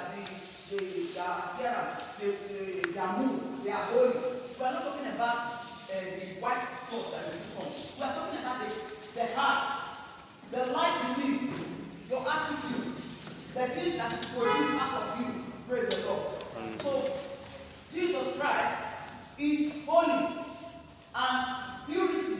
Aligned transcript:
that 0.00 0.16
the, 0.16 0.76
the, 0.76 1.12
the 1.12 1.20
appearance, 1.20 1.92
the, 2.18 2.26
the, 2.48 2.92
their 2.92 3.12
mood, 3.18 3.64
their. 3.64 3.76
We 4.58 4.64
are 4.66 4.72
not 4.72 4.84
talking 4.84 5.12
about 5.12 5.36
uh, 5.36 6.00
the 6.00 6.40
white 6.40 6.64
cloth 6.88 7.12
that 7.12 7.24
we 7.28 7.40
put 7.52 7.64
on. 7.64 7.72
We 7.96 8.02
are 8.04 8.14
talking 8.14 8.40
about 8.40 8.58
the, 8.60 8.70
the 9.14 9.26
heart, 9.36 9.60
the 10.50 10.72
life 10.72 11.18
you 11.18 11.24
live, 11.24 12.10
your 12.10 12.20
attitude, 12.20 12.92
the 13.54 13.66
things 13.68 13.96
that 13.96 14.12
is 14.12 14.24
produced 14.36 14.80
out 14.80 15.02
of 15.02 15.20
you. 15.20 15.44
Praise 15.68 15.88
the 15.88 16.08
Lord. 16.08 16.80
So, 16.80 17.12
Jesus 17.90 18.38
Christ 18.38 18.76
is 19.38 19.84
holy 19.86 20.28
and 21.14 21.86
purity 21.86 22.36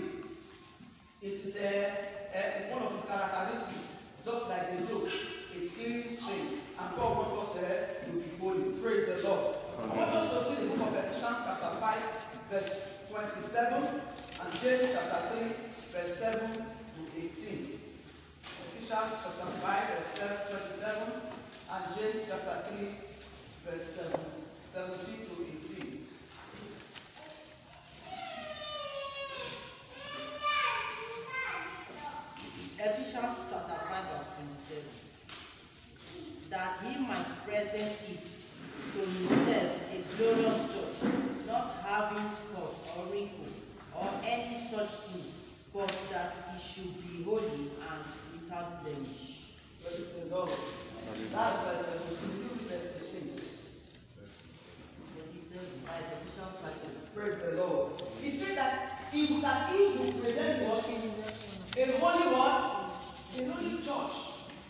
is 1.22 1.56
eh, 1.60 1.64
eh, 1.64 1.92
uh, 2.32 2.38
uh, 2.38 2.58
is 2.58 2.72
one 2.72 2.82
of 2.82 2.92
his 2.92 3.04
characteristics, 3.04 4.02
just 4.24 4.48
like 4.48 4.70
the 4.70 4.86
dove, 4.86 5.12
a 5.52 5.68
clean 5.74 6.02
thing 6.16 6.60
and 6.80 6.96
God 6.96 7.16
wants 7.16 7.36
us 7.50 7.62
uh, 7.62 8.04
to 8.04 8.10
be 8.12 8.30
holy. 8.40 8.72
Praise 8.80 9.04
the 9.06 9.28
Lord. 9.28 9.56
Amen. 9.84 9.92
I 9.92 9.96
want 9.96 10.10
us 10.16 10.26
to 10.32 10.38
see 10.48 10.68
the 10.68 10.76
book 10.76 10.88
of 10.88 10.96
Ephesians 10.96 11.40
chapter 11.44 11.72
5, 11.76 12.48
verse 12.50 12.72
27, 13.10 13.84
and 13.84 14.50
James 14.60 14.86
chapter 14.92 15.20
3, 15.36 15.52
verse 15.92 16.14
7 16.16 16.40
to 16.40 17.00
18. 17.16 17.80
Ephesians 18.72 19.12
chapter 19.20 19.48
5, 19.60 19.88
verse 19.92 20.10
7, 20.16 20.36
27, 20.48 21.12
and 21.70 21.84
James 21.98 22.20
chapter 22.28 22.56
3, 22.72 22.88
verse 23.66 23.84
7, 23.84 24.20
17 24.72 25.26
to 25.26 25.34
18. 25.44 26.06
Ephesians 32.80 33.44
chapter 33.52 33.76
5. 33.76 33.99
that 36.50 36.78
he 36.84 37.00
might 37.06 37.26
present 37.46 37.94
it 38.10 38.26
to 38.92 38.98
himself 38.98 39.70
a 39.94 39.98
glorious 40.18 40.60
church, 40.74 40.98
not 41.46 41.70
having 41.86 42.28
spot 42.28 42.74
or 42.98 43.06
wrinkle 43.12 43.46
or 43.94 44.10
any 44.26 44.56
such 44.58 44.90
thing, 45.06 45.24
but 45.72 45.88
that 46.10 46.34
it 46.52 46.60
should 46.60 46.90
be 47.06 47.22
holy 47.22 47.70
and 47.70 48.04
without 48.34 48.82
blemish. 48.82 49.54
Praise 49.80 50.08
the 50.18 50.34
Lord. 50.34 50.50
That's 51.30 51.62
verse 51.62 51.86
17. 51.86 52.58
Verse 52.66 52.88
18. 53.14 53.30
27. 55.46 55.80
Praise 57.14 57.38
the 57.38 57.62
Lord. 57.62 58.02
He 58.20 58.30
said 58.30 58.56
that 58.58 59.02
if 59.12 59.42
that 59.42 59.70
he 59.70 59.78
will 59.98 60.12
present 60.20 60.62
what? 60.66 60.78
A 60.80 61.84
holy 61.98 62.26
what? 62.34 62.58
A 63.38 63.40
holy 63.50 63.76
church. 63.78 64.14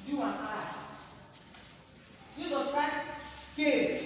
You 0.07 0.21
and 0.21 0.35
I. 0.35 0.90
Jesus 2.41 2.73
Christ 2.73 3.05
came 3.55 4.01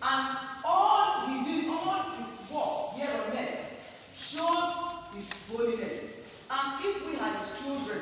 and 0.00 0.38
all 0.64 1.28
he 1.28 1.44
did, 1.44 1.68
all 1.68 2.00
his 2.16 2.32
work 2.48 2.96
here 2.96 3.12
on 3.12 3.36
earth 3.36 3.60
shows 4.16 4.72
his 5.12 5.28
holiness. 5.52 6.24
And 6.48 6.80
if 6.80 7.04
we 7.04 7.12
are 7.20 7.32
his 7.36 7.60
children, 7.60 8.00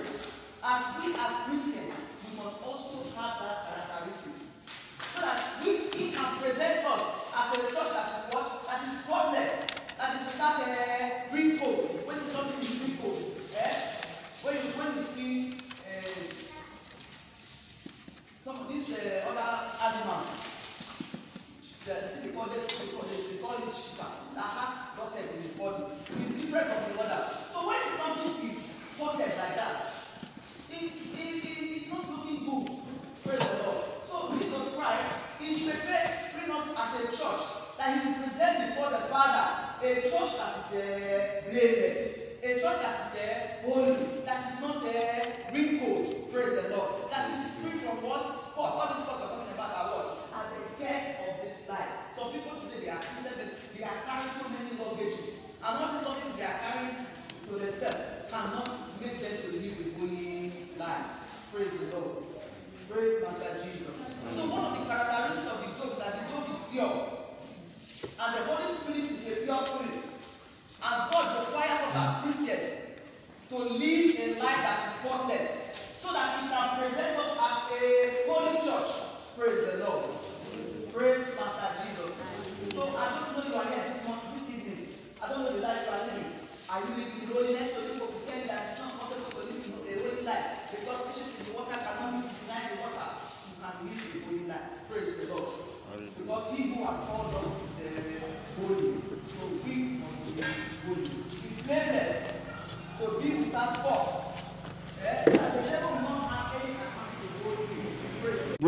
as 0.62 0.80
we 1.02 1.12
as 1.18 1.34
Christians, 1.50 1.98
we 1.98 2.30
must 2.38 2.62
also 2.62 3.10
have 3.18 3.42
that 3.42 3.58
characteristic. 3.66 4.46
So 4.70 5.20
that 5.20 5.42
we, 5.64 5.90
he 5.98 6.12
can 6.12 6.30
present 6.38 6.86
us 6.86 7.02
as 7.34 7.58
a 7.58 7.60
church 7.74 7.90
that 7.90 8.06
is 8.06 8.34
what? 8.34 8.66
That 8.70 8.86
is 8.86 9.02
spotless, 9.02 9.66
that 9.98 10.14
is 10.14 10.22
without 10.30 10.62
a 10.62 11.34
wrinkle, 11.34 11.74
which 12.06 12.16
is 12.16 12.30
something 12.30 12.62
you 12.62 12.91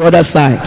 other 0.05 0.23
side. 0.23 0.61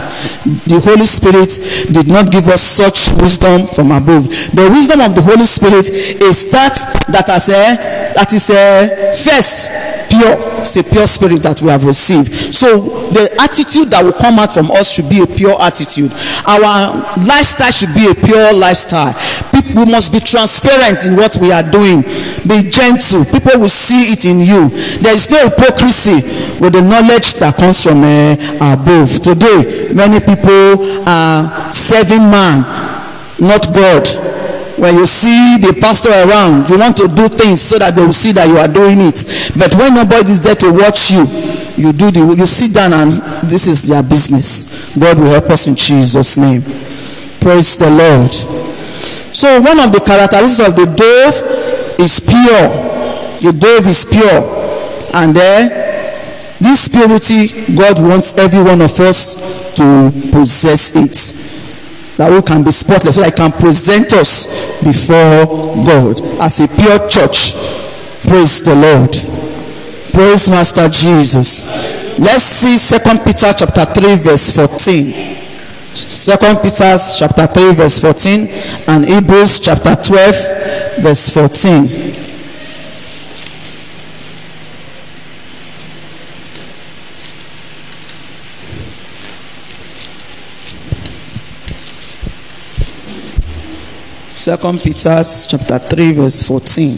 The 0.66 0.80
Holy 0.82 1.06
Spirit 1.06 1.58
did 1.92 2.06
not 2.08 2.30
give 2.30 2.48
us 2.48 2.62
such 2.62 3.10
wisdom 3.20 3.66
from 3.66 3.92
above. 3.92 4.28
The 4.54 4.68
wisdom 4.70 5.00
of 5.00 5.14
the 5.14 5.22
Holy 5.22 5.46
Spirit 5.46 5.90
is 5.90 6.50
that 6.50 6.74
that 7.08 7.28
as 7.28 7.48
a 7.48 8.12
that 8.14 8.32
is 8.32 8.50
a 8.50 9.12
first 9.24 9.68
pure, 10.08 10.36
it's 10.62 10.76
a 10.76 10.82
pure 10.82 11.06
spirit 11.06 11.42
that 11.42 11.60
we 11.62 11.68
have 11.68 11.84
received. 11.84 12.54
So 12.54 13.10
the 13.10 13.30
attitude 13.40 13.90
that 13.90 14.02
will 14.02 14.12
come 14.12 14.38
out 14.38 14.52
from 14.52 14.70
us 14.70 14.90
should 14.92 15.08
be 15.08 15.22
a 15.22 15.26
pure 15.26 15.60
attitude. 15.60 16.12
Our 16.46 16.96
lifestyle 17.24 17.70
should 17.70 17.94
be 17.94 18.10
a 18.10 18.14
pure 18.14 18.52
lifestyle. 18.52 19.14
People 19.52 19.86
must 19.86 20.12
be 20.12 20.20
transparent 20.20 21.04
in 21.04 21.16
what 21.16 21.36
we 21.36 21.52
are 21.52 21.62
doing. 21.62 22.02
Be 22.48 22.68
gentle. 22.70 23.24
People 23.24 23.60
will 23.60 23.68
see 23.68 24.12
it 24.12 24.24
in 24.24 24.40
you. 24.40 24.68
There 25.00 25.14
is 25.14 25.28
no 25.30 25.44
hypocrisy 25.48 26.20
with 26.60 26.72
the 26.72 26.82
knowledge 26.82 27.34
that 27.34 27.56
comes 27.56 27.82
from 27.82 28.02
uh, 28.02 28.34
above. 28.60 29.22
Today, 29.22 29.92
many 29.92 30.20
people 30.20 30.82
are 31.06 31.72
serving 31.72 32.30
man, 32.30 32.62
not 33.40 33.72
God. 33.72 34.06
When 34.78 34.94
you 34.94 35.06
see 35.06 35.58
the 35.58 35.76
pastor 35.80 36.10
around, 36.10 36.70
you 36.70 36.78
want 36.78 36.96
to 36.98 37.08
do 37.08 37.28
things 37.28 37.60
so 37.60 37.78
that 37.78 37.96
they 37.96 38.04
will 38.04 38.12
see 38.12 38.30
that 38.32 38.46
you 38.46 38.58
are 38.58 38.68
doing 38.68 38.98
it. 39.00 39.24
But 39.58 39.74
when 39.74 39.94
nobody 39.94 40.30
is 40.30 40.40
there 40.40 40.54
to 40.54 40.70
watch 40.70 41.10
you, 41.10 41.26
you 41.76 41.92
do 41.92 42.10
the 42.10 42.34
you 42.36 42.46
sit 42.46 42.72
down 42.72 42.92
and 42.92 43.12
this 43.48 43.66
is 43.66 43.82
their 43.82 44.02
business. 44.02 44.66
God 44.98 45.18
will 45.18 45.30
help 45.30 45.50
us 45.50 45.66
in 45.66 45.74
Jesus' 45.74 46.36
name. 46.36 46.62
Praise 47.40 47.76
the 47.76 47.90
Lord. 47.90 48.32
So 49.34 49.60
one 49.60 49.78
of 49.78 49.92
the 49.92 50.00
characteristics 50.00 50.68
of 50.68 50.74
the 50.74 50.86
dove 50.86 52.00
is 52.00 52.18
pure. 52.18 52.68
The 53.38 53.56
dove 53.56 53.86
is 53.86 54.04
pure. 54.04 54.42
And 55.14 55.34
there, 55.34 55.77
this 56.60 56.88
purity, 56.88 57.74
God 57.74 58.02
wants 58.02 58.34
every 58.34 58.62
one 58.62 58.80
of 58.80 58.98
us 59.00 59.34
to 59.76 60.12
possess 60.32 60.92
it. 60.94 61.34
That 62.16 62.30
we 62.30 62.42
can 62.42 62.64
be 62.64 62.72
spotless, 62.72 63.14
so 63.14 63.22
that 63.22 63.32
I 63.32 63.36
can 63.36 63.52
present 63.52 64.12
us 64.12 64.46
before 64.82 65.46
God 65.84 66.20
as 66.40 66.58
a 66.60 66.66
pure 66.66 67.08
church. 67.08 67.54
Praise 68.26 68.60
the 68.60 68.74
Lord. 68.74 69.12
Praise 70.12 70.48
Master 70.48 70.88
Jesus. 70.88 71.64
Let's 72.18 72.42
see 72.42 72.76
Second 72.76 73.20
Peter 73.24 73.54
chapter 73.56 73.84
3, 73.84 74.16
verse 74.16 74.50
14. 74.50 75.38
Second 75.94 76.58
Peter 76.62 76.96
chapter 77.16 77.46
3 77.46 77.74
verse 77.74 77.98
14 77.98 78.48
and 78.88 79.04
Hebrews 79.06 79.58
chapter 79.58 79.96
12 79.96 81.02
verse 81.02 81.30
14. 81.30 82.27
Second 94.48 94.80
Peter 94.80 95.22
chapter 95.46 95.78
3 95.78 96.12
verse 96.12 96.42
14. 96.42 96.96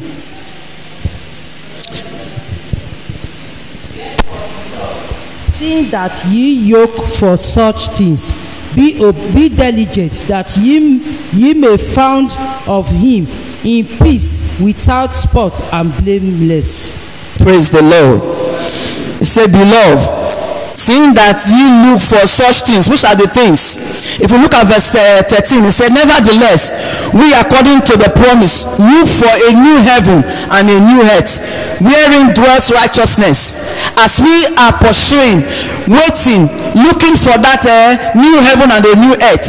Seeing 5.59 5.91
that 5.91 6.25
ye 6.29 6.55
yoke 6.69 6.95
for 7.19 7.37
such 7.37 7.89
things, 7.89 8.31
be, 8.77 9.01
be 9.35 9.49
diligent 9.49 10.13
that 10.29 10.57
ye, 10.59 10.99
ye 11.33 11.55
may 11.55 11.77
found 11.77 12.31
of 12.69 12.87
him 12.87 13.27
in 13.65 13.85
peace 13.99 14.45
without 14.61 15.17
spot 15.17 15.61
and 15.73 15.93
blameless. 16.05 16.97
Praise 17.39 17.69
the 17.69 17.83
Lord. 17.83 19.19
He 19.19 19.25
said, 19.25 19.51
Beloved, 19.51 20.40
seeing 20.75 21.15
that 21.15 21.43
ye 21.51 21.65
look 21.87 22.01
for 22.03 22.23
such 22.27 22.63
things, 22.67 22.87
which 22.87 23.05
are 23.05 23.17
the 23.17 23.27
things? 23.27 23.77
If 24.21 24.31
you 24.31 24.39
look 24.39 24.55
at 24.55 24.67
verse 24.67 24.95
uh, 24.95 25.23
13, 25.27 25.65
he 25.65 25.73
said, 25.73 25.91
Nevertheless, 25.95 26.73
we 27.15 27.33
according 27.35 27.83
to 27.91 27.95
the 27.99 28.11
promise 28.15 28.65
look 28.79 29.09
for 29.09 29.31
a 29.31 29.51
new 29.55 29.79
heaven 29.83 30.23
and 30.27 30.65
a 30.69 30.79
new 30.79 31.01
earth, 31.17 31.43
wherein 31.81 32.33
dwells 32.35 32.71
righteousness. 32.71 33.59
As 33.99 34.21
we 34.21 34.47
are 34.57 34.75
pursuing, 34.79 35.45
waiting, 35.89 36.49
looking 36.75 37.17
for 37.19 37.37
that 37.41 37.63
uh, 37.67 38.15
new 38.15 38.39
heaven 38.45 38.71
and 38.71 38.85
a 38.85 38.95
new 38.97 39.15
earth, 39.19 39.49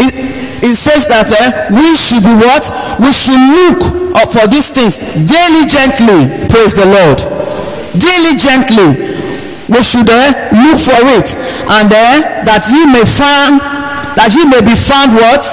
it, 0.00 0.76
says 0.76 1.08
that 1.08 1.28
uh, 1.28 1.68
we 1.72 1.96
should 1.96 2.22
be 2.24 2.32
what? 2.36 2.64
We 3.00 3.12
should 3.12 3.36
look 3.36 4.00
for 4.32 4.46
these 4.46 4.70
things 4.70 4.98
diligently. 4.98 6.48
Praise 6.48 6.74
the 6.74 6.86
Lord. 6.86 7.18
Diligently. 7.98 9.19
We 9.70 9.82
should 9.82 10.10
uh, 10.10 10.50
look 10.50 10.82
for 10.82 10.98
it. 11.14 11.30
And 11.70 11.88
uh, 11.88 12.42
that 12.42 12.66
ye 12.66 12.82
may 12.90 13.06
find, 13.06 13.62
that 14.18 14.34
ye 14.34 14.42
may 14.50 14.60
be 14.60 14.74
found 14.74 15.14
what? 15.14 15.46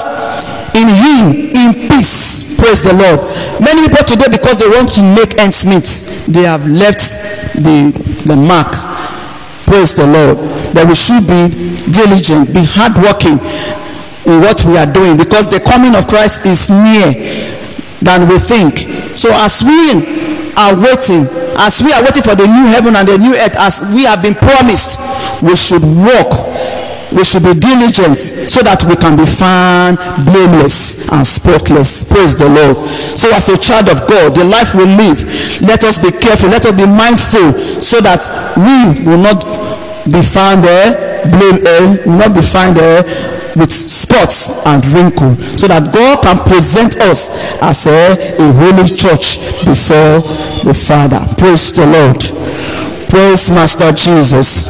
In 0.73 0.89
him, 0.89 1.53
in 1.53 1.89
peace. 1.89 2.57
Praise 2.57 2.81
the 2.81 2.93
Lord. 2.93 3.29
Many 3.61 3.87
people 3.87 4.03
today, 4.03 4.29
because 4.29 4.57
they 4.57 4.67
want 4.67 4.89
to 4.97 5.01
make 5.05 5.37
ends 5.37 5.65
meet, 5.65 5.85
they 6.27 6.43
have 6.43 6.65
left 6.65 7.21
the, 7.53 7.93
the 8.25 8.35
mark. 8.35 8.73
Praise 9.69 9.93
the 9.93 10.07
Lord. 10.07 10.37
But 10.73 10.87
we 10.87 10.95
should 10.95 11.27
be 11.27 11.77
diligent, 11.91 12.53
be 12.53 12.65
hardworking 12.65 13.37
in 14.27 14.41
what 14.41 14.63
we 14.65 14.77
are 14.77 14.91
doing 14.91 15.15
because 15.15 15.47
the 15.47 15.59
coming 15.59 15.95
of 15.95 16.07
Christ 16.07 16.45
is 16.45 16.69
near 16.69 17.13
than 18.01 18.27
we 18.27 18.37
think. 18.39 18.79
So 19.17 19.29
as 19.31 19.63
we 19.63 20.51
are 20.57 20.75
waiting, 20.75 21.25
as 21.57 21.81
we 21.81 21.91
are 21.91 22.01
waiting 22.03 22.23
for 22.23 22.35
the 22.35 22.45
new 22.45 22.65
heaven 22.69 22.95
and 22.95 23.07
the 23.07 23.17
new 23.17 23.33
earth, 23.35 23.57
as 23.57 23.81
we 23.93 24.03
have 24.03 24.21
been 24.21 24.35
promised, 24.35 24.99
we 25.41 25.55
should 25.55 25.83
walk. 25.83 26.45
We 27.11 27.23
should 27.23 27.43
be 27.43 27.53
diligent 27.55 28.19
so 28.51 28.61
that 28.67 28.83
we 28.83 28.95
can 28.99 29.15
be 29.15 29.25
found 29.25 29.95
blameless 30.27 30.99
and 31.09 31.25
spotless. 31.25 32.03
Praise 32.03 32.35
the 32.35 32.49
Lord. 32.51 32.83
So, 33.15 33.31
as 33.33 33.47
a 33.47 33.57
child 33.57 33.87
of 33.87 34.03
God, 34.07 34.35
the 34.35 34.43
life 34.43 34.75
we 34.75 34.83
live, 34.83 35.23
let 35.61 35.83
us 35.85 35.97
be 35.97 36.11
careful, 36.11 36.49
let 36.49 36.65
us 36.65 36.75
be 36.75 36.85
mindful 36.85 37.55
so 37.81 38.01
that 38.03 38.27
we 38.59 39.07
will 39.07 39.23
not 39.23 39.39
be 40.11 40.21
found 40.21 40.63
there, 40.63 41.23
blame, 41.31 41.63
uh, 41.65 41.95
will 42.05 42.19
not 42.19 42.35
be 42.35 42.41
found 42.41 42.75
there 42.75 43.03
with 43.55 43.71
spots 44.07 44.49
and 44.65 44.85
wrinkle 44.87 45.35
so 45.57 45.67
that 45.67 45.91
God 45.93 46.23
can 46.23 46.37
present 46.47 46.95
us 46.97 47.31
as 47.61 47.85
a, 47.85 48.15
a 48.39 48.51
holy 48.53 48.87
church 48.87 49.39
before 49.65 50.23
the 50.63 50.73
Father. 50.73 51.19
Praise 51.37 51.73
the 51.73 51.85
Lord. 51.85 52.21
Praise 53.09 53.51
Master 53.51 53.91
Jesus. 53.91 54.67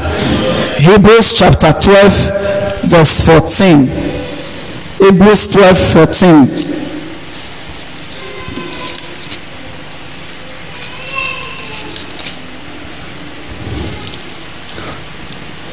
Hebrews 0.77 1.34
chapter 1.34 1.74
12, 1.74 2.89
verse 2.89 3.22
14. 3.22 3.88
Hebrews 4.98 5.48
12, 5.50 5.77
14. 5.77 6.77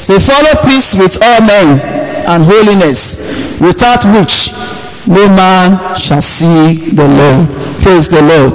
Say, 0.00 0.18
follow 0.18 0.60
peace 0.68 0.94
with 0.94 1.16
all 1.22 1.40
men 1.40 2.04
and 2.26 2.44
holiness, 2.44 3.16
without 3.64 4.04
which 4.12 4.52
no 5.06 5.28
man 5.28 5.96
shall 5.96 6.22
see 6.22 6.90
the 6.92 7.04
Lord. 7.04 7.48
Praise 7.82 8.08
the 8.08 8.20
Lord. 8.20 8.52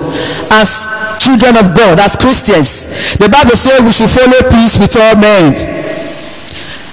As 0.50 0.88
children 1.22 1.58
of 1.58 1.76
God, 1.76 2.00
as 2.00 2.16
Christians, 2.16 2.88
the 3.18 3.30
Bible 3.30 3.58
says 3.58 3.82
we 3.82 3.92
should 3.92 4.10
follow 4.10 4.42
peace 4.50 4.78
with 4.78 4.96
all 4.98 5.16
men 5.18 5.54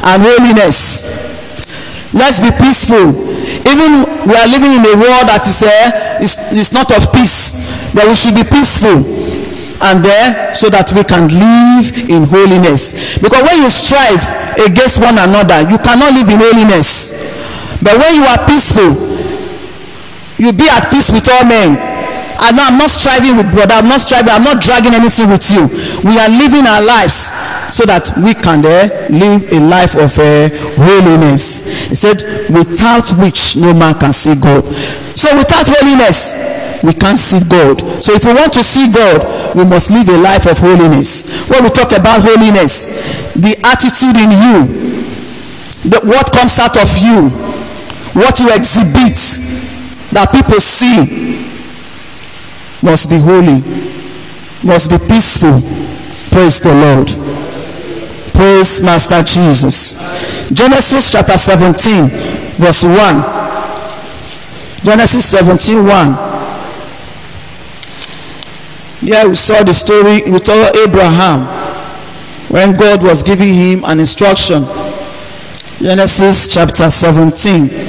and 0.04 0.22
holiness. 0.22 1.02
Let's 2.12 2.40
be 2.40 2.52
peaceful. 2.52 3.12
Even 3.64 4.04
we 4.28 4.34
are 4.36 4.48
living 4.48 4.76
in 4.76 4.84
a 4.84 4.96
world 4.96 5.28
that 5.28 5.44
is, 5.48 5.60
uh, 5.62 6.22
is, 6.22 6.36
is 6.52 6.72
not 6.72 6.92
of 6.92 7.12
peace, 7.12 7.52
but 7.94 8.06
we 8.06 8.14
should 8.14 8.34
be 8.34 8.44
peaceful 8.44 9.04
and 9.80 10.04
there 10.04 10.54
so 10.54 10.70
that 10.70 10.88
we 10.92 11.04
can 11.04 11.28
live 11.28 11.92
in 12.08 12.24
holiness. 12.24 13.18
Because 13.18 13.42
when 13.44 13.60
you 13.60 13.70
strive 13.70 14.24
against 14.56 15.00
one 15.00 15.16
another, 15.20 15.68
you 15.68 15.76
cannot 15.76 16.12
live 16.16 16.28
in 16.28 16.40
holiness. 16.40 17.12
But 17.86 18.02
when 18.02 18.18
you 18.18 18.26
are 18.26 18.42
peaceful, 18.50 18.98
you 20.42 20.50
be 20.50 20.66
at 20.66 20.90
peace 20.90 21.06
with 21.14 21.30
all 21.30 21.46
men. 21.46 21.78
And 22.42 22.58
I'm 22.58 22.76
not 22.76 22.90
striving 22.90 23.36
with 23.38 23.46
brother, 23.54 23.74
I'm 23.78 23.88
not 23.88 24.02
striving, 24.02 24.28
I'm 24.28 24.42
not 24.42 24.60
dragging 24.60 24.92
anything 24.92 25.30
with 25.30 25.46
you. 25.54 25.70
We 26.02 26.18
are 26.18 26.28
living 26.28 26.66
our 26.66 26.82
lives 26.82 27.30
so 27.70 27.86
that 27.86 28.10
we 28.18 28.34
can 28.34 28.60
uh, 28.66 28.90
live 29.08 29.46
a 29.54 29.60
life 29.62 29.94
of 29.94 30.10
uh, 30.18 30.50
holiness. 30.82 31.62
He 31.86 31.94
said, 31.94 32.26
without 32.50 33.08
which 33.22 33.56
no 33.56 33.72
man 33.72 33.94
can 33.98 34.12
see 34.12 34.34
God. 34.34 34.66
So 35.14 35.30
without 35.38 35.70
holiness, 35.70 36.34
we 36.82 36.92
can't 36.92 37.18
see 37.18 37.40
God. 37.40 37.80
So 38.02 38.12
if 38.12 38.26
we 38.26 38.34
want 38.34 38.52
to 38.54 38.62
see 38.62 38.90
God, 38.90 39.56
we 39.56 39.64
must 39.64 39.90
live 39.90 40.08
a 40.10 40.18
life 40.18 40.44
of 40.50 40.58
holiness. 40.58 41.24
When 41.48 41.62
we 41.64 41.70
talk 41.70 41.92
about 41.92 42.20
holiness, 42.20 42.86
the 43.32 43.56
attitude 43.64 44.18
in 44.18 44.30
you, 44.34 44.58
the, 45.88 46.00
what 46.04 46.32
comes 46.34 46.58
out 46.58 46.76
of 46.76 46.90
you, 46.98 47.45
what 48.16 48.40
you 48.40 48.48
exhibit, 48.48 49.14
that 50.10 50.32
people 50.32 50.58
see, 50.58 51.44
must 52.82 53.10
be 53.10 53.18
holy, 53.18 53.60
must 54.64 54.88
be 54.88 54.96
peaceful. 54.96 55.60
Praise 56.32 56.58
the 56.60 56.72
Lord. 56.72 57.08
Praise 58.32 58.80
Master 58.80 59.22
Jesus. 59.22 59.94
Genesis 60.50 61.12
chapter 61.12 61.36
17, 61.36 62.08
verse 62.56 62.82
1. 62.82 62.96
Genesis 64.82 65.28
17, 65.28 65.84
1. 65.84 66.16
Here 69.00 69.28
we 69.28 69.34
saw 69.34 69.62
the 69.62 69.74
story, 69.74 70.22
we 70.30 70.38
told 70.38 70.74
Abraham 70.76 71.46
when 72.48 72.72
God 72.72 73.02
was 73.02 73.22
giving 73.22 73.52
him 73.52 73.84
an 73.84 74.00
instruction. 74.00 74.64
Genesis 75.78 76.48
chapter 76.48 76.90
17. 76.90 77.85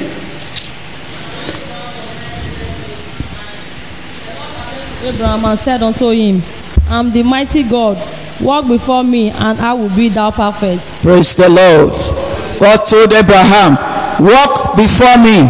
Abraham 5.18 5.44
and 5.46 5.58
said 5.58 5.82
unto 5.82 6.10
him, 6.10 6.40
I 6.88 7.00
am 7.00 7.10
the 7.10 7.24
mighty 7.24 7.64
God. 7.64 7.96
Walk 8.40 8.68
before 8.68 9.02
me, 9.02 9.30
and 9.30 9.58
I 9.60 9.72
will 9.72 9.88
be 9.96 10.08
thou 10.08 10.30
perfect. 10.30 10.84
Praise 11.02 11.34
the 11.34 11.48
Lord. 11.48 11.90
God 12.60 12.86
told 12.86 13.12
Abraham, 13.12 13.74
Walk 14.24 14.76
before 14.76 15.18
me 15.18 15.42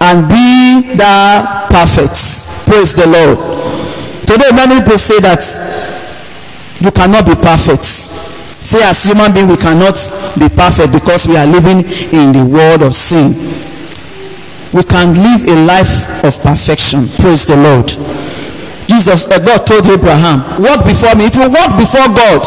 and 0.00 0.28
be 0.28 0.96
thou 0.96 1.66
perfect. 1.68 2.46
Praise 2.66 2.94
the 2.94 3.06
Lord. 3.06 3.36
Today, 4.26 4.48
many 4.54 4.80
people 4.80 4.96
say 4.96 5.20
that 5.20 5.44
you 6.80 6.90
cannot 6.90 7.26
be 7.26 7.34
perfect. 7.34 7.84
Say, 7.84 8.82
as 8.82 9.04
human 9.04 9.34
being, 9.34 9.48
we 9.48 9.58
cannot 9.58 9.96
be 10.38 10.48
perfect 10.48 10.90
because 10.90 11.28
we 11.28 11.36
are 11.36 11.46
living 11.46 11.84
in 12.16 12.32
the 12.32 12.44
world 12.44 12.80
of 12.82 12.94
sin. 12.94 13.34
We 14.72 14.82
can 14.84 15.12
live 15.12 15.44
a 15.46 15.66
life 15.66 16.24
of 16.24 16.42
perfection. 16.42 17.08
Praise 17.20 17.44
the 17.44 17.56
Lord. 17.56 17.90
Jesus, 18.92 19.24
uh, 19.24 19.38
God 19.40 19.64
told 19.64 19.86
Abraham, 19.88 20.44
walk 20.60 20.84
before 20.84 21.16
me. 21.16 21.24
If 21.24 21.34
you 21.34 21.48
walk 21.48 21.80
before 21.80 22.12
God, 22.12 22.44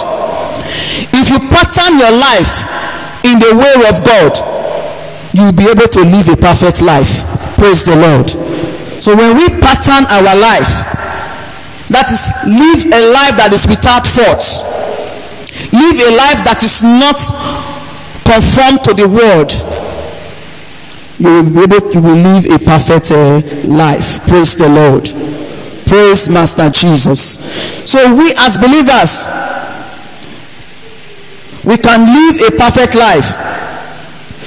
if 1.10 1.26
you 1.34 1.42
pattern 1.50 1.98
your 1.98 2.14
life 2.14 2.70
in 3.26 3.42
the 3.42 3.58
way 3.58 3.74
of 3.90 4.06
God, 4.06 4.38
you'll 5.34 5.58
be 5.58 5.66
able 5.66 5.90
to 5.90 6.02
live 6.06 6.30
a 6.30 6.38
perfect 6.38 6.86
life. 6.86 7.26
Praise 7.58 7.84
the 7.84 7.98
Lord. 7.98 8.30
So 9.02 9.16
when 9.18 9.36
we 9.36 9.50
pattern 9.58 10.06
our 10.06 10.38
life, 10.38 10.70
that 11.90 12.14
is, 12.14 12.22
live 12.46 12.94
a 12.94 13.02
life 13.10 13.38
that 13.42 13.50
is 13.50 13.66
without 13.66 14.06
fault, 14.06 14.46
live 15.74 15.98
a 15.98 16.12
life 16.14 16.46
that 16.46 16.62
is 16.62 16.86
not 16.86 17.18
conformed 18.22 18.86
to 18.86 18.94
the 18.94 19.10
world, 19.10 19.50
you 21.18 21.42
will 21.42 21.50
be 21.50 21.74
able 21.76 21.90
to 21.90 22.00
live 22.00 22.46
a 22.54 22.60
perfect 22.64 23.10
uh, 23.10 23.42
life. 23.66 24.22
Praise 24.28 24.56
the 24.56 24.70
Lord. 24.70 25.25
Praise 25.88 26.30
Master 26.30 26.70
Jesus. 26.70 27.38
So 27.90 28.16
we 28.16 28.34
as 28.38 28.58
believers, 28.58 29.26
we 31.64 31.78
can 31.78 32.06
live 32.06 32.42
a 32.48 32.52
perfect 32.58 32.96
life. 32.96 33.38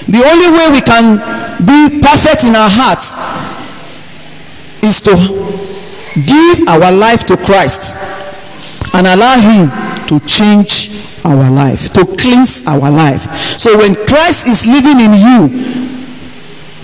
The 0.06 0.24
only 0.24 0.48
way 0.56 0.70
we 0.72 0.80
can 0.80 1.18
be 1.64 2.00
perfect 2.00 2.44
in 2.44 2.54
our 2.56 2.70
hearts 2.70 3.14
is 4.82 5.00
to 5.02 5.14
give 6.14 6.66
our 6.68 6.90
life 6.92 7.26
to 7.26 7.36
Christ 7.36 7.98
and 8.94 9.06
allow 9.06 9.38
Him 9.38 9.70
to 10.06 10.20
change 10.26 10.90
our 11.24 11.50
life, 11.50 11.92
to 11.92 12.06
cleanse 12.06 12.64
our 12.66 12.90
life. 12.90 13.30
So 13.58 13.76
when 13.78 13.94
Christ 14.06 14.48
is 14.48 14.64
living 14.64 15.00
in 15.00 15.12
you, 15.14 15.48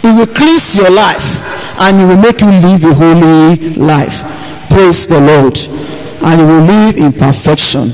He 0.02 0.12
will 0.12 0.26
cleanse 0.26 0.76
your 0.76 0.90
life 0.90 1.40
and 1.80 1.98
He 1.98 2.04
will 2.06 2.20
make 2.20 2.40
you 2.40 2.48
live 2.50 2.84
a 2.84 2.94
holy 2.94 3.74
life. 3.74 4.22
Praise 4.74 5.06
the 5.06 5.20
Lord. 5.20 5.56
And 6.24 6.40
He 6.40 6.44
will 6.44 6.62
live 6.66 6.96
in 6.96 7.12
perfection. 7.12 7.92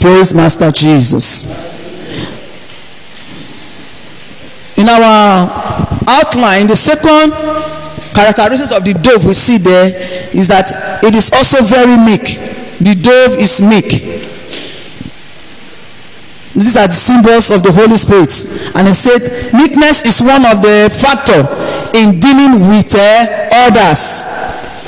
Praise 0.00 0.34
Master 0.34 0.72
Jesus. 0.72 1.44
In 4.76 4.88
our 4.88 5.86
outline, 6.08 6.66
the 6.66 6.74
second 6.74 7.30
characteristics 8.12 8.72
of 8.72 8.84
the 8.84 8.92
dove 8.94 9.24
we 9.24 9.34
see 9.34 9.56
there 9.58 9.94
is 10.34 10.48
that 10.48 11.04
it 11.04 11.14
is 11.14 11.30
also 11.30 11.62
very 11.62 11.96
meek. 11.96 12.42
The 12.80 12.96
dove 13.00 13.38
is 13.38 13.62
meek. 13.62 13.86
These 16.54 16.76
are 16.76 16.88
the 16.88 16.92
symbols 16.92 17.52
of 17.52 17.62
the 17.62 17.70
Holy 17.70 17.96
Spirit. 17.98 18.34
And 18.74 18.88
he 18.88 18.94
said, 18.94 19.54
meekness 19.54 20.04
is 20.04 20.20
one 20.20 20.44
of 20.44 20.60
the 20.60 20.90
factor 20.90 21.46
in 21.96 22.18
dealing 22.18 22.66
with 22.66 22.92
uh, 22.96 23.48
others. 23.52 24.26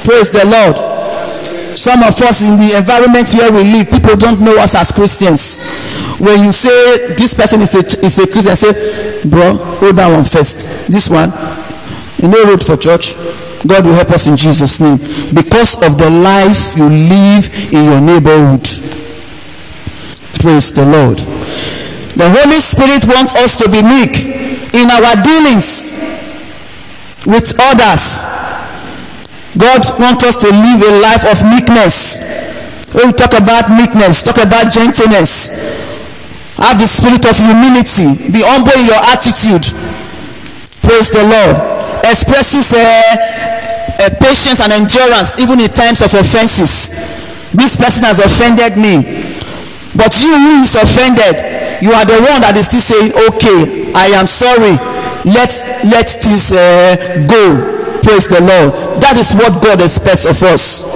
Praise 0.05 0.33
the 0.33 0.45
Lord. 0.45 0.98
Some 1.79 2.03
of 2.03 2.21
us 2.21 2.43
in 2.43 2.57
the 2.57 2.77
environment 2.77 3.33
where 3.35 3.53
we 3.53 3.63
live, 3.63 3.89
people 3.89 4.17
don't 4.17 4.41
know 4.41 4.59
us 4.59 4.75
as 4.75 4.91
Christians. 4.91 5.61
When 6.19 6.43
you 6.43 6.51
say 6.51 7.15
this 7.15 7.35
person 7.35 7.63
is 7.63 7.73
a, 7.73 7.87
is 8.05 8.19
a 8.19 8.27
Christian, 8.27 8.57
say, 8.57 9.23
bro, 9.23 9.55
hold 9.79 9.95
that 9.95 10.11
one 10.11 10.25
first. 10.25 10.67
This 10.91 11.09
one, 11.09 11.31
you 12.19 12.27
know 12.27 12.51
road 12.51 12.67
for 12.67 12.77
church. 12.77 13.15
God 13.65 13.87
will 13.87 13.95
help 13.95 14.11
us 14.11 14.27
in 14.27 14.37
Jesus' 14.37 14.81
name. 14.81 14.99
Because 15.33 15.77
of 15.77 15.97
the 15.97 16.11
life 16.11 16.77
you 16.77 16.89
live 16.89 17.47
in 17.73 17.85
your 17.87 18.01
neighborhood. 18.01 18.67
Praise 20.43 20.73
the 20.75 20.83
Lord. 20.83 21.19
The 22.19 22.27
Holy 22.27 22.59
Spirit 22.59 23.07
wants 23.07 23.35
us 23.39 23.55
to 23.55 23.71
be 23.71 23.87
meek 23.87 24.75
in 24.75 24.91
our 24.91 25.15
dealings 25.23 25.95
with 27.25 27.55
others. 27.61 28.38
God 29.59 29.83
wants 29.99 30.23
us 30.23 30.37
to 30.39 30.49
live 30.49 30.81
a 30.87 30.93
life 31.03 31.27
of 31.27 31.43
meekness. 31.43 32.17
When 32.95 33.11
we 33.11 33.13
talk 33.13 33.35
about 33.35 33.69
meekness, 33.69 34.23
talk 34.23 34.39
about 34.39 34.73
gentleness, 34.73 35.51
have 36.57 36.79
the 36.79 36.87
spirit 36.87 37.27
of 37.27 37.35
humility, 37.37 38.31
be 38.31 38.47
humble 38.47 38.73
in 38.79 38.87
your 38.87 39.03
attitude. 39.11 39.67
Praise 40.83 41.11
the 41.11 41.27
Lord. 41.27 41.59
Expresses 42.07 42.73
a, 42.73 44.07
a 44.07 44.11
patience 44.23 44.63
and 44.63 44.73
endurance 44.73 45.39
even 45.39 45.61
in 45.61 45.69
times 45.69 46.01
of 46.03 46.15
offenses. 46.15 46.91
This 47.53 47.77
person 47.77 48.05
has 48.07 48.21
offended 48.23 48.79
me. 48.79 49.03
But 49.99 50.15
you 50.23 50.31
who 50.31 50.63
is 50.63 50.75
offended, 50.79 51.83
you 51.83 51.91
are 51.93 52.07
the 52.07 52.23
one 52.31 52.41
that 52.47 52.55
is 52.57 52.69
still 52.71 52.81
saying, 52.81 53.11
okay, 53.35 53.93
I 53.93 54.15
am 54.15 54.27
sorry. 54.27 54.79
Let, 55.27 55.51
let 55.85 56.07
this 56.23 56.53
uh, 56.53 57.27
go. 57.29 57.78
Praise 58.09 58.25
the 58.25 58.41
Lord. 58.41 59.05
That 59.05 59.21
is 59.21 59.37
what 59.37 59.61
God 59.61 59.85
expects 59.85 60.25
of 60.25 60.41
us. 60.41 60.89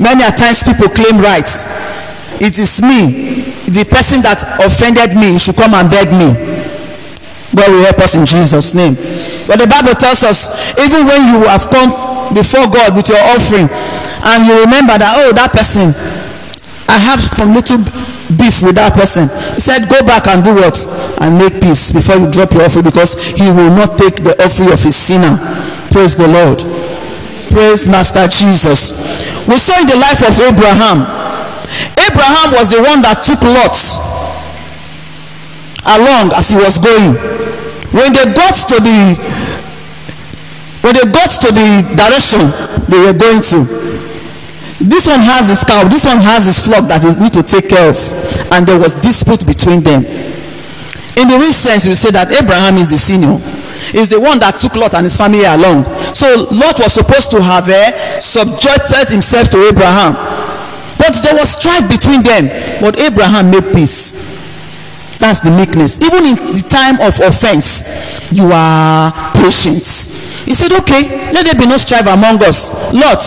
Many 0.00 0.24
a 0.24 0.32
times 0.32 0.64
people 0.64 0.88
claim 0.88 1.20
rights. 1.20 1.68
It 2.40 2.56
is 2.56 2.80
me, 2.80 3.44
the 3.68 3.84
person 3.84 4.24
that 4.24 4.40
offended 4.56 5.12
me 5.20 5.36
should 5.36 5.60
come 5.60 5.76
and 5.76 5.92
beg 5.92 6.08
me. 6.16 6.32
God 7.52 7.68
will 7.68 7.84
help 7.84 8.00
us 8.00 8.16
in 8.16 8.24
Jesus' 8.24 8.72
name. 8.72 8.96
But 9.44 9.60
the 9.60 9.68
Bible 9.68 9.92
tells 10.00 10.24
us, 10.24 10.48
even 10.80 11.04
when 11.04 11.20
you 11.28 11.44
have 11.44 11.68
come 11.68 11.92
before 12.32 12.64
God 12.64 12.96
with 12.96 13.12
your 13.12 13.20
offering, 13.36 13.68
and 13.68 14.48
you 14.48 14.64
remember 14.64 14.96
that, 14.96 15.12
oh, 15.12 15.36
that 15.36 15.52
person, 15.52 15.92
I 16.88 16.96
have 16.96 17.20
some 17.20 17.52
little 17.52 17.84
beef 18.36 18.60
with 18.60 18.76
that 18.76 18.92
person. 18.92 19.28
He 19.54 19.60
said, 19.60 19.88
Go 19.88 20.04
back 20.04 20.26
and 20.28 20.44
do 20.44 20.54
what? 20.54 20.76
And 21.20 21.38
make 21.38 21.60
peace 21.60 21.92
before 21.92 22.16
you 22.16 22.28
drop 22.30 22.52
your 22.52 22.64
offering 22.68 22.84
because 22.84 23.16
he 23.16 23.48
will 23.48 23.72
not 23.72 23.96
take 23.96 24.20
the 24.20 24.36
offering 24.42 24.72
of 24.72 24.84
a 24.84 24.92
sinner. 24.92 25.38
Praise 25.90 26.16
the 26.16 26.28
Lord. 26.28 26.60
Praise 27.50 27.88
Master 27.88 28.28
Jesus. 28.28 28.92
We 29.48 29.56
saw 29.58 29.80
in 29.80 29.88
the 29.88 29.96
life 29.96 30.20
of 30.20 30.36
Abraham. 30.36 31.08
Abraham 31.96 32.52
was 32.52 32.68
the 32.68 32.80
one 32.84 33.00
that 33.02 33.24
took 33.24 33.40
Lot 33.44 33.76
along 35.88 36.32
as 36.36 36.48
he 36.52 36.56
was 36.56 36.76
going. 36.76 37.16
When 37.92 38.12
they 38.12 38.28
got 38.36 38.54
to 38.68 38.76
the 38.76 39.16
when 40.84 40.94
they 40.94 41.04
got 41.10 41.30
to 41.42 41.48
the 41.52 41.68
direction 41.96 42.52
they 42.88 43.00
were 43.00 43.16
going 43.16 43.42
to, 43.50 43.64
this 44.80 45.06
one 45.06 45.20
has 45.20 45.48
his 45.48 45.64
cow, 45.64 45.86
this 45.88 46.04
one 46.04 46.18
has 46.18 46.46
his 46.46 46.58
flock 46.58 46.86
that 46.86 47.02
he 47.02 47.10
need 47.20 47.32
to 47.34 47.42
take 47.42 47.68
care 47.68 47.90
of. 47.90 47.98
And 48.52 48.66
there 48.66 48.78
was 48.78 48.94
dispute 48.94 49.46
between 49.46 49.82
them. 49.82 50.04
In 51.18 51.26
the 51.26 51.34
real 51.34 51.52
sense, 51.52 51.86
we 51.86 51.94
say 51.98 52.10
that 52.14 52.30
Abraham 52.30 52.76
is 52.78 52.90
the 52.90 52.98
senior. 52.98 53.42
Is 53.90 54.10
the 54.10 54.20
one 54.20 54.38
that 54.38 54.58
took 54.58 54.76
Lot 54.76 54.94
and 54.94 55.02
his 55.02 55.16
family 55.16 55.42
along. 55.42 55.82
So 56.14 56.46
Lot 56.54 56.78
was 56.78 56.92
supposed 56.92 57.30
to 57.32 57.42
have 57.42 57.66
uh, 57.68 58.20
subjected 58.20 59.10
himself 59.10 59.48
to 59.50 59.58
Abraham. 59.66 60.14
But 60.98 61.18
there 61.22 61.34
was 61.34 61.50
strife 61.50 61.88
between 61.90 62.22
them. 62.22 62.46
But 62.80 63.00
Abraham 63.00 63.50
made 63.50 63.72
peace. 63.74 64.12
That's 65.18 65.40
the 65.40 65.50
meekness. 65.50 65.98
Even 66.00 66.24
in 66.24 66.36
the 66.54 66.64
time 66.68 66.94
of 67.02 67.18
offense, 67.18 67.82
you 68.30 68.50
are 68.52 69.10
patient. 69.34 69.82
He 70.46 70.54
said, 70.54 70.72
Okay, 70.80 71.32
let 71.34 71.44
there 71.44 71.58
be 71.58 71.66
no 71.66 71.76
strife 71.76 72.06
among 72.06 72.42
us. 72.42 72.70
Lot, 72.94 73.20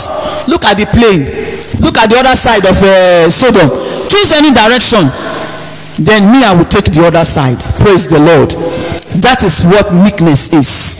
look 0.47 0.63
at 0.63 0.79
the 0.79 0.87
plain. 0.87 1.51
Look 1.83 1.97
at 1.97 2.09
the 2.09 2.17
other 2.17 2.35
side 2.35 2.65
of 2.65 2.77
uh, 2.81 3.29
Sodom. 3.29 3.69
Choose 4.07 4.31
any 4.31 4.51
direction. 4.53 5.11
Then 5.99 6.31
me, 6.31 6.43
I 6.43 6.55
will 6.55 6.65
take 6.65 6.85
the 6.85 7.05
other 7.05 7.25
side. 7.25 7.59
Praise 7.79 8.07
the 8.07 8.19
Lord. 8.19 8.51
That 9.21 9.43
is 9.43 9.61
what 9.63 9.93
meekness 9.93 10.47
is. 10.53 10.97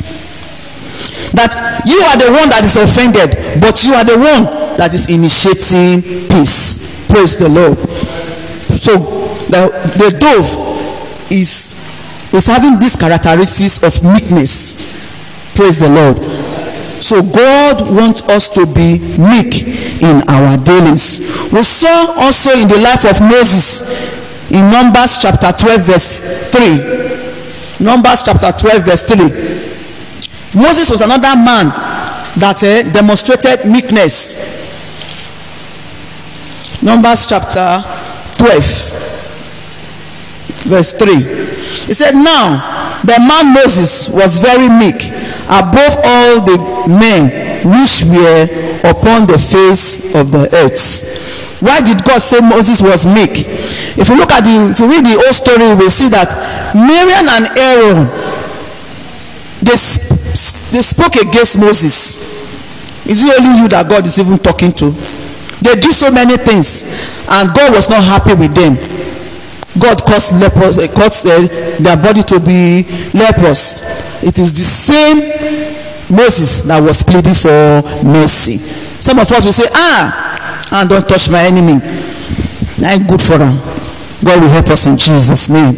That 1.31 1.55
you 1.87 1.97
are 2.03 2.17
the 2.19 2.29
one 2.35 2.49
that 2.51 2.65
is 2.67 2.75
offended, 2.75 3.61
but 3.61 3.83
you 3.85 3.93
are 3.93 4.03
the 4.03 4.19
one 4.19 4.77
that 4.77 4.93
is 4.93 5.07
initiating 5.09 6.27
peace. 6.27 6.77
Praise 7.07 7.37
the 7.37 7.47
Lord. 7.47 7.77
So 8.77 8.97
the, 9.47 9.71
the 9.95 10.17
dove 10.19 10.70
is 11.31 11.73
is 12.33 12.45
having 12.45 12.79
these 12.79 12.95
characteristics 12.95 13.81
of 13.83 14.03
meekness. 14.03 14.75
Praise 15.55 15.79
the 15.79 15.89
lord. 15.89 16.17
So 17.01 17.23
god 17.23 17.89
wants 17.89 18.21
us 18.23 18.49
to 18.49 18.65
be 18.65 18.99
meek 19.17 19.65
in 20.01 20.21
our 20.29 20.57
dealings. 20.57 21.19
We 21.51 21.63
saw 21.63 22.13
also 22.19 22.51
in 22.51 22.67
the 22.67 22.77
life 22.77 23.05
of 23.05 23.19
moses 23.21 23.81
in 24.51 24.69
numbers 24.69 25.17
chapter 25.17 25.51
12 25.51 25.81
verse 25.81 26.19
3 26.51 27.83
numbers 27.83 28.21
chapter 28.21 28.51
12 28.51 28.83
verse 28.83 29.03
3 29.03 30.59
moses 30.61 30.89
was 30.91 30.99
another 31.01 31.35
man 31.39 31.71
that 32.37 32.63
uh, 32.63 32.83
demonstrated 32.91 33.65
meekness. 33.69 34.35
Numbers 36.81 37.27
chapter 37.27 37.83
12 38.37 39.00
verse 40.71 40.93
3 40.95 41.19
he 41.87 41.93
said 41.93 42.15
now 42.15 43.01
the 43.03 43.19
man 43.19 43.51
moses 43.53 44.07
was 44.07 44.39
very 44.39 44.69
meek 44.71 45.11
above 45.51 45.99
all 46.07 46.39
the 46.47 46.57
men 46.87 47.51
which 47.67 48.03
were 48.07 48.47
upon 48.83 49.27
the 49.27 49.37
face 49.37 50.01
of 50.15 50.31
the 50.31 50.49
earth. 50.55 51.05
Why 51.61 51.81
did 51.81 52.03
god 52.03 52.19
say 52.19 52.39
moses 52.39 52.81
was 52.81 53.05
meek? 53.05 53.45
If 53.97 54.09
you 54.09 54.17
look 54.17 54.31
at 54.31 54.43
the 54.43 54.71
if 54.71 54.79
you 54.79 54.89
read 54.89 55.05
the 55.05 55.19
whole 55.21 55.33
story 55.33 55.69
you 55.69 55.77
will 55.77 55.89
see 55.93 56.09
that 56.09 56.33
miriam 56.73 57.27
and 57.29 57.45
aaron 57.57 58.09
they, 59.61 59.77
they 60.73 60.81
spoke 60.81 61.15
against 61.17 61.59
moses. 61.59 62.15
Is 63.05 63.23
it 63.23 63.39
only 63.39 63.61
you 63.61 63.67
that 63.69 63.87
god 63.87 64.05
is 64.07 64.17
even 64.17 64.39
talking 64.39 64.73
to? 64.73 64.91
They 65.61 65.75
do 65.75 65.91
so 65.91 66.09
many 66.09 66.37
things 66.37 66.81
and 67.29 67.53
god 67.53 67.73
was 67.73 67.89
not 67.89 68.03
happy 68.03 68.33
with 68.33 68.55
them 68.55 68.77
God 69.79 70.03
caused 70.03 70.33
lepers, 70.39 70.77
uh, 70.79 70.87
caused 70.93 71.25
uh, 71.27 71.39
their 71.79 71.95
body 71.97 72.23
to 72.23 72.39
be 72.39 72.83
leprous. 73.13 73.81
It 74.23 74.37
is 74.37 74.53
the 74.53 74.63
same 74.63 75.19
Moses 76.09 76.61
that 76.63 76.79
was 76.81 77.03
pleading 77.03 77.33
for 77.33 77.81
mercy. 78.03 78.57
Some 78.99 79.19
of 79.19 79.31
us 79.31 79.45
will 79.45 79.53
say, 79.53 79.67
ah, 79.73 80.67
and 80.71 80.89
don't 80.89 81.07
touch 81.07 81.29
my 81.29 81.43
enemy. 81.43 81.79
Not 82.77 83.07
good 83.07 83.21
for 83.21 83.37
them. 83.37 83.57
God 84.23 84.41
will 84.41 84.49
help 84.49 84.67
us 84.69 84.85
in 84.85 84.97
Jesus' 84.97 85.49
name. 85.49 85.75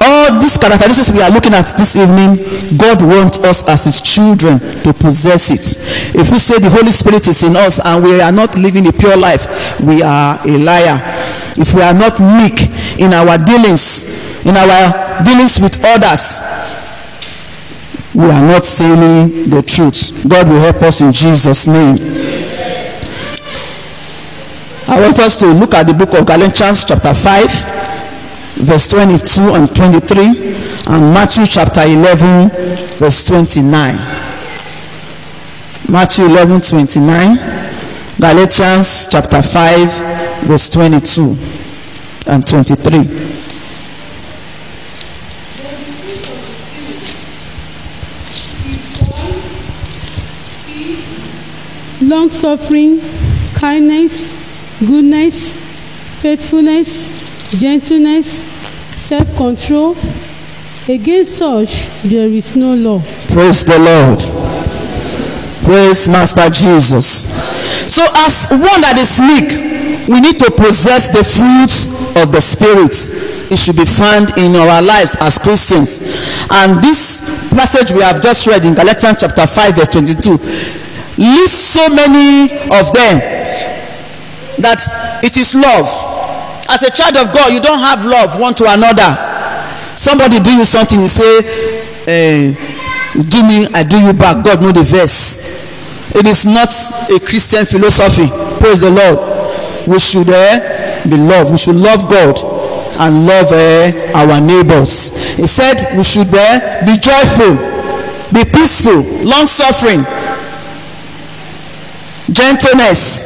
All 0.00 0.38
these 0.38 0.56
characteristics 0.56 1.10
we 1.10 1.20
are 1.20 1.30
looking 1.30 1.54
at 1.54 1.76
this 1.76 1.96
evening, 1.96 2.36
God 2.78 3.02
wants 3.02 3.38
us 3.40 3.66
as 3.66 3.84
His 3.84 4.00
children 4.00 4.60
to 4.84 4.92
possess 4.92 5.50
it. 5.50 5.76
If 6.14 6.30
we 6.30 6.38
say 6.38 6.58
the 6.58 6.70
Holy 6.70 6.92
Spirit 6.92 7.26
is 7.26 7.42
in 7.42 7.56
us 7.56 7.80
and 7.84 8.04
we 8.04 8.20
are 8.20 8.30
not 8.30 8.56
living 8.56 8.86
a 8.86 8.92
pure 8.92 9.16
life, 9.16 9.46
we 9.80 10.02
are 10.02 10.38
a 10.46 10.58
liar. 10.58 11.00
If 11.58 11.74
we 11.74 11.82
are 11.82 11.94
not 11.94 12.20
meek 12.20 12.70
in 13.00 13.12
our 13.12 13.38
dealings, 13.38 14.04
in 14.46 14.56
our 14.56 15.24
dealings 15.24 15.58
with 15.58 15.82
others, 15.82 16.42
we 18.14 18.30
are 18.30 18.46
not 18.46 18.64
saying 18.64 19.50
the 19.50 19.62
truth. 19.62 20.14
God 20.28 20.48
will 20.48 20.60
help 20.60 20.80
us 20.82 21.00
in 21.00 21.10
Jesus' 21.10 21.66
name. 21.66 21.96
I 24.86 25.00
want 25.00 25.18
us 25.18 25.36
to 25.36 25.46
look 25.52 25.74
at 25.74 25.88
the 25.88 25.92
book 25.92 26.14
of 26.14 26.24
Galatians, 26.24 26.84
chapter 26.84 27.12
5 27.12 27.87
verse 28.60 28.88
22 28.88 29.40
and 29.54 29.74
23 29.74 30.26
and 30.88 31.14
matthew 31.14 31.46
chapter 31.46 31.82
11 31.82 32.48
verse 32.98 33.24
29 33.24 33.96
matthew 35.88 36.24
11 36.26 36.60
29 36.60 37.36
galatians 38.20 39.06
chapter 39.10 39.42
5 39.42 40.46
verse 40.46 40.68
22 40.70 41.36
and 42.26 42.46
23 42.46 43.38
long 52.08 52.30
suffering, 52.30 53.00
kindness, 53.54 54.32
goodness, 54.80 55.56
faithfulness, 56.22 57.17
gentleness, 57.50 58.44
self 58.94 59.34
control. 59.36 59.96
Against 60.88 61.36
such 61.36 61.88
there 62.02 62.28
is 62.28 62.56
no 62.56 62.74
law. 62.74 63.02
praise 63.28 63.62
the 63.64 63.78
lord. 63.78 64.18
Praise 65.64 66.08
master 66.08 66.48
jesus. 66.48 67.28
So 67.92 68.02
as 68.14 68.48
one 68.50 68.80
that 68.80 68.96
is 68.96 69.20
meek 69.20 70.08
we 70.08 70.20
need 70.20 70.38
to 70.38 70.50
possess 70.50 71.08
the 71.08 71.22
fruits 71.22 71.88
of 72.16 72.32
the 72.32 72.40
spirit. 72.40 72.96
It 73.52 73.58
should 73.58 73.76
be 73.76 73.84
found 73.84 74.36
in 74.38 74.56
our 74.56 74.80
lives 74.80 75.16
as 75.20 75.36
christians. 75.36 76.00
And 76.50 76.82
this 76.82 77.20
passage 77.50 77.92
we 77.92 78.00
have 78.00 78.22
just 78.22 78.46
read 78.46 78.64
in 78.64 78.74
galatians 78.74 79.18
chapter 79.20 79.46
5 79.46 79.74
verse 79.74 79.88
22 79.88 80.38
lists 81.18 81.58
so 81.58 81.88
many 81.88 82.52
of 82.72 82.92
them 82.92 83.18
that 84.62 85.20
it 85.22 85.36
is 85.36 85.54
love 85.54 86.17
as 86.68 86.82
a 86.82 86.90
child 86.90 87.16
of 87.16 87.32
god 87.32 87.52
you 87.52 87.60
don't 87.60 87.78
have 87.80 88.04
love 88.04 88.38
one 88.40 88.54
to 88.54 88.64
another. 88.68 89.16
Somebody 89.96 90.38
do 90.38 90.54
you 90.56 90.64
something 90.64 91.00
you 91.00 91.08
say 91.08 91.40
eh, 92.06 92.52
do 93.14 93.42
me 93.42 93.66
i 93.74 93.82
do 93.82 93.98
you 93.98 94.12
back. 94.12 94.44
God 94.44 94.62
know 94.62 94.72
the 94.72 94.82
verse. 94.84 95.38
It 96.14 96.26
is 96.26 96.46
not 96.46 96.70
a 97.10 97.18
christian 97.20 97.64
philosophy. 97.66 98.28
Praise 98.60 98.80
the 98.82 98.90
lord. 98.90 99.88
We 99.88 99.98
should 99.98 100.28
eh, 100.28 101.02
be 101.08 101.16
love 101.16 101.50
we 101.50 101.58
should 101.58 101.76
love 101.76 102.08
god 102.08 102.38
and 103.00 103.26
love 103.26 103.50
eh, 103.52 104.12
our 104.14 104.40
neighbors. 104.40 105.10
He 105.36 105.46
said 105.46 105.96
we 105.96 106.04
should 106.04 106.32
eh, 106.34 106.84
be 106.84 106.98
joyful 106.98 107.78
be 108.32 108.44
peaceful 108.44 109.00
long 109.24 109.46
suffering 109.46 110.04
gentleness 112.30 113.24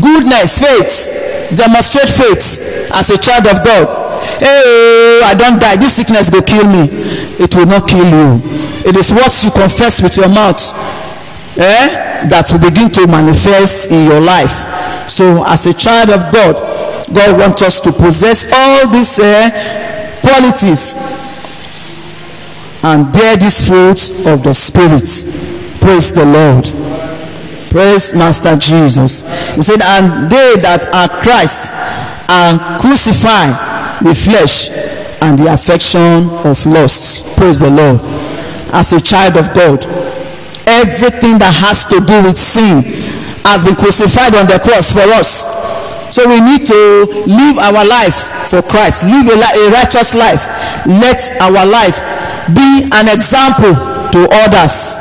goodness 0.00 0.58
faith 0.58 1.27
demonstrate 1.54 2.08
faith 2.08 2.60
as 2.92 3.10
a 3.10 3.18
child 3.18 3.46
of 3.46 3.64
god. 3.64 3.86
Hey 4.38 5.20
I 5.24 5.34
don't 5.34 5.58
die. 5.60 5.76
This 5.76 5.94
sickness 5.96 6.30
will 6.30 6.42
kill 6.42 6.66
me. 6.66 6.88
It 7.38 7.54
will 7.54 7.66
not 7.66 7.88
kill 7.88 8.04
you. 8.04 8.40
It 8.86 8.96
is 8.96 9.12
what 9.12 9.32
you 9.44 9.50
confess 9.50 10.02
with 10.02 10.16
your 10.16 10.28
mouth 10.28 10.60
eh 11.56 12.28
that 12.28 12.50
will 12.50 12.60
begin 12.60 12.90
to 12.90 13.06
manifest 13.06 13.90
in 13.90 14.06
your 14.06 14.20
life. 14.20 15.10
So 15.10 15.44
as 15.44 15.66
a 15.66 15.74
child 15.74 16.10
of 16.10 16.32
god 16.32 16.56
god 17.12 17.38
wants 17.38 17.62
us 17.62 17.80
to 17.80 17.92
possess 17.92 18.44
all 18.52 18.88
these 18.90 19.18
eh, 19.18 20.20
qualities 20.20 20.94
and 22.82 23.12
bear 23.12 23.36
these 23.36 23.66
fruits 23.66 24.10
of 24.26 24.42
the 24.42 24.52
spirit. 24.54 25.08
Praise 25.80 26.12
the 26.12 26.24
lord 26.24 26.87
praise 27.70 28.14
master 28.14 28.56
jesus. 28.56 29.22
He 29.54 29.62
said 29.62 29.80
and 29.82 30.30
they 30.30 30.56
that 30.60 30.88
are 30.94 31.08
christ 31.20 31.72
are 32.28 32.78
crucified 32.80 33.56
the 34.04 34.14
flesh 34.14 34.70
and 35.20 35.38
the 35.38 35.52
affection 35.52 36.28
of 36.46 36.64
lusts. 36.66 37.22
Praise 37.36 37.60
the 37.60 37.70
lord. 37.70 38.00
As 38.72 38.92
a 38.92 39.00
child 39.00 39.36
of 39.36 39.52
god 39.54 39.84
everything 40.68 41.40
that 41.40 41.56
has 41.56 41.88
to 41.88 41.96
do 42.04 42.20
with 42.28 42.36
sin 42.36 42.84
has 43.48 43.64
been 43.64 43.74
crucified 43.74 44.36
on 44.36 44.44
the 44.44 44.60
cross 44.60 44.92
for 44.92 45.08
us. 45.16 45.48
So 46.12 46.28
we 46.28 46.40
need 46.44 46.68
to 46.68 47.08
live 47.24 47.56
our 47.56 47.84
life 47.88 48.28
for 48.52 48.60
christ. 48.60 49.02
Live 49.02 49.32
a, 49.32 49.36
a 49.40 49.64
righteous 49.72 50.12
life. 50.12 50.44
Let 50.84 51.40
our 51.40 51.64
life 51.64 51.96
be 52.52 52.84
an 52.92 53.08
example 53.08 53.72
to 54.12 54.20
others 54.44 55.00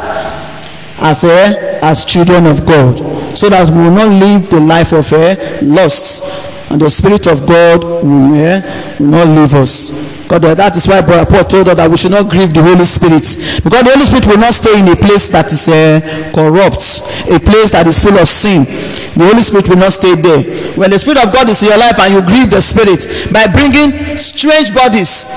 as 1.00 1.24
a 1.24 1.84
as 1.84 2.06
children 2.06 2.46
of 2.46 2.66
God 2.66 2.98
so 3.38 3.50
that 3.50 3.70
we 3.70 3.78
will 3.82 3.92
not 3.92 4.10
live 4.10 4.50
the 4.50 4.60
life 4.60 4.94
of 4.94 5.12
a 5.14 5.62
lust 5.62 6.24
and 6.70 6.82
the 6.82 6.90
spirit 6.90 7.28
of 7.28 7.46
God 7.46 7.84
will, 7.84 8.34
eh, 8.36 8.98
will 9.00 9.08
not 9.08 9.28
leave 9.28 9.54
us. 9.54 9.90
God, 10.28 10.44
uh, 10.44 10.54
that 10.56 10.76
is 10.76 10.86
why 10.86 11.00
Brother 11.00 11.24
Paul 11.24 11.46
told 11.46 11.70
us 11.70 11.78
that 11.78 11.90
we 11.90 11.96
should 11.96 12.12
not 12.12 12.28
grieve 12.28 12.54
the 12.54 12.62
Holy 12.62 12.84
Spirit 12.84 13.24
because 13.64 13.84
the 13.84 13.92
Holy 13.96 14.06
Spirit 14.06 14.28
will 14.28 14.38
not 14.38 14.54
stay 14.54 14.76
in 14.78 14.88
a 14.90 14.96
place 14.96 15.30
that 15.30 15.48
is 15.54 15.64
uh, 15.72 16.04
corrupt, 16.36 17.00
a 17.32 17.40
place 17.40 17.72
that 17.72 17.88
is 17.88 17.96
full 17.98 18.20
of 18.20 18.28
sin. 18.28 18.68
The 19.16 19.24
Holy 19.24 19.42
Spirit 19.42 19.70
will 19.70 19.80
not 19.80 19.94
stay 19.96 20.20
there. 20.20 20.44
When 20.76 20.92
the 20.92 21.00
Spirit 21.00 21.24
of 21.24 21.32
God 21.32 21.48
is 21.48 21.64
in 21.64 21.70
your 21.70 21.80
life 21.80 21.96
and 22.00 22.14
you 22.14 22.22
grieve 22.28 22.52
the 22.52 22.60
Spirit 22.60 23.08
by 23.32 23.48
bringing 23.48 24.20
strange 24.20 24.76
bodies, 24.76 25.32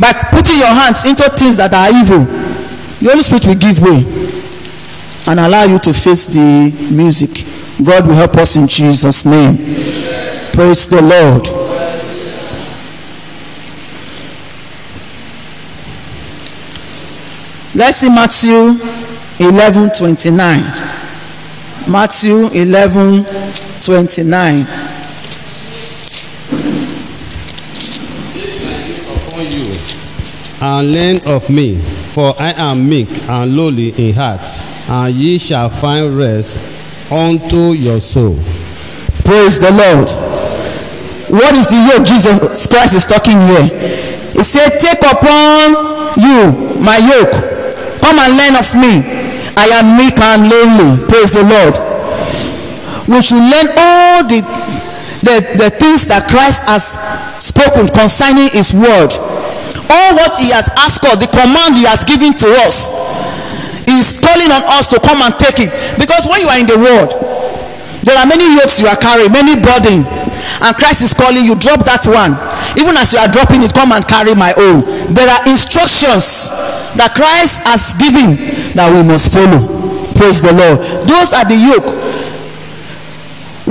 by 0.00 0.16
putting 0.32 0.56
your 0.56 0.72
hands 0.72 1.04
into 1.04 1.28
things 1.36 1.60
that 1.60 1.76
are 1.76 1.92
evil, 1.92 2.24
the 3.00 3.08
Holy 3.08 3.22
Spirit 3.22 3.46
will 3.46 3.54
give 3.54 3.80
way 3.80 4.04
and 5.26 5.40
allow 5.40 5.64
you 5.64 5.78
to 5.78 5.94
face 5.94 6.26
the 6.26 6.70
music. 6.90 7.46
God 7.82 8.06
will 8.06 8.14
help 8.14 8.36
us 8.36 8.56
in 8.56 8.66
Jesus' 8.68 9.24
name. 9.24 9.56
Praise 10.52 10.86
the 10.86 11.00
Lord. 11.00 11.48
Let's 17.74 17.98
see 17.98 18.10
Matthew 18.10 18.78
11 19.38 19.92
29. 19.96 20.60
Matthew 21.90 22.48
11 22.48 23.24
29. 23.82 24.66
And 30.62 30.92
learn 30.92 31.20
of 31.26 31.48
me 31.48 31.80
for 32.12 32.34
I 32.40 32.52
am 32.52 32.88
meek 32.88 33.08
and 33.28 33.56
lowly 33.56 33.90
in 33.90 34.14
heart, 34.14 34.42
and 34.88 35.14
ye 35.14 35.38
shall 35.38 35.70
find 35.70 36.14
rest 36.14 36.58
unto 37.10 37.72
your 37.72 38.00
soul. 38.00 38.34
Praise 39.24 39.58
the 39.58 39.70
Lord. 39.70 40.08
What 41.30 41.54
is 41.54 41.68
the 41.68 41.78
yoke 41.78 42.06
Jesus 42.06 42.66
Christ 42.66 42.94
is 42.94 43.04
talking 43.04 43.38
here? 43.40 43.70
He 44.34 44.42
said, 44.42 44.78
Take 44.80 44.98
upon 45.02 46.18
you 46.18 46.80
my 46.82 46.98
yoke. 46.98 47.30
Come 48.02 48.18
and 48.18 48.36
learn 48.36 48.56
of 48.58 48.66
me. 48.74 49.06
I 49.56 49.70
am 49.78 49.96
meek 49.96 50.18
and 50.18 50.50
lowly. 50.50 51.06
Praise 51.06 51.30
the 51.32 51.44
Lord. 51.46 51.78
We 53.06 53.22
should 53.22 53.38
learn 53.38 53.68
all 53.76 54.24
the, 54.26 54.40
the, 55.22 55.36
the 55.58 55.70
things 55.70 56.06
that 56.06 56.26
Christ 56.28 56.62
has 56.66 56.98
spoken 57.44 57.86
concerning 57.86 58.48
his 58.50 58.74
word. 58.74 59.10
All 59.90 60.14
what 60.14 60.38
he 60.38 60.50
has 60.54 60.70
asked 60.78 61.04
us, 61.04 61.18
the 61.18 61.26
command 61.26 61.76
he 61.76 61.84
has 61.84 62.04
given 62.04 62.32
to 62.38 62.48
us. 62.62 62.94
is 63.90 64.14
calling 64.22 64.50
on 64.54 64.62
us 64.70 64.86
to 64.86 65.00
come 65.02 65.18
and 65.22 65.34
take 65.34 65.58
it. 65.58 65.70
Because 65.98 66.26
when 66.30 66.40
you 66.40 66.48
are 66.48 66.58
in 66.58 66.66
the 66.66 66.78
world, 66.78 67.10
there 68.06 68.16
are 68.16 68.26
many 68.26 68.46
yokes 68.56 68.80
you 68.80 68.86
are 68.86 68.96
carrying, 68.96 69.32
many 69.32 69.58
burden. 69.58 70.06
And 70.62 70.72
Christ 70.76 71.02
is 71.02 71.12
calling 71.12 71.44
you, 71.44 71.54
drop 71.58 71.84
that 71.84 72.06
one. 72.06 72.38
Even 72.80 72.96
as 72.96 73.12
you 73.12 73.18
are 73.20 73.28
dropping 73.28 73.62
it, 73.62 73.74
come 73.74 73.92
and 73.92 74.06
carry 74.06 74.34
my 74.34 74.54
own. 74.56 74.86
There 75.12 75.28
are 75.28 75.42
instructions 75.48 76.48
that 76.96 77.12
Christ 77.12 77.66
has 77.66 77.92
given 78.00 78.72
that 78.72 78.88
we 78.88 79.02
must 79.04 79.32
follow. 79.32 79.68
Praise 80.16 80.40
the 80.40 80.52
Lord. 80.52 80.80
Those 81.04 81.32
are 81.32 81.44
the 81.44 81.56
yoke. 81.56 81.99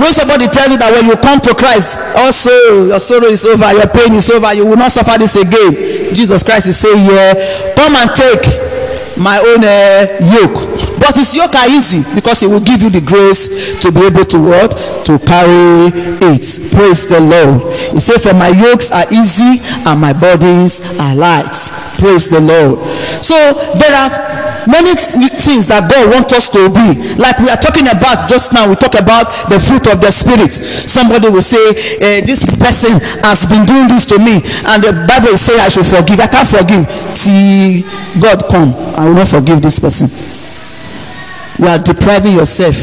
When 0.00 0.12
somebody 0.16 0.48
tells 0.48 0.72
you 0.72 0.78
that 0.80 0.88
when 0.96 1.04
you 1.04 1.16
come 1.20 1.40
to 1.44 1.52
Christ, 1.54 2.00
also 2.16 2.88
your 2.88 3.00
sorrow 3.00 3.28
is 3.28 3.44
over, 3.44 3.68
your 3.72 3.86
pain 3.86 4.16
is 4.16 4.30
over, 4.30 4.48
you 4.54 4.64
will 4.64 4.80
not 4.80 4.92
suffer 4.92 5.18
this 5.18 5.36
again. 5.36 6.14
Jesus 6.16 6.42
Christ 6.42 6.68
is 6.68 6.78
saying, 6.80 7.04
Yeah, 7.04 7.74
come 7.76 7.92
and 7.94 8.08
take 8.16 8.48
my 9.20 9.36
own 9.44 9.60
uh, 9.60 10.08
yoke. 10.32 10.56
But 10.98 11.16
his 11.16 11.34
yoke 11.34 11.54
are 11.54 11.68
easy 11.68 12.02
because 12.14 12.40
he 12.40 12.46
will 12.46 12.60
give 12.60 12.80
you 12.80 12.88
the 12.88 13.00
grace 13.00 13.76
to 13.80 13.92
be 13.92 14.00
able 14.06 14.24
to 14.24 14.38
what? 14.40 14.72
To 15.04 15.18
carry 15.20 15.92
it. 16.32 16.44
Praise 16.72 17.04
the 17.04 17.20
Lord. 17.20 17.72
He 17.92 18.00
said, 18.00 18.20
For 18.24 18.32
my 18.32 18.48
yokes 18.48 18.90
are 18.90 19.04
easy 19.12 19.60
and 19.84 20.00
my 20.00 20.12
burdens 20.12 20.80
are 20.96 21.14
light. 21.14 21.52
Praise 22.00 22.28
the 22.28 22.40
Lord. 22.40 22.80
So 23.20 23.36
there 23.76 23.92
are 23.92 24.29
many 24.66 24.94
th- 24.96 25.32
things 25.44 25.66
that 25.68 25.88
God 25.90 26.10
wants 26.10 26.32
us 26.34 26.48
to 26.50 26.68
be. 26.68 27.14
Like 27.16 27.38
we 27.38 27.48
are 27.48 27.56
talking 27.60 27.88
about 27.88 28.28
just 28.28 28.52
now, 28.52 28.68
we 28.68 28.76
talk 28.76 28.98
about 28.98 29.30
the 29.48 29.60
fruit 29.60 29.86
of 29.88 30.00
the 30.00 30.10
spirit. 30.10 30.52
Somebody 30.88 31.28
will 31.28 31.42
say, 31.44 31.60
eh, 32.00 32.20
This 32.24 32.44
person 32.44 33.00
has 33.24 33.46
been 33.46 33.64
doing 33.66 33.88
this 33.88 34.06
to 34.06 34.18
me, 34.18 34.42
and 34.66 34.78
the 34.82 34.92
Bible 35.06 35.36
saying 35.36 35.60
I 35.60 35.68
should 35.68 35.86
forgive. 35.86 36.20
I 36.20 36.26
can't 36.28 36.48
forgive 36.48 36.84
till 37.16 37.84
God 38.20 38.44
come. 38.50 38.74
I 38.96 39.06
will 39.06 39.14
not 39.14 39.28
forgive 39.28 39.62
this 39.62 39.78
person. 39.78 40.10
You 41.58 41.66
are 41.66 41.78
depriving 41.78 42.36
yourself 42.36 42.76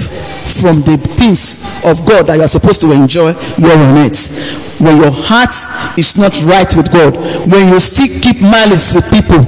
from 0.62 0.82
the 0.82 0.98
things 1.18 1.58
of 1.84 2.06
God 2.06 2.28
that 2.28 2.36
you 2.38 2.44
are 2.44 2.48
supposed 2.48 2.82
to 2.82 2.92
enjoy 2.92 3.34
here 3.34 3.72
on 3.72 3.98
earth. 3.98 4.30
When 4.80 4.98
your 4.98 5.12
heart 5.12 5.54
is 5.98 6.16
not 6.18 6.40
right 6.44 6.70
with 6.76 6.92
God, 6.92 7.18
when 7.50 7.74
you 7.74 7.80
still 7.80 8.08
keep 8.22 8.42
malice 8.42 8.94
with 8.94 9.10
people, 9.10 9.42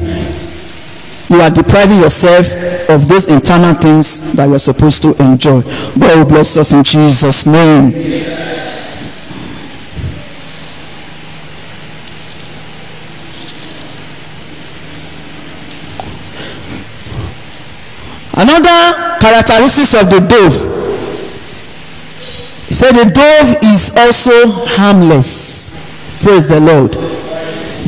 you 1.30 1.40
are 1.42 1.50
depriving 1.50 2.00
yourself 2.00 2.48
of 2.90 3.08
those 3.08 3.28
internal 3.28 3.76
things 3.76 4.20
that 4.34 4.46
you 4.46 4.56
are 4.56 4.60
supposed 4.60 5.02
to 5.04 5.16
enjoy. 5.22 5.62
God 5.98 6.18
will 6.18 6.26
bless 6.26 6.58
us 6.58 6.72
in 6.72 6.84
Jesus' 6.84 7.46
name. 7.46 7.94
Another 18.34 19.18
characteristics 19.20 19.94
of 19.94 20.10
the 20.10 20.20
dove. 20.22 20.78
He 22.68 22.74
said 22.74 22.94
the 22.94 23.12
dove 23.12 23.58
is 23.74 23.92
also 23.98 24.66
harmless. 24.78 25.72
Praise 26.22 26.48
the 26.48 26.60
Lord. 26.60 27.19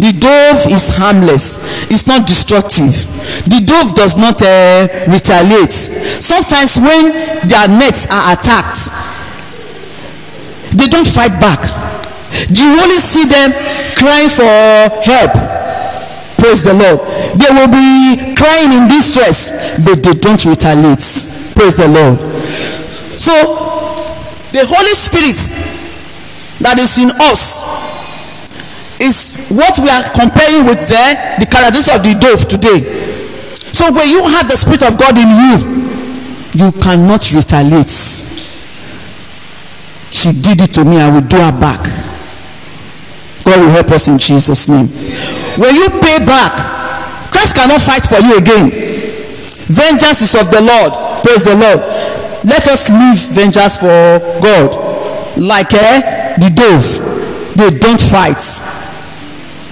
The 0.01 0.17
dove 0.17 0.65
is 0.73 0.89
harmless. 0.97 1.61
It's 1.93 2.07
not 2.07 2.25
destructive. 2.25 3.05
The 3.45 3.61
dove 3.61 3.93
does 3.93 4.17
not 4.17 4.41
uh, 4.41 4.89
retaliate. 5.05 5.71
Sometimes 6.17 6.81
when 6.81 7.13
their 7.45 7.69
nets 7.69 8.09
are 8.09 8.33
attacked, 8.33 8.89
they 10.73 10.87
don't 10.87 11.05
fight 11.05 11.37
back. 11.37 11.69
You 12.49 12.81
only 12.81 12.97
see 12.97 13.29
them 13.29 13.53
crying 13.93 14.29
for 14.29 14.49
help. 15.05 15.37
Praise 16.41 16.63
the 16.63 16.73
Lord. 16.73 17.05
They 17.37 17.53
will 17.53 17.69
be 17.69 18.33
crying 18.33 18.73
in 18.73 18.87
distress, 18.89 19.51
but 19.85 20.01
they 20.01 20.17
don't 20.17 20.43
retaliate. 20.43 21.05
Praise 21.53 21.77
the 21.77 21.85
Lord. 21.85 22.17
So, 23.21 23.37
the 24.49 24.65
Holy 24.65 24.95
Spirit 24.97 25.37
that 26.57 26.79
is 26.79 26.97
in 26.97 27.11
us 27.21 27.61
what 29.51 29.77
we 29.79 29.89
are 29.89 30.03
comparing 30.11 30.65
with 30.65 30.87
the, 30.87 31.05
the 31.39 31.45
characteristics 31.45 31.95
of 31.95 32.03
the 32.03 32.15
dove 32.15 32.47
today. 32.47 32.79
So, 33.73 33.91
when 33.91 34.09
you 34.09 34.23
have 34.27 34.47
the 34.47 34.57
Spirit 34.57 34.83
of 34.83 34.97
God 34.97 35.17
in 35.17 35.29
you, 35.29 35.81
you 36.53 36.71
cannot 36.79 37.31
retaliate. 37.31 37.89
She 40.11 40.33
did 40.33 40.61
it 40.61 40.73
to 40.75 40.83
me, 40.83 40.99
I 40.99 41.09
will 41.09 41.25
do 41.25 41.37
her 41.37 41.51
back. 41.51 41.83
God 43.43 43.59
will 43.61 43.69
help 43.69 43.91
us 43.91 44.07
in 44.07 44.17
Jesus' 44.17 44.67
name. 44.67 44.87
When 45.57 45.75
you 45.75 45.89
pay 45.89 46.19
back, 46.23 47.31
Christ 47.31 47.55
cannot 47.55 47.81
fight 47.81 48.05
for 48.05 48.19
you 48.19 48.37
again. 48.37 48.69
Vengeance 49.67 50.21
is 50.21 50.35
of 50.35 50.51
the 50.51 50.61
Lord. 50.61 51.23
Praise 51.23 51.43
the 51.43 51.55
Lord. 51.55 51.79
Let 52.43 52.67
us 52.67 52.89
leave 52.89 53.19
vengeance 53.33 53.77
for 53.77 54.19
God. 54.41 55.37
Like 55.37 55.73
eh, 55.73 56.35
the 56.37 56.49
dove, 56.49 57.55
they 57.55 57.77
don't 57.77 58.01
fight. 58.01 58.41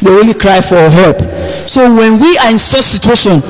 They 0.02 0.10
only 0.10 0.34
cry 0.34 0.62
for 0.62 0.90
help. 0.90 1.20
So 1.68 1.94
when 1.94 2.20
we 2.20 2.38
are 2.38 2.52
in 2.52 2.60
such 2.60 2.86
situation, 2.86 3.42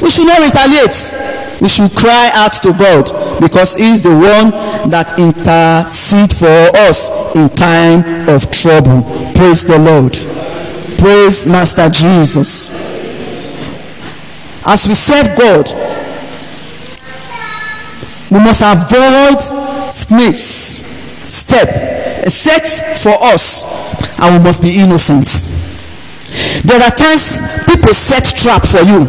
we 0.00 0.10
should 0.10 0.26
not 0.26 0.40
retaliate. 0.40 1.60
We 1.60 1.68
should 1.68 1.94
cry 1.94 2.30
out 2.34 2.52
to 2.64 2.72
God 2.72 3.40
because 3.40 3.74
He 3.74 3.92
is 3.92 4.02
the 4.02 4.10
one 4.10 4.50
that 4.90 5.16
intercede 5.18 6.36
for 6.36 6.76
us 6.76 7.08
in 7.36 7.48
time 7.50 8.28
of 8.28 8.50
trouble. 8.50 9.02
Praise 9.34 9.64
the 9.64 9.78
Lord. 9.78 10.14
Praise 10.98 11.46
Master 11.46 11.88
Jesus. 11.88 12.70
As 14.66 14.88
we 14.88 14.94
serve 14.94 15.36
God, 15.38 15.68
we 18.30 18.38
must 18.38 18.62
avoid 18.62 19.92
snakes 19.92 20.82
step 21.28 22.28
set 22.30 22.98
for 22.98 23.12
us 23.22 23.62
and 24.18 24.38
we 24.38 24.44
must 24.44 24.62
be 24.62 24.76
innocent 24.78 25.51
there 26.64 26.80
are 26.82 26.90
times 26.90 27.38
people 27.66 27.92
set 27.94 28.24
trap 28.36 28.66
for 28.66 28.80
you. 28.82 29.06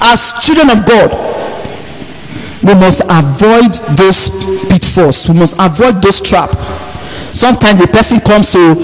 As 0.00 0.32
children 0.42 0.70
of 0.70 0.86
god 0.86 1.10
we 2.62 2.74
must 2.74 3.00
avoid 3.08 3.72
those 3.96 4.28
pitfalls. 4.68 5.28
We 5.28 5.34
must 5.38 5.54
avoid 5.58 6.02
those 6.02 6.20
trap. 6.20 6.50
Sometimes 7.32 7.80
the 7.80 7.86
person 7.86 8.18
comes 8.20 8.50
to 8.52 8.74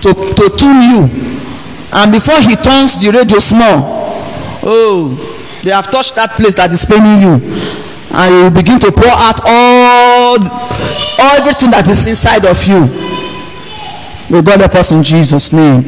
to 0.00 0.12
to 0.14 0.44
tune 0.56 0.80
you 0.82 1.34
and 1.92 2.12
before 2.12 2.40
he 2.40 2.56
turns 2.56 3.00
the 3.00 3.10
radio 3.10 3.38
small 3.38 3.80
oh 4.62 5.14
they 5.62 5.70
have 5.70 5.90
touched 5.90 6.14
that 6.14 6.30
place 6.32 6.54
that 6.54 6.70
is 6.72 6.84
paining 6.84 7.22
you 7.24 7.40
and 8.12 8.28
you 8.36 8.50
begin 8.50 8.78
to 8.78 8.92
pour 8.92 9.08
out 9.08 9.40
all 9.46 10.36
all 10.44 11.34
everything 11.40 11.70
that 11.70 11.88
is 11.88 12.06
inside 12.06 12.44
of 12.44 12.58
you 12.68 12.84
may 14.30 14.42
god 14.42 14.60
help 14.60 14.74
us 14.74 14.92
in 14.92 15.02
jesus 15.02 15.52
name. 15.52 15.82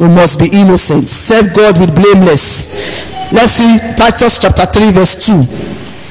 We 0.00 0.08
must 0.08 0.38
be 0.38 0.48
innocent. 0.52 1.08
Serve 1.08 1.54
god 1.54 1.78
with 1.78 1.94
blameless. 1.94 2.68
Let's 3.32 3.52
see 3.52 3.78
titus 3.96 4.38
chapter 4.38 4.66
3 4.66 4.90
verse 4.92 5.14
2 5.16 5.32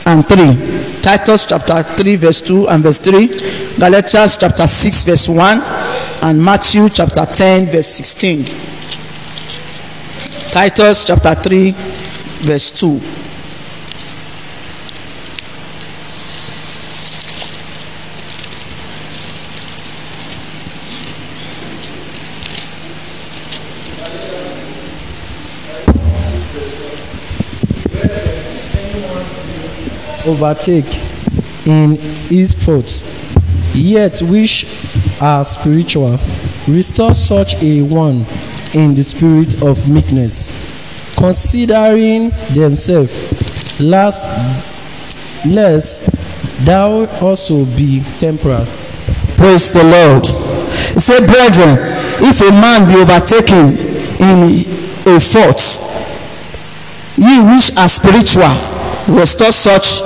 and 0.06 0.28
3 0.28 1.02
titus 1.02 1.46
chapter 1.46 1.84
3 1.84 2.16
verse 2.16 2.42
2 2.42 2.68
and 2.68 2.84
verse 2.84 3.00
3 3.00 3.28
galatians 3.78 4.36
chapter 4.38 4.68
6 4.68 5.04
verse 5.04 5.30
1 5.30 5.62
and 6.24 6.44
matthew 6.44 6.90
chapter 6.90 7.26
10 7.26 7.68
verse 7.68 7.88
16 7.88 8.44
titus 10.52 11.06
chapter 11.06 11.36
3 11.36 11.72
verse 12.44 12.72
2 12.72 13.23
overtake 30.34 30.86
in 31.66 31.96
his 32.30 32.54
faults, 32.56 33.04
yet 33.74 34.20
which 34.22 34.66
are 35.22 35.46
spiritual, 35.46 36.20
restore 36.68 37.14
such 37.14 37.62
a 37.64 37.82
one 37.82 38.26
in 38.74 38.96
the 38.96 39.04
spirit 39.04 39.62
of 39.62 39.88
meekness, 39.88 40.48
considering 41.16 42.32
themselves, 42.54 43.12
last 43.80 44.24
lest 45.46 46.10
thou 46.66 47.06
also 47.22 47.66
be 47.66 48.02
temporal. 48.20 48.66
Praise 49.38 49.72
the 49.74 49.84
Lord. 49.84 50.26
Said, 51.02 51.26
Brethren, 51.28 51.78
if 52.22 52.42
a 52.42 52.52
man 52.52 52.88
be 52.88 53.00
overtaken 53.00 53.78
in 54.20 54.66
a 55.06 55.20
fault, 55.20 55.80
ye 57.18 57.42
which 57.54 57.76
are 57.78 57.90
spiritual, 57.90 58.56
restore 59.08 59.52
such 59.52 60.02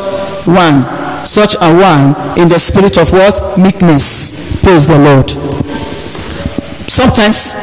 one, 0.47 0.83
such 1.25 1.55
a 1.55 1.69
one 1.69 2.15
in 2.39 2.49
the 2.49 2.57
spirit 2.57 2.97
of 2.97 3.11
what? 3.11 3.57
Meekness. 3.57 4.31
Praise 4.63 4.87
the 4.87 4.97
Lord. 4.97 5.29
Sometimes 6.89 7.53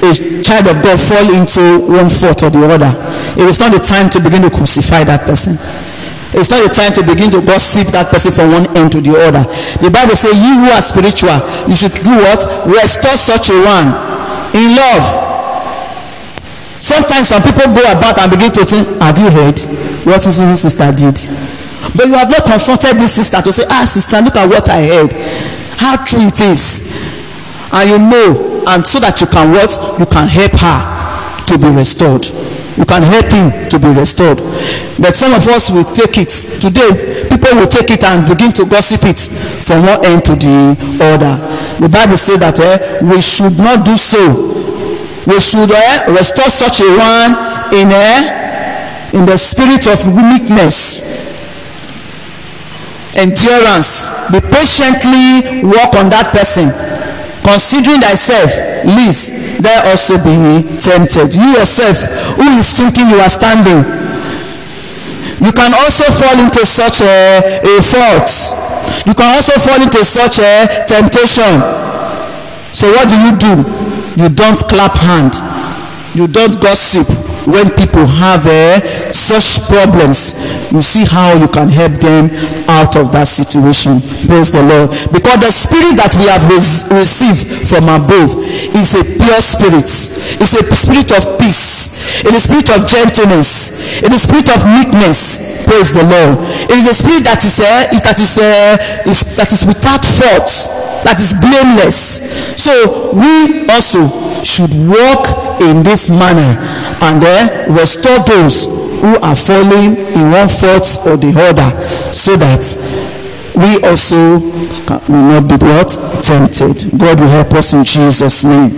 a 0.00 0.42
child 0.42 0.68
of 0.68 0.82
God 0.82 0.98
fall 0.98 1.34
into 1.34 1.80
one 1.86 2.08
fault 2.08 2.42
or 2.42 2.50
the 2.50 2.64
other. 2.70 2.94
It 3.36 3.48
is 3.48 3.58
not 3.58 3.72
the 3.72 3.80
time 3.80 4.08
to 4.10 4.20
begin 4.20 4.42
to 4.42 4.50
crucify 4.50 5.04
that 5.04 5.26
person. 5.26 5.58
It's 6.30 6.50
not 6.50 6.62
the 6.62 6.68
time 6.68 6.92
to 6.92 7.02
begin 7.02 7.30
to 7.32 7.40
gossip 7.40 7.88
that 7.88 8.10
person 8.10 8.30
from 8.32 8.52
one 8.52 8.76
end 8.76 8.92
to 8.92 9.00
the 9.00 9.16
other. 9.16 9.42
The 9.80 9.90
Bible 9.90 10.14
says, 10.14 10.36
"Ye 10.36 10.54
who 10.54 10.70
are 10.70 10.82
spiritual, 10.82 11.40
you 11.66 11.74
should 11.74 11.94
do 12.04 12.10
what? 12.10 12.66
Restore 12.66 13.16
such 13.16 13.50
a 13.50 13.58
one 13.58 13.88
in 14.54 14.76
love." 14.76 15.04
Sometimes 16.80 17.28
some 17.28 17.42
people 17.42 17.72
go 17.72 17.82
about 17.90 18.18
and 18.18 18.30
begin 18.30 18.52
to 18.52 18.64
think, 18.64 18.86
"Have 19.00 19.18
you 19.18 19.30
heard 19.30 19.58
what 20.04 20.22
this 20.22 20.36
sister 20.60 20.92
did?" 20.92 21.18
But 21.94 22.06
you 22.06 22.14
have 22.14 22.30
not 22.30 22.44
confronted 22.44 22.98
this 22.98 23.12
sister 23.14 23.40
to 23.42 23.52
say, 23.52 23.64
"Ah, 23.70 23.84
sister, 23.84 24.20
look 24.20 24.36
at 24.36 24.48
what 24.48 24.68
I 24.68 24.82
heard. 24.84 25.12
How 25.76 25.96
true 25.96 26.26
it 26.26 26.40
is." 26.40 26.82
And 27.72 27.90
you 27.90 27.98
know, 27.98 28.64
and 28.66 28.86
so 28.86 28.98
that 29.00 29.20
you 29.20 29.26
can 29.26 29.52
what? 29.52 29.72
You 29.98 30.06
can 30.06 30.26
help 30.28 30.52
her 30.60 31.44
to 31.46 31.58
be 31.58 31.68
restored. 31.68 32.26
You 32.78 32.84
can 32.84 33.02
help 33.02 33.26
him 33.32 33.68
to 33.70 33.78
be 33.78 33.88
restored. 33.88 34.38
But 35.00 35.16
some 35.16 35.34
of 35.34 35.46
us 35.48 35.68
will 35.68 35.84
take 35.84 36.16
it. 36.18 36.30
Today, 36.60 37.26
people 37.28 37.58
will 37.58 37.66
take 37.66 37.90
it 37.90 38.04
and 38.04 38.28
begin 38.28 38.52
to 38.52 38.64
gossip 38.64 39.02
it 39.04 39.18
from 39.66 39.82
one 39.82 40.04
end 40.06 40.24
to 40.26 40.36
the 40.36 40.76
other. 41.02 41.34
The 41.80 41.88
Bible 41.88 42.16
says 42.16 42.38
that 42.38 42.60
eh, 42.60 43.02
we 43.02 43.20
should 43.20 43.58
not 43.58 43.84
do 43.84 43.96
so. 43.96 44.54
We 45.26 45.40
should 45.40 45.70
eh, 45.72 46.06
restore 46.06 46.50
such 46.50 46.80
a 46.80 46.88
one 46.94 47.74
in, 47.74 47.90
eh, 47.90 49.10
in 49.12 49.26
the 49.26 49.36
spirit 49.36 49.86
of 49.88 50.06
meekness, 50.06 51.02
endurance. 53.18 54.06
Be 54.30 54.38
patiently 54.40 55.66
work 55.66 55.92
on 55.98 56.08
that 56.14 56.30
person. 56.30 56.70
Considering 57.42 58.00
thyself 58.00 58.54
lest 58.86 59.34
thou 59.58 59.90
also 59.90 60.16
be 60.22 60.62
tempted. 60.78 61.34
You 61.34 61.58
yourself 61.58 61.98
who 62.38 62.46
is 62.58 62.70
thinking 62.70 63.10
you 63.10 63.18
are 63.18 63.30
standing? 63.32 63.82
You 65.42 65.52
can 65.52 65.74
also 65.74 66.04
fall 66.14 66.38
into 66.38 66.66
such 66.66 67.00
a, 67.02 67.60
a 67.62 67.82
fault. 67.82 68.30
You 69.06 69.14
can 69.14 69.34
also 69.34 69.58
fall 69.60 69.80
into 69.80 70.04
such 70.04 70.38
a 70.38 70.66
temptation. 70.86 71.62
So 72.72 72.90
what 72.92 73.08
do 73.08 73.16
you 73.18 73.32
do? 73.34 73.54
You 74.20 74.28
don't 74.28 74.58
clap 74.70 74.94
hand. 74.98 75.34
You 76.14 76.26
don't 76.26 76.60
gossip 76.60 77.06
when 77.46 77.70
people 77.70 78.06
have 78.06 78.46
uh, 78.46 79.12
such 79.12 79.60
problems 79.68 80.34
you 80.72 80.82
see 80.82 81.04
how 81.04 81.32
you 81.32 81.48
can 81.48 81.68
help 81.68 81.92
them 82.00 82.28
out 82.68 82.96
of 82.96 83.10
that 83.12 83.28
situation. 83.28 84.00
Praise 84.28 84.52
the 84.52 84.60
lord. 84.60 84.92
Because 85.08 85.40
the 85.40 85.52
spirit 85.52 85.96
that 85.96 86.12
we 86.20 86.28
have 86.28 86.44
res- 86.44 86.84
received 86.92 87.68
from 87.68 87.88
above 87.88 88.36
is 88.76 88.92
a 88.92 89.04
pure 89.04 89.40
spirit. 89.40 89.88
It's 89.88 90.52
a 90.52 90.62
spirit 90.76 91.08
of 91.16 91.40
peace. 91.40 91.88
It 92.20 92.34
is 92.34 92.44
a 92.44 92.48
spirit 92.48 92.68
of 92.68 92.84
gentleness. 92.84 93.72
It 94.04 94.12
is 94.12 94.24
a 94.24 94.26
spirit 94.28 94.48
of 94.52 94.60
meekness. 94.68 95.40
Praise 95.64 95.92
the 95.96 96.04
lord. 96.04 96.44
It 96.68 96.76
is 96.84 96.86
a 96.88 96.94
spirit 96.94 97.24
that 97.24 97.44
is 97.44 97.56
uh, 97.60 97.88
that 98.04 98.18
is, 98.20 98.36
uh, 98.36 98.76
is 99.08 99.24
that 99.36 99.52
is 99.52 99.64
without 99.64 100.04
fault 100.04 100.87
that 101.04 101.20
is 101.20 101.32
blameless. 101.34 102.20
So 102.60 103.12
we 103.12 103.68
also 103.68 104.08
should 104.42 104.72
walk 104.74 105.60
in 105.60 105.82
this 105.82 106.08
manner 106.08 106.58
and 107.02 107.22
then 107.22 107.72
restore 107.72 108.18
those 108.24 108.66
who 108.66 109.18
are 109.20 109.36
falling 109.36 109.96
in 109.96 110.30
one 110.30 110.48
fault 110.48 110.98
or 111.06 111.16
the 111.16 111.32
other 111.36 111.70
so 112.12 112.36
that 112.36 112.62
we 113.54 113.82
also 113.82 114.38
will 115.08 115.40
not 115.40 115.48
be 115.48 115.56
what? 115.64 115.90
Tempted. 116.22 116.90
God 116.98 117.20
will 117.20 117.28
help 117.28 117.52
us 117.54 117.72
in 117.72 117.84
jesus 117.84 118.44
name. 118.44 118.70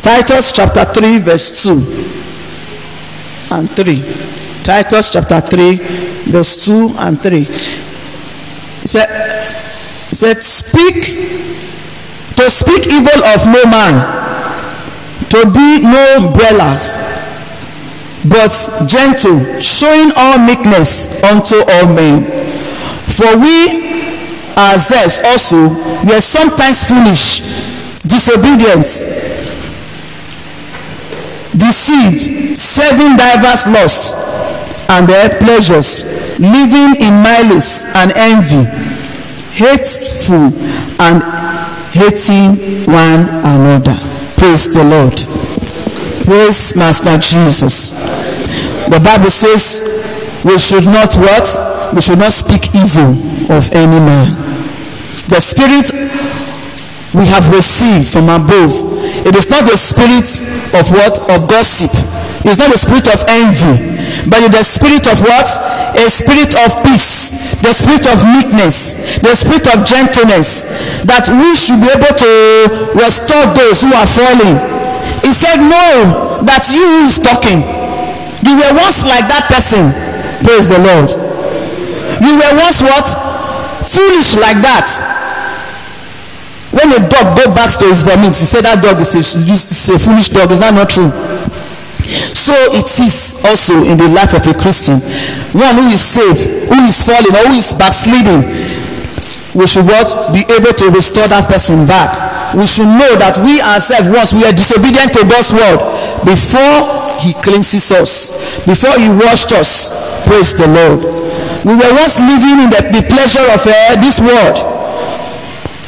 Titus 0.00 0.52
chapter 0.52 0.84
3 0.84 1.18
verse 1.18 1.62
2 1.62 1.72
and 3.50 3.70
3 3.70 4.02
titus 4.64 5.10
chapter 5.10 5.40
3 5.40 5.76
verse 6.28 6.56
2 6.64 6.94
and 6.98 7.22
3 7.22 7.46
he 8.84 8.88
said 8.88 9.08
he 10.10 10.14
said 10.14 10.42
speak 10.44 11.04
to 12.36 12.50
speak 12.50 12.86
evil 12.92 13.24
of 13.32 13.46
no 13.46 13.64
man 13.64 13.96
to 15.30 15.40
be 15.50 15.80
no 15.80 16.28
umbrella 16.28 16.76
but 18.28 18.52
gentle 18.86 19.58
showing 19.58 20.12
all 20.16 20.38
meekness 20.38 21.08
unto 21.24 21.56
all 21.56 21.86
men. 21.94 22.24
For 23.08 23.38
we 23.38 24.04
ourselves 24.56 25.20
also 25.24 25.68
were 26.04 26.20
sometimes 26.20 26.84
foolish 26.84 27.40
disobedient 28.06 28.84
deceived 31.56 32.56
serving 32.58 33.16
divers 33.16 33.66
lusts 33.66 34.12
and 34.90 35.08
their 35.08 35.38
pleasures 35.38 36.04
living 36.38 37.00
in 37.00 37.22
malice 37.22 37.84
and 37.86 38.12
envy 38.16 38.64
hateful 39.54 40.50
and 40.98 41.22
hating 41.94 42.58
one 42.90 43.22
another. 43.46 43.94
Praise 44.36 44.66
the 44.66 44.82
Lord. 44.82 45.14
Praise 46.26 46.74
Master 46.74 47.16
Jesus. 47.18 47.90
The 48.90 49.00
Bible 49.02 49.30
says 49.30 49.80
we 50.44 50.58
should 50.58 50.86
not 50.86 51.14
what? 51.14 51.46
We 51.94 52.00
should 52.00 52.18
not 52.18 52.32
speak 52.32 52.74
evil 52.74 53.14
of 53.48 53.70
any 53.70 54.02
man. 54.02 54.34
The 55.30 55.40
spirit 55.40 55.94
we 57.14 57.26
have 57.30 57.46
received 57.54 58.08
from 58.08 58.28
above. 58.28 58.74
It 59.24 59.36
is 59.36 59.48
not 59.48 59.70
the 59.70 59.76
spirit 59.76 60.26
of 60.74 60.90
what? 60.90 61.30
Of 61.30 61.48
gossip. 61.48 61.90
It's 62.44 62.58
not 62.58 62.72
the 62.72 62.78
spirit 62.78 63.06
of 63.06 63.22
envy. 63.30 64.28
But 64.28 64.42
it 64.42 64.52
is 64.52 64.58
the 64.58 64.64
spirit 64.64 65.06
of 65.06 65.22
what? 65.22 65.46
A 65.94 66.10
spirit 66.10 66.54
of 66.58 66.82
peace. 66.82 67.30
The 67.62 67.72
spirit 67.72 68.06
of 68.10 68.20
meekness. 68.26 68.94
The 69.22 69.34
spirit 69.34 69.66
of 69.70 69.86
gentleness. 69.86 70.66
That 71.06 71.30
we 71.30 71.54
should 71.54 71.80
be 71.80 71.88
able 71.88 72.12
to 72.12 72.32
restore 72.98 73.46
those 73.54 73.80
who 73.82 73.94
are 73.94 74.06
falling. 74.06 74.58
He 75.22 75.32
said, 75.32 75.62
No, 75.62 76.42
that 76.44 76.68
you 76.68 77.06
is 77.06 77.16
talking. 77.18 77.62
You 78.44 78.58
were 78.60 78.74
once 78.76 79.06
like 79.06 79.26
that 79.30 79.48
person. 79.48 79.94
Praise 80.44 80.68
the 80.68 80.82
Lord. 80.82 81.08
You 82.20 82.36
were 82.36 82.54
once 82.60 82.82
what? 82.82 83.06
Foolish 83.88 84.36
like 84.36 84.60
that 84.60 85.14
when 86.74 86.90
a 86.90 86.98
dog 87.08 87.38
go 87.38 87.46
back 87.54 87.70
to 87.78 87.86
his 87.86 88.02
vomit 88.02 88.34
you 88.34 88.50
say 88.50 88.60
that 88.60 88.82
dog 88.82 88.98
is 88.98 89.14
a, 89.14 89.22
is 89.22 89.88
a 89.88 89.98
foolish 89.98 90.28
dog 90.28 90.50
is 90.50 90.58
that 90.58 90.74
not 90.74 90.90
true 90.90 91.06
so 92.34 92.54
it 92.72 92.88
is 93.00 93.34
also 93.44 93.82
in 93.84 93.96
the 93.96 94.08
life 94.08 94.34
of 94.34 94.46
a 94.46 94.54
christian. 94.54 95.00
One 95.52 95.76
who 95.76 95.88
is 95.88 96.00
saved 96.00 96.68
who 96.68 96.78
is 96.84 97.00
falling 97.02 97.32
or 97.32 97.48
who 97.48 97.54
is 97.56 97.72
backsliding 97.72 98.44
we 99.54 99.66
should 99.68 99.86
what? 99.86 100.34
Be 100.34 100.42
able 100.50 100.74
to 100.74 100.90
restore 100.90 101.28
that 101.30 101.46
person 101.46 101.86
back. 101.86 102.18
We 102.58 102.66
should 102.66 102.90
know 102.90 103.14
that 103.22 103.38
we 103.38 103.62
ourselves 103.62 104.10
once 104.10 104.34
we 104.34 104.42
are 104.42 104.50
disobedient 104.52 105.14
to 105.14 105.22
god's 105.26 105.54
word 105.54 105.78
before 106.26 107.14
he 107.22 107.32
cleanses 107.38 107.90
us 107.94 108.34
before 108.66 108.98
he 108.98 109.06
washed 109.08 109.54
us 109.54 109.94
praise 110.26 110.52
the 110.54 110.66
lord. 110.66 111.06
We 111.64 111.72
were 111.78 111.92
once 111.94 112.18
living 112.18 112.66
in 112.66 112.68
the, 112.74 112.82
the 112.92 113.02
pleasure 113.06 113.46
of 113.48 113.62
uh, 113.62 113.96
this 114.02 114.18
world 114.18 114.58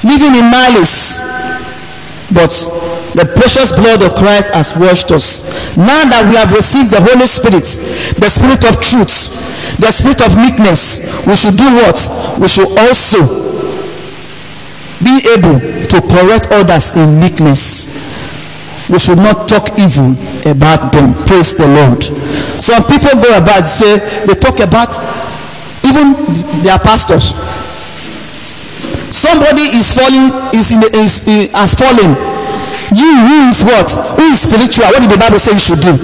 living 0.06 0.38
in 0.38 0.46
malice 0.46 1.20
but 2.30 2.50
the 3.16 3.24
precious 3.24 3.72
blood 3.72 4.02
of 4.02 4.14
christ 4.14 4.52
has 4.52 4.76
washed 4.76 5.10
us. 5.10 5.42
Now 5.76 6.04
that 6.12 6.28
we 6.28 6.36
have 6.36 6.52
received 6.52 6.92
the 6.92 7.00
holy 7.00 7.26
spirit 7.26 7.64
the 8.20 8.28
spirit 8.28 8.62
of 8.68 8.76
truth 8.84 9.32
the 9.80 9.90
spirit 9.90 10.20
of 10.20 10.36
meekness 10.36 11.00
we 11.26 11.34
should 11.34 11.56
do 11.56 11.64
what? 11.80 11.96
We 12.38 12.46
should 12.48 12.68
also 12.76 13.46
be 15.02 15.24
able 15.32 15.58
to 15.88 15.96
correct 16.08 16.48
others 16.52 16.94
in 16.96 17.18
meekness. 17.18 17.84
We 18.88 18.98
should 18.98 19.18
not 19.18 19.48
talk 19.48 19.78
evil 19.78 20.12
about 20.46 20.92
them. 20.92 21.12
Praise 21.26 21.52
the 21.52 21.66
lord. 21.66 22.04
Some 22.62 22.84
people 22.86 23.20
go 23.20 23.36
about 23.36 23.66
say 23.66 23.98
they 24.26 24.34
talk 24.34 24.60
about 24.60 24.94
even 25.84 26.14
their 26.62 26.78
pastors. 26.78 27.34
Somebody 29.14 29.62
is 29.76 29.92
falling 29.92 30.30
is 30.54 30.70
in 30.70 30.82
is, 30.94 31.26
is 31.26 31.50
has 31.52 31.74
fallen 31.74 32.35
you 32.94 33.10
who 33.26 33.48
is 33.50 33.62
what? 33.64 33.90
Who 34.18 34.24
is 34.30 34.40
spiritual? 34.40 34.86
What 34.86 35.02
did 35.02 35.10
the 35.10 35.18
bible 35.18 35.38
say 35.38 35.52
you 35.52 35.58
should 35.58 35.80
do? 35.80 35.96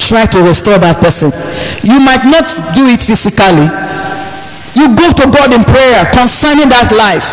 Try 0.00 0.26
to 0.26 0.42
restore 0.42 0.78
that 0.78 1.00
person. 1.00 1.32
You 1.82 2.00
might 2.00 2.24
not 2.24 2.46
do 2.74 2.86
it 2.88 3.00
physically. 3.00 3.68
You 4.74 4.90
go 4.96 5.12
to 5.12 5.24
god 5.30 5.54
in 5.54 5.62
prayer 5.64 6.04
concerning 6.12 6.68
that 6.68 6.90
life 6.92 7.28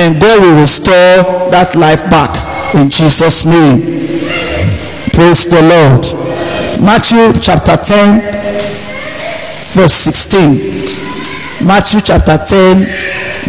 and 0.00 0.20
god 0.20 0.40
will 0.40 0.60
restore 0.60 1.50
that 1.50 1.76
life 1.76 2.02
back 2.10 2.34
in 2.74 2.90
jesus 2.90 3.44
name. 3.44 3.80
Praise 5.12 5.46
the 5.46 5.62
lord. 5.62 6.04
Matthew 6.80 7.32
chapter 7.40 7.76
10 7.76 8.40
verse 9.74 9.92
16 9.94 10.56
matthew 11.64 12.00
chapter 12.00 12.36
10 12.38 12.86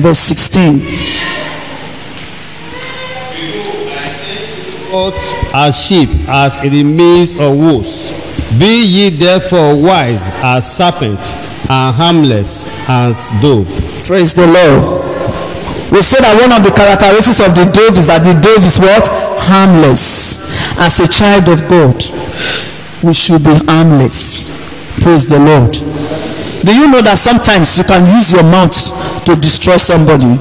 verse 0.01 0.20
16 0.20 0.80
as 4.94 5.80
sheep 5.80 6.10
as 6.28 6.58
in 6.64 6.72
the 6.72 6.84
midst 6.84 7.39
of 7.39 7.58
wolves. 7.58 8.12
Be 8.60 8.84
ye 8.86 9.10
therefore 9.10 9.76
wise 9.76 10.30
as 10.44 10.70
serpents 10.70 11.32
and 11.70 11.96
harmless 11.96 12.66
as 12.89 13.32
dove. 13.42 13.68
Praise 14.04 14.34
the 14.34 14.46
Lord. 14.46 15.02
We 15.92 16.02
say 16.02 16.20
that 16.20 16.36
one 16.39 16.52
of 16.52 16.64
the 16.64 16.72
characteristics 16.76 17.39
of 17.39 17.56
the 17.56 17.66
dove 17.72 17.98
is 17.98 18.08
that 18.08 18.24
the 18.24 18.36
dove 18.39 18.64
is 18.66 18.80
what? 18.80 19.08
Harmless. 19.39 20.39
As 20.78 21.00
a 21.00 21.08
child 21.08 21.48
of 21.48 21.68
God, 21.70 21.96
we 23.04 23.14
should 23.14 23.44
be 23.44 23.56
harmless. 23.68 24.44
Praise 25.02 25.28
the 25.28 25.39
Lord. 25.39 25.72
Do 26.64 26.76
you 26.76 26.92
know 26.92 27.02
that 27.02 27.18
sometimes 27.18 27.78
you 27.78 27.84
can 27.84 28.06
use 28.16 28.32
your 28.32 28.44
mouth 28.44 28.76
to 29.26 29.36
destroy 29.36 29.78
somebody? 29.78 30.36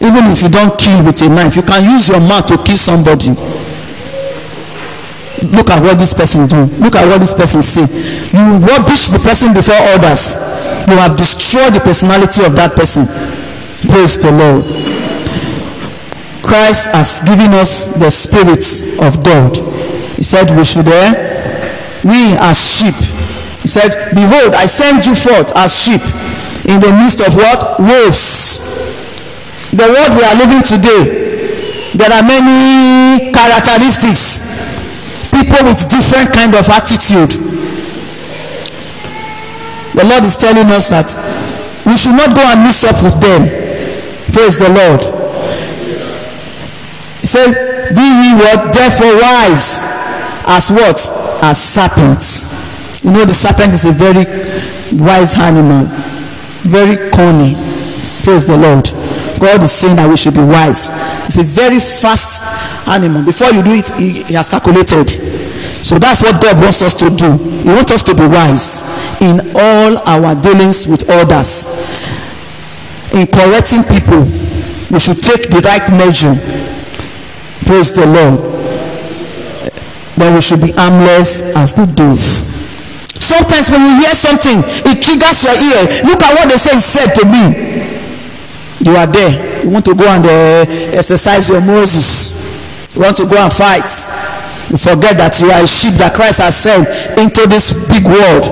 Even 0.00 0.32
if 0.32 0.42
you 0.42 0.48
don't 0.48 0.76
kill 0.80 1.04
with 1.04 1.20
a 1.22 1.28
knife, 1.28 1.54
you 1.54 1.62
can 1.62 1.84
use 1.84 2.08
your 2.08 2.20
mouth 2.20 2.46
to 2.46 2.56
kill 2.56 2.76
somebody. 2.76 3.36
Look 5.42 5.70
at 5.70 5.80
what 5.82 5.98
this 5.98 6.12
person 6.12 6.46
do. 6.46 6.64
Look 6.78 6.96
at 6.96 7.08
what 7.08 7.20
this 7.20 7.34
person 7.34 7.62
say. 7.62 7.86
You 8.32 8.60
rubbish 8.60 9.08
the 9.08 9.18
person 9.18 9.52
before 9.52 9.78
others. 9.96 10.36
You 10.88 10.96
have 11.00 11.16
destroyed 11.16 11.74
the 11.74 11.80
personality 11.80 12.44
of 12.44 12.56
that 12.56 12.74
person. 12.76 13.06
Praise 13.88 14.18
the 14.18 14.32
Lord. 14.32 14.64
Christ 16.44 16.90
has 16.92 17.20
given 17.22 17.52
us 17.54 17.84
the 17.96 18.10
spirit 18.10 18.64
of 19.00 19.22
God. 19.22 19.56
He 20.16 20.24
said 20.24 20.50
we 20.56 20.64
should 20.64 20.88
err. 20.88 22.02
We 22.04 22.36
as 22.40 22.58
sheep. 22.58 22.96
He 23.62 23.68
said, 23.68 24.10
Behold, 24.14 24.54
I 24.54 24.66
send 24.66 25.04
you 25.06 25.14
forth 25.14 25.52
as 25.56 25.72
sheep 25.72 26.00
in 26.66 26.80
the 26.80 26.92
midst 26.96 27.20
of 27.20 27.36
what? 27.36 27.78
Wolves. 27.78 28.58
The 29.70 29.86
world 29.86 30.18
we 30.18 30.24
are 30.24 30.36
living 30.36 30.62
today, 30.66 31.92
there 31.94 32.10
are 32.10 32.24
many 32.24 33.30
characteristics. 33.32 34.42
People 35.40 35.64
with 35.64 35.88
different 35.88 36.34
kind 36.34 36.52
of 36.54 36.68
attitude. 36.68 37.32
The 39.96 40.04
Lord 40.04 40.24
is 40.24 40.36
telling 40.36 40.68
us 40.68 40.90
that 40.90 41.08
we 41.86 41.96
should 41.96 42.12
not 42.12 42.36
go 42.36 42.44
and 42.44 42.60
mix 42.60 42.84
up 42.84 43.00
with 43.02 43.16
them. 43.24 43.48
Praise 44.36 44.58
the 44.58 44.68
Lord. 44.68 45.00
He 47.20 47.26
said, 47.26 47.88
Be 47.96 48.04
ye 48.04 48.34
what? 48.36 48.68
Therefore 48.68 49.16
wise 49.16 49.80
as 50.44 50.70
what? 50.70 51.00
As 51.42 51.56
serpents. 51.56 52.44
You 53.02 53.12
know, 53.12 53.24
the 53.24 53.32
serpent 53.32 53.72
is 53.72 53.86
a 53.86 53.92
very 53.92 54.28
wise 54.92 55.38
animal, 55.38 55.86
very 56.68 57.10
cunning. 57.12 57.56
Praise 58.22 58.46
the 58.46 58.58
Lord. 58.58 58.99
God 59.40 59.62
is 59.62 59.72
saying 59.72 59.96
that 59.96 60.08
we 60.08 60.16
should 60.16 60.34
be 60.34 60.44
wise. 60.44 60.92
It's 61.24 61.40
a 61.40 61.42
very 61.42 61.80
fast 61.80 62.44
animal. 62.86 63.24
Before 63.24 63.48
you 63.48 63.62
do 63.62 63.72
it, 63.72 63.88
he, 63.96 64.22
he 64.22 64.34
has 64.34 64.50
calculated. 64.50 65.08
So 65.80 65.98
that's 65.98 66.20
what 66.22 66.42
God 66.42 66.60
wants 66.60 66.82
us 66.82 66.92
to 67.00 67.08
do. 67.08 67.40
He 67.64 67.68
wants 67.68 67.90
us 67.90 68.02
to 68.04 68.14
be 68.14 68.26
wise 68.28 68.84
in 69.24 69.40
all 69.56 69.96
our 70.04 70.36
dealings 70.36 70.86
with 70.86 71.08
others. 71.08 71.64
In 73.16 73.26
correcting 73.26 73.82
people, 73.88 74.28
we 74.92 75.00
should 75.00 75.22
take 75.24 75.48
the 75.48 75.62
right 75.64 75.88
measure. 75.90 76.36
Praise 77.64 77.92
the 77.92 78.04
Lord. 78.06 78.44
Then 80.20 80.34
we 80.34 80.40
should 80.40 80.60
be 80.60 80.72
harmless 80.72 81.40
as 81.56 81.72
the 81.72 81.86
dove. 81.86 82.20
Sometimes 83.16 83.70
when 83.70 83.80
you 83.80 84.04
hear 84.04 84.14
something, 84.14 84.60
it 84.84 85.00
triggers 85.00 85.44
your 85.44 85.56
ear. 85.56 86.04
Look 86.04 86.20
at 86.20 86.34
what 86.36 86.50
they 86.50 86.58
say 86.58 86.76
is 86.76 86.84
said 86.84 87.14
to 87.14 87.24
me. 87.24 87.79
You 88.80 88.96
are 88.96 89.06
there. 89.06 89.62
You 89.64 89.70
want 89.70 89.84
to 89.84 89.94
go 89.94 90.06
and 90.08 90.24
uh, 90.24 90.96
exercise 90.96 91.48
your 91.48 91.60
Moses. 91.60 92.32
You 92.94 93.02
want 93.02 93.16
to 93.18 93.26
go 93.26 93.36
and 93.36 93.52
fight. 93.52 93.84
You 94.70 94.78
forget 94.78 95.18
that 95.18 95.36
you 95.40 95.50
are 95.50 95.62
a 95.62 95.66
sheep 95.66 95.94
that 95.94 96.14
Christ 96.14 96.38
has 96.40 96.56
sent 96.56 96.88
into 97.18 97.46
this 97.46 97.72
big 97.92 98.04
world 98.04 98.48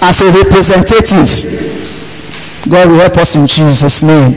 as 0.00 0.22
a 0.22 0.32
representative. 0.32 1.28
God 2.70 2.88
will 2.88 2.96
help 3.04 3.18
us 3.18 3.36
in 3.36 3.46
Jesus' 3.46 4.02
name. 4.02 4.32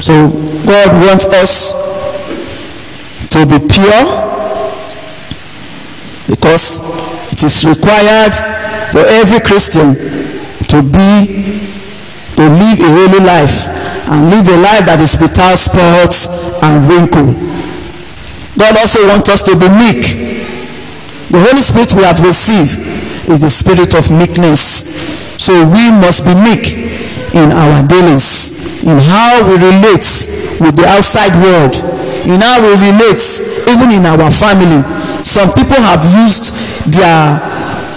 So 0.00 0.30
God 0.64 0.88
wants 1.04 1.26
us 1.26 1.72
to 3.28 3.44
be 3.44 3.58
pure 3.68 4.04
because 6.32 6.80
it 7.32 7.42
is 7.44 7.64
required 7.66 8.32
for 8.90 9.00
every 9.04 9.40
Christian 9.40 9.94
to 10.72 10.80
be 10.80 11.60
to 12.36 12.42
live 12.48 12.80
a 12.80 12.88
holy 12.88 13.20
life 13.20 13.73
and 14.06 14.30
live 14.30 14.46
a 14.48 14.58
life 14.60 14.84
that 14.86 15.00
is 15.00 15.16
without 15.16 15.56
spots 15.56 16.28
and 16.60 16.84
wrinkle. 16.88 17.32
God 18.56 18.76
also 18.78 19.06
wants 19.08 19.28
us 19.30 19.42
to 19.48 19.56
be 19.56 19.68
meek. 19.68 20.02
The 21.32 21.40
Holy 21.40 21.62
Spirit 21.62 21.92
we 21.94 22.04
have 22.04 22.20
received 22.22 22.78
is 23.28 23.40
the 23.40 23.50
spirit 23.50 23.94
of 23.94 24.10
meekness. 24.12 24.84
So 25.40 25.52
we 25.66 25.90
must 25.90 26.22
be 26.22 26.34
meek 26.36 26.76
in 27.34 27.50
our 27.50 27.82
dealings, 27.82 28.54
in 28.84 29.00
how 29.00 29.42
we 29.42 29.58
relate 29.58 30.06
with 30.60 30.76
the 30.76 30.86
outside 30.86 31.34
world, 31.42 31.74
in 32.28 32.40
how 32.40 32.62
we 32.62 32.78
relate 32.78 33.24
even 33.66 33.90
in 33.90 34.06
our 34.06 34.30
family. 34.30 34.84
Some 35.24 35.52
people 35.52 35.80
have 35.80 36.04
used 36.24 36.54
their 36.86 37.40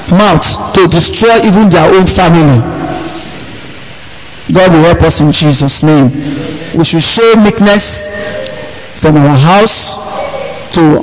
mouth 0.09 0.73
to 0.73 0.87
destroy 0.87 1.37
even 1.43 1.69
their 1.69 1.85
own 1.93 2.07
family. 2.07 2.76
God 4.51 4.71
will 4.71 4.83
help 4.83 5.01
us 5.03 5.19
in 5.19 5.31
Jesus' 5.31 5.83
name. 5.83 6.11
We 6.77 6.83
should 6.85 7.03
show 7.03 7.35
meekness 7.35 8.07
from 8.99 9.17
our 9.17 9.35
house 9.37 9.95
to 10.73 11.01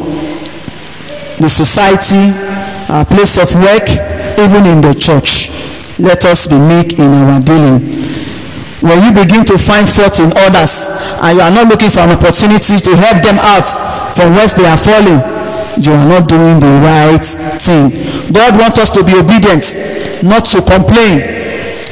the 1.40 1.48
society, 1.48 2.32
our 2.88 3.04
place 3.04 3.36
of 3.36 3.52
work, 3.60 3.88
even 4.40 4.64
in 4.66 4.80
the 4.80 4.94
church. 4.98 5.50
Let 5.98 6.24
us 6.24 6.46
be 6.46 6.58
meek 6.58 6.98
in 6.98 7.12
our 7.12 7.40
dealing. 7.40 8.02
When 8.80 9.00
you 9.04 9.12
begin 9.12 9.44
to 9.46 9.56
find 9.58 9.88
fault 9.88 10.20
in 10.20 10.32
others 10.36 10.84
and 11.22 11.38
you 11.38 11.42
are 11.44 11.50
not 11.50 11.68
looking 11.68 11.90
for 11.90 12.00
an 12.00 12.10
opportunity 12.10 12.78
to 12.78 12.96
help 12.96 13.22
them 13.24 13.36
out 13.40 13.68
from 14.16 14.34
whence 14.34 14.52
they 14.52 14.66
are 14.66 14.76
falling, 14.76 15.20
you 15.80 15.92
are 15.92 16.08
not 16.08 16.28
doing 16.28 16.60
the 16.60 16.72
right 16.84 17.24
thing. 17.60 17.90
God 18.32 18.58
wants 18.58 18.78
us 18.78 18.90
to 18.90 19.02
be 19.02 19.14
obedient, 19.16 19.76
not 20.22 20.44
to 20.52 20.62
complain, 20.62 21.43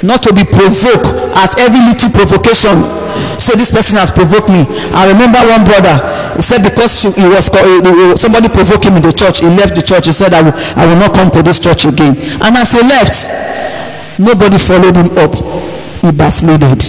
not 0.03 0.23
to 0.25 0.35
be 0.35 0.45
provoked 0.45 1.07
at 1.39 1.59
every 1.59 1.81
little 1.81 2.11
provocation. 2.11 2.83
Say 3.39 3.55
this 3.55 3.71
person 3.71 3.99
has 3.99 4.11
provoked 4.11 4.49
me. 4.49 4.67
I 4.95 5.07
remember 5.11 5.39
one 5.47 5.65
brother. 5.65 5.95
He 6.37 6.43
said 6.43 6.63
because 6.63 7.01
she, 7.01 7.11
he 7.13 7.27
was 7.27 7.47
somebody 8.21 8.49
provoked 8.49 8.85
him 8.85 8.97
in 8.97 9.03
the 9.03 9.13
church. 9.13 9.41
He 9.41 9.47
left 9.47 9.75
the 9.75 9.83
church. 9.83 10.07
He 10.07 10.13
said 10.13 10.35
I 10.35 10.43
will, 10.43 10.55
I 10.77 10.87
will 10.87 10.97
not 10.99 11.15
come 11.15 11.31
to 11.33 11.43
this 11.43 11.59
church 11.59 11.85
again. 11.85 12.17
And 12.43 12.57
as 12.57 12.73
he 12.73 12.81
left, 12.81 13.31
nobody 14.19 14.59
followed 14.59 14.97
him 14.97 15.11
up. 15.19 15.35
He 16.03 16.11
backslided. 16.11 16.83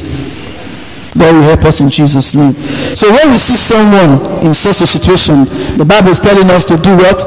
God 1.18 1.36
will 1.36 1.43
help 1.43 1.64
us 1.66 1.80
in 1.80 1.89
Jesus' 1.89 2.34
name. 2.34 2.53
So 2.97 3.11
when 3.11 3.32
we 3.32 3.38
see 3.38 3.55
someone 3.55 4.43
in 4.43 4.53
such 4.53 4.82
a 4.82 4.88
situation, 4.88 5.45
the 5.78 5.86
Bible 5.86 6.09
is 6.09 6.20
telling 6.20 6.49
us 6.49 6.66
to 6.66 6.78
do 6.78 6.95
what? 6.97 7.22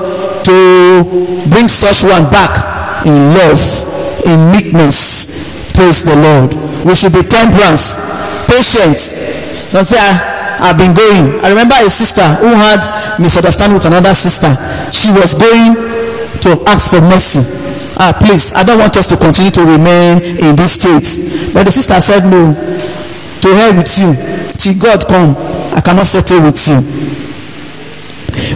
To 0.44 1.46
bring 1.48 1.68
such 1.68 2.02
one 2.02 2.24
back 2.30 3.06
in 3.06 3.14
love, 3.34 3.62
in 4.26 4.50
meekness. 4.50 5.26
Praise 5.76 6.02
the 6.02 6.16
Lord. 6.16 6.56
We 6.88 6.94
should 6.96 7.12
be 7.12 7.20
temperance, 7.22 8.00
patience. 8.48 9.12
Some 9.68 9.84
say, 9.84 10.00
I, 10.00 10.72
I've 10.72 10.78
been 10.78 10.94
going. 10.96 11.38
I 11.44 11.50
remember 11.50 11.74
a 11.76 11.90
sister 11.90 12.24
who 12.40 12.48
had 12.48 12.80
misunderstanding 13.20 13.74
with 13.76 13.84
another 13.84 14.14
sister. 14.14 14.56
She 14.90 15.12
was 15.12 15.34
going 15.34 15.76
to 16.40 16.64
ask 16.66 16.88
for 16.88 17.00
mercy. 17.02 17.44
Ah, 17.98 18.16
please, 18.16 18.52
I 18.54 18.64
don't 18.64 18.78
want 18.78 18.96
us 18.96 19.06
to 19.08 19.16
continue 19.16 19.50
to 19.52 19.64
remain 19.64 20.22
in 20.40 20.56
this 20.56 20.80
state. 20.80 21.52
But 21.52 21.64
the 21.64 21.72
sister 21.72 22.00
said, 22.00 22.24
no, 22.24 22.54
to 23.42 23.48
hell 23.54 23.76
with 23.76 23.92
you. 23.98 24.16
Till 24.56 24.80
God 24.80 25.06
come, 25.06 25.36
I 25.76 25.80
cannot 25.84 26.06
settle 26.06 26.40
with 26.40 26.56
you. 26.68 26.80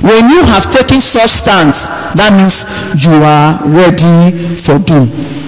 When 0.01 0.31
you 0.31 0.41
have 0.45 0.71
taken 0.71 1.01
such 1.01 1.31
stance, 1.31 1.89
that 2.17 2.33
means 2.33 2.65
you 3.05 3.13
are 3.21 3.61
ready 3.69 4.57
for 4.57 4.79
doom. 4.79 5.40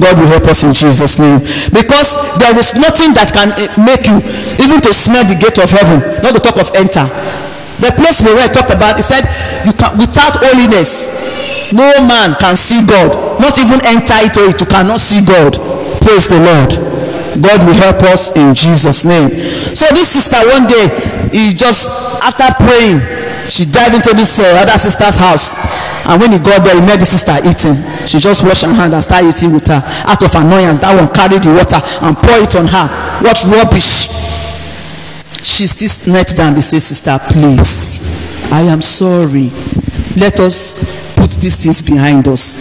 God 0.00 0.18
will 0.18 0.30
help 0.30 0.46
us 0.46 0.62
in 0.62 0.72
Jesus' 0.72 1.18
name. 1.18 1.38
Because 1.74 2.14
there 2.38 2.54
is 2.56 2.74
nothing 2.74 3.14
that 3.18 3.30
can 3.34 3.52
eh, 3.58 3.70
make 3.78 4.06
you 4.06 4.18
even 4.62 4.80
to 4.82 4.94
smell 4.94 5.26
the 5.26 5.34
gate 5.34 5.58
of 5.58 5.68
heaven, 5.70 6.00
not 6.22 6.34
to 6.34 6.40
talk 6.40 6.56
of 6.58 6.70
enter. 6.74 7.06
The 7.78 7.94
place 7.94 8.18
we 8.22 8.34
were 8.34 8.50
talked 8.50 8.74
about, 8.74 8.98
he 8.98 9.04
said, 9.06 9.22
you 9.62 9.70
can 9.74 9.94
without 9.98 10.38
holiness, 10.42 11.06
no 11.70 12.02
man 12.02 12.34
can 12.38 12.56
see 12.56 12.82
God. 12.82 13.14
Not 13.38 13.54
even 13.58 13.78
enter 13.86 14.18
it 14.26 14.34
or 14.34 14.50
it, 14.50 14.58
you 14.58 14.66
cannot 14.66 14.98
see 14.98 15.22
God. 15.22 15.54
Praise 16.02 16.26
the 16.26 16.42
Lord. 16.42 16.74
God 17.38 17.62
will 17.62 17.78
help 17.78 18.02
us 18.10 18.32
in 18.34 18.54
Jesus' 18.54 19.04
name. 19.04 19.30
So 19.76 19.86
this 19.94 20.10
sister 20.10 20.38
one 20.48 20.66
day, 20.66 20.90
he 21.30 21.54
just 21.54 21.90
after 22.18 22.50
praying, 22.58 22.98
she 23.48 23.64
dived 23.64 23.94
into 23.94 24.12
this 24.14 24.38
uh, 24.40 24.64
other 24.64 24.76
sister's 24.78 25.16
house. 25.16 25.54
And 26.08 26.20
when 26.20 26.32
he 26.32 26.38
got 26.38 26.64
there, 26.64 26.74
he 26.74 26.80
met 26.80 26.98
the 26.98 27.06
sister 27.06 27.36
eating. 27.44 27.76
She 28.08 28.18
just 28.18 28.42
washed 28.42 28.64
her 28.64 28.72
hand 28.72 28.94
and 28.94 29.02
started 29.04 29.28
eating 29.28 29.52
with 29.52 29.66
her. 29.68 29.82
Out 30.08 30.22
of 30.24 30.34
annoyance, 30.34 30.80
that 30.80 30.96
one 30.96 31.12
carried 31.12 31.44
the 31.44 31.52
water 31.52 31.76
and 32.00 32.16
poured 32.16 32.48
it 32.48 32.56
on 32.56 32.66
her. 32.66 32.88
What 33.20 33.36
rubbish! 33.44 34.08
She 35.44 35.66
still 35.68 36.12
knelt 36.12 36.34
down 36.34 36.54
and 36.54 36.64
said, 36.64 36.80
Sister, 36.80 37.18
please, 37.28 38.00
I 38.50 38.62
am 38.62 38.80
sorry. 38.80 39.52
Let 40.16 40.40
us 40.40 40.74
put 41.14 41.30
these 41.36 41.56
things 41.56 41.82
behind 41.82 42.26
us. 42.26 42.56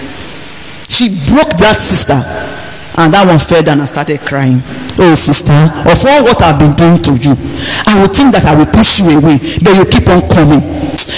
She 0.91 1.09
broke 1.31 1.55
that 1.57 1.79
sister 1.79 2.19
and 2.97 3.13
that 3.13 3.25
one 3.27 3.37
fell 3.39 3.61
down 3.61 3.79
and 3.79 3.87
started 3.87 4.19
crying. 4.21 4.59
Oh, 4.97 5.13
sister, 5.15 5.53
of 5.53 6.01
all 6.03 6.23
what 6.25 6.41
I've 6.41 6.57
been 6.57 6.73
doing 6.73 6.97
to 7.05 7.13
you, 7.15 7.37
I 7.85 8.01
would 8.01 8.11
think 8.11 8.33
that 8.33 8.45
I 8.45 8.57
will 8.57 8.65
push 8.65 8.99
you 8.99 9.21
away, 9.21 9.37
but 9.61 9.77
you 9.77 9.85
keep 9.85 10.09
on 10.09 10.25
coming. 10.27 10.65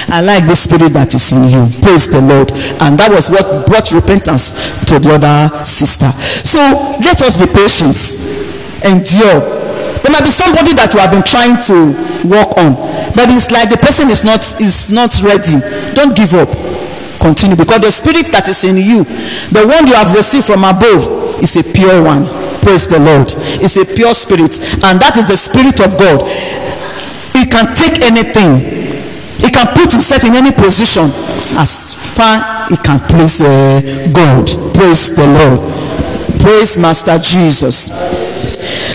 I 0.09 0.21
like 0.21 0.45
the 0.45 0.55
spirit 0.55 0.93
that 0.93 1.13
is 1.13 1.31
in 1.31 1.43
you. 1.49 1.69
Praise 1.81 2.07
the 2.07 2.21
Lord. 2.21 2.51
And 2.81 2.97
that 2.99 3.11
was 3.11 3.29
what 3.29 3.65
brought 3.65 3.91
repentance 3.91 4.51
to 4.85 4.99
the 4.99 5.17
other 5.17 5.63
sister. 5.63 6.11
So 6.45 6.59
let 7.01 7.21
us 7.21 7.37
be 7.37 7.47
patient, 7.47 7.97
endure. 8.85 9.59
There 10.01 10.11
might 10.11 10.23
be 10.23 10.31
somebody 10.31 10.73
that 10.79 10.93
you 10.93 10.99
have 11.03 11.11
been 11.11 11.27
trying 11.27 11.59
to 11.67 11.91
work 12.23 12.55
on, 12.55 12.79
but 13.13 13.27
it's 13.29 13.51
like 13.51 13.69
the 13.69 13.77
person 13.77 14.09
is 14.09 14.23
not 14.23 14.41
is 14.61 14.89
not 14.89 15.11
ready. 15.21 15.59
Don't 15.93 16.15
give 16.15 16.33
up. 16.33 16.49
Continue 17.19 17.57
because 17.59 17.81
the 17.81 17.91
spirit 17.91 18.31
that 18.31 18.47
is 18.47 18.63
in 18.63 18.77
you, 18.79 19.03
the 19.51 19.67
one 19.67 19.85
you 19.85 19.93
have 19.93 20.15
received 20.15 20.47
from 20.47 20.63
above, 20.63 21.43
is 21.43 21.55
a 21.59 21.63
pure 21.63 22.01
one. 22.01 22.25
Praise 22.63 22.87
the 22.87 22.99
Lord. 22.99 23.35
It's 23.59 23.75
a 23.75 23.83
pure 23.83 24.15
spirit, 24.15 24.55
and 24.83 24.99
that 25.03 25.19
is 25.19 25.27
the 25.27 25.35
spirit 25.35 25.83
of 25.83 25.99
God. 25.99 26.23
It 27.35 27.51
can 27.51 27.75
take 27.75 27.99
anything. 28.07 28.78
It 29.41 29.53
can 29.53 29.67
put 29.75 29.91
himself 29.93 30.23
in 30.23 30.35
any 30.35 30.51
position 30.51 31.11
as 31.57 31.95
far 31.95 32.67
he 32.69 32.77
can 32.77 32.99
please 32.99 33.41
uh, 33.41 33.81
God. 34.13 34.47
Praise 34.73 35.15
the 35.15 35.25
Lord. 35.25 35.59
Praise 36.41 36.77
Master 36.77 37.17
Jesus. 37.17 37.89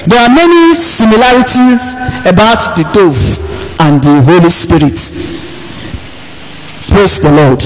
There 0.07 0.21
are 0.21 0.29
many 0.29 0.75
similarities 0.75 1.95
about 2.27 2.77
the 2.77 2.85
dove 2.93 3.81
and 3.81 4.03
the 4.03 4.23
Holy 4.23 4.51
Spirit. 4.51 4.97
Praise 6.89 7.19
the 7.21 7.33
Lord. 7.33 7.63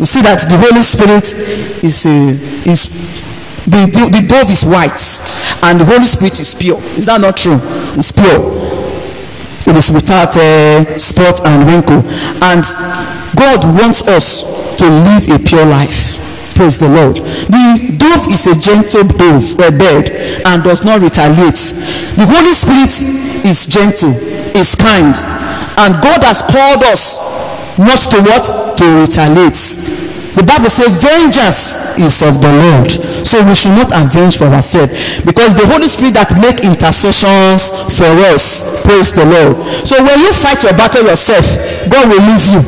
You 0.00 0.06
see 0.06 0.22
that 0.22 0.40
the 0.48 0.56
Holy 0.56 0.82
Spirit 0.82 1.34
is 1.84 2.06
a 2.06 2.38
is 2.68 2.88
the, 3.66 3.86
the, 3.86 4.20
the 4.20 4.26
dove 4.26 4.50
is 4.50 4.64
white 4.64 4.98
and 5.62 5.80
the 5.80 5.84
Holy 5.84 6.06
Spirit 6.06 6.40
is 6.40 6.54
pure. 6.54 6.80
Is 6.96 7.06
that 7.06 7.20
not 7.20 7.36
true? 7.36 7.60
It's 7.98 8.10
pure. 8.10 8.40
It 9.66 9.76
is 9.76 9.90
without 9.90 10.36
uh, 10.36 10.98
spot 10.98 11.44
and 11.46 11.68
wrinkle. 11.68 12.02
And 12.42 12.64
God 13.36 13.64
wants 13.78 14.02
us 14.02 14.42
to 14.78 14.86
live 14.88 15.30
a 15.30 15.38
pure 15.38 15.64
life. 15.64 16.16
Praise 16.54 16.78
the 16.78 16.88
Lord. 16.88 17.16
The 17.16 17.96
dove 17.96 18.28
is 18.28 18.46
a 18.46 18.54
gentle 18.54 19.04
dove, 19.04 19.52
a 19.60 19.70
bird, 19.72 20.10
and 20.44 20.62
does 20.62 20.84
not 20.84 21.00
retaliate. 21.00 21.56
The 22.16 22.26
Holy 22.28 22.52
Spirit 22.52 23.46
is 23.46 23.66
gentle, 23.66 24.12
is 24.56 24.74
kind, 24.74 25.16
and 25.78 26.02
God 26.02 26.22
has 26.22 26.42
called 26.42 26.84
us 26.84 27.16
not 27.78 28.00
to 28.12 28.20
what? 28.20 28.76
To 28.76 28.84
retaliate. 29.00 29.99
The 30.36 30.44
Bible 30.46 30.70
says 30.70 30.90
vengeance 31.02 31.74
is 31.98 32.22
of 32.22 32.40
the 32.40 32.50
Lord. 32.50 32.90
So 33.26 33.42
we 33.42 33.54
should 33.54 33.74
not 33.74 33.90
avenge 33.94 34.38
for 34.38 34.46
ourselves. 34.46 35.22
Because 35.22 35.54
the 35.54 35.66
Holy 35.66 35.88
Spirit 35.88 36.14
that 36.14 36.30
make 36.38 36.62
intercessions 36.62 37.70
for 37.94 38.10
us. 38.30 38.62
Praise 38.86 39.10
the 39.10 39.26
Lord. 39.26 39.58
So 39.86 39.98
when 40.02 40.18
you 40.20 40.32
fight 40.32 40.62
your 40.62 40.74
battle 40.74 41.06
yourself, 41.06 41.46
God 41.90 42.10
will 42.10 42.22
leave 42.22 42.46
you. 42.46 42.62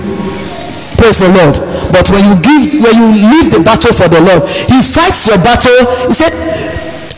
Praise 0.99 1.19
the 1.19 1.31
Lord. 1.35 1.59
But 1.91 2.07
when 2.11 2.23
you 2.25 2.35
give, 2.39 2.79
when 2.79 2.95
you 2.95 3.11
leave 3.27 3.51
the 3.51 3.61
battle 3.61 3.93
for 3.93 4.07
the 4.07 4.23
Lord, 4.23 4.47
He 4.71 4.83
fights 4.83 5.27
your 5.27 5.39
battle. 5.39 5.87
He 6.07 6.15
said, 6.15 6.35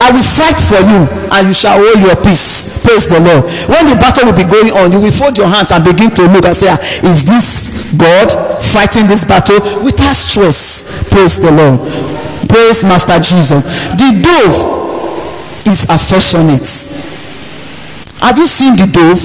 I 0.01 0.11
will 0.13 0.23
fight 0.23 0.59
for 0.61 0.81
you 0.81 1.09
and 1.33 1.49
you 1.49 1.55
shall 1.55 1.79
hold 1.81 1.99
your 2.03 2.17
peace. 2.23 2.69
Praise 2.83 3.07
the 3.07 3.19
Lord. 3.21 3.45
When 3.69 3.87
the 3.89 3.97
battle 3.97 4.27
will 4.27 4.37
be 4.37 4.45
going 4.45 4.71
on, 4.73 4.93
you 4.93 5.01
will 5.01 5.13
fold 5.13 5.39
your 5.39 5.49
hands 5.49 5.73
and 5.73 5.83
begin 5.85 6.11
to 6.13 6.23
look 6.29 6.45
and 6.45 6.57
say, 6.57 6.69
"Ah, 6.69 6.79
Is 7.03 7.25
this 7.25 7.69
God 7.97 8.29
fighting 8.63 9.07
this 9.07 9.25
battle 9.25 9.61
without 9.83 10.15
stress? 10.17 10.85
Praise 11.11 11.39
the 11.41 11.51
Lord. 11.51 11.81
Praise 12.49 12.85
Master 12.85 13.19
Jesus. 13.21 13.65
The 13.97 14.21
dove 14.21 15.67
is 15.67 15.85
affectionate. 15.89 16.69
Have 18.21 18.39
you 18.39 18.47
seen 18.47 18.77
the 18.77 18.87
dove? 18.87 19.21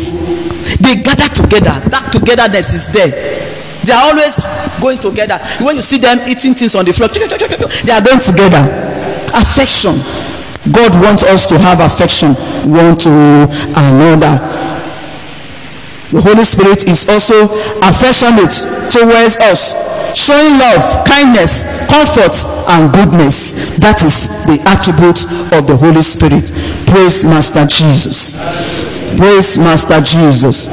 They 0.80 0.96
gather 1.02 1.28
together. 1.34 1.76
That 1.90 2.12
togetherness 2.12 2.74
is 2.74 2.86
there. 2.88 3.12
They 3.84 3.92
are 3.94 4.12
always 4.12 4.40
going 4.80 4.98
together. 5.00 5.40
When 5.60 5.76
you 5.78 5.82
see 5.82 5.98
them 5.98 6.20
eating 6.28 6.54
things 6.54 6.76
on 6.76 6.86
the 6.86 6.94
floor, 6.94 7.10
they 7.10 7.92
are 7.92 8.02
going 8.02 8.20
together. 8.20 8.64
Affection. 9.34 10.00
God 10.68 10.94
wants 10.96 11.24
us 11.24 11.48
to 11.48 11.58
have 11.58 11.80
affection 11.80 12.36
one 12.68 12.98
to 12.98 13.10
another. 13.80 14.44
The 16.12 16.22
Holy 16.22 16.44
Spirit 16.44 16.90
is 16.90 17.08
also 17.08 17.48
affectionate 17.80 18.52
towards 18.92 19.38
us, 19.46 19.72
showing 20.18 20.58
love, 20.58 21.06
kindness, 21.06 21.64
comfort, 21.88 22.36
and 22.68 22.92
goodness. 22.92 23.54
That 23.78 24.04
is 24.04 24.28
the 24.50 24.60
attribute 24.66 25.24
of 25.54 25.68
the 25.68 25.78
Holy 25.78 26.02
Spirit. 26.02 26.52
Praise 26.88 27.24
Master 27.24 27.66
Jesus. 27.66 28.34
Praise 29.16 29.58
Master 29.58 30.02
Jesus. 30.02 30.66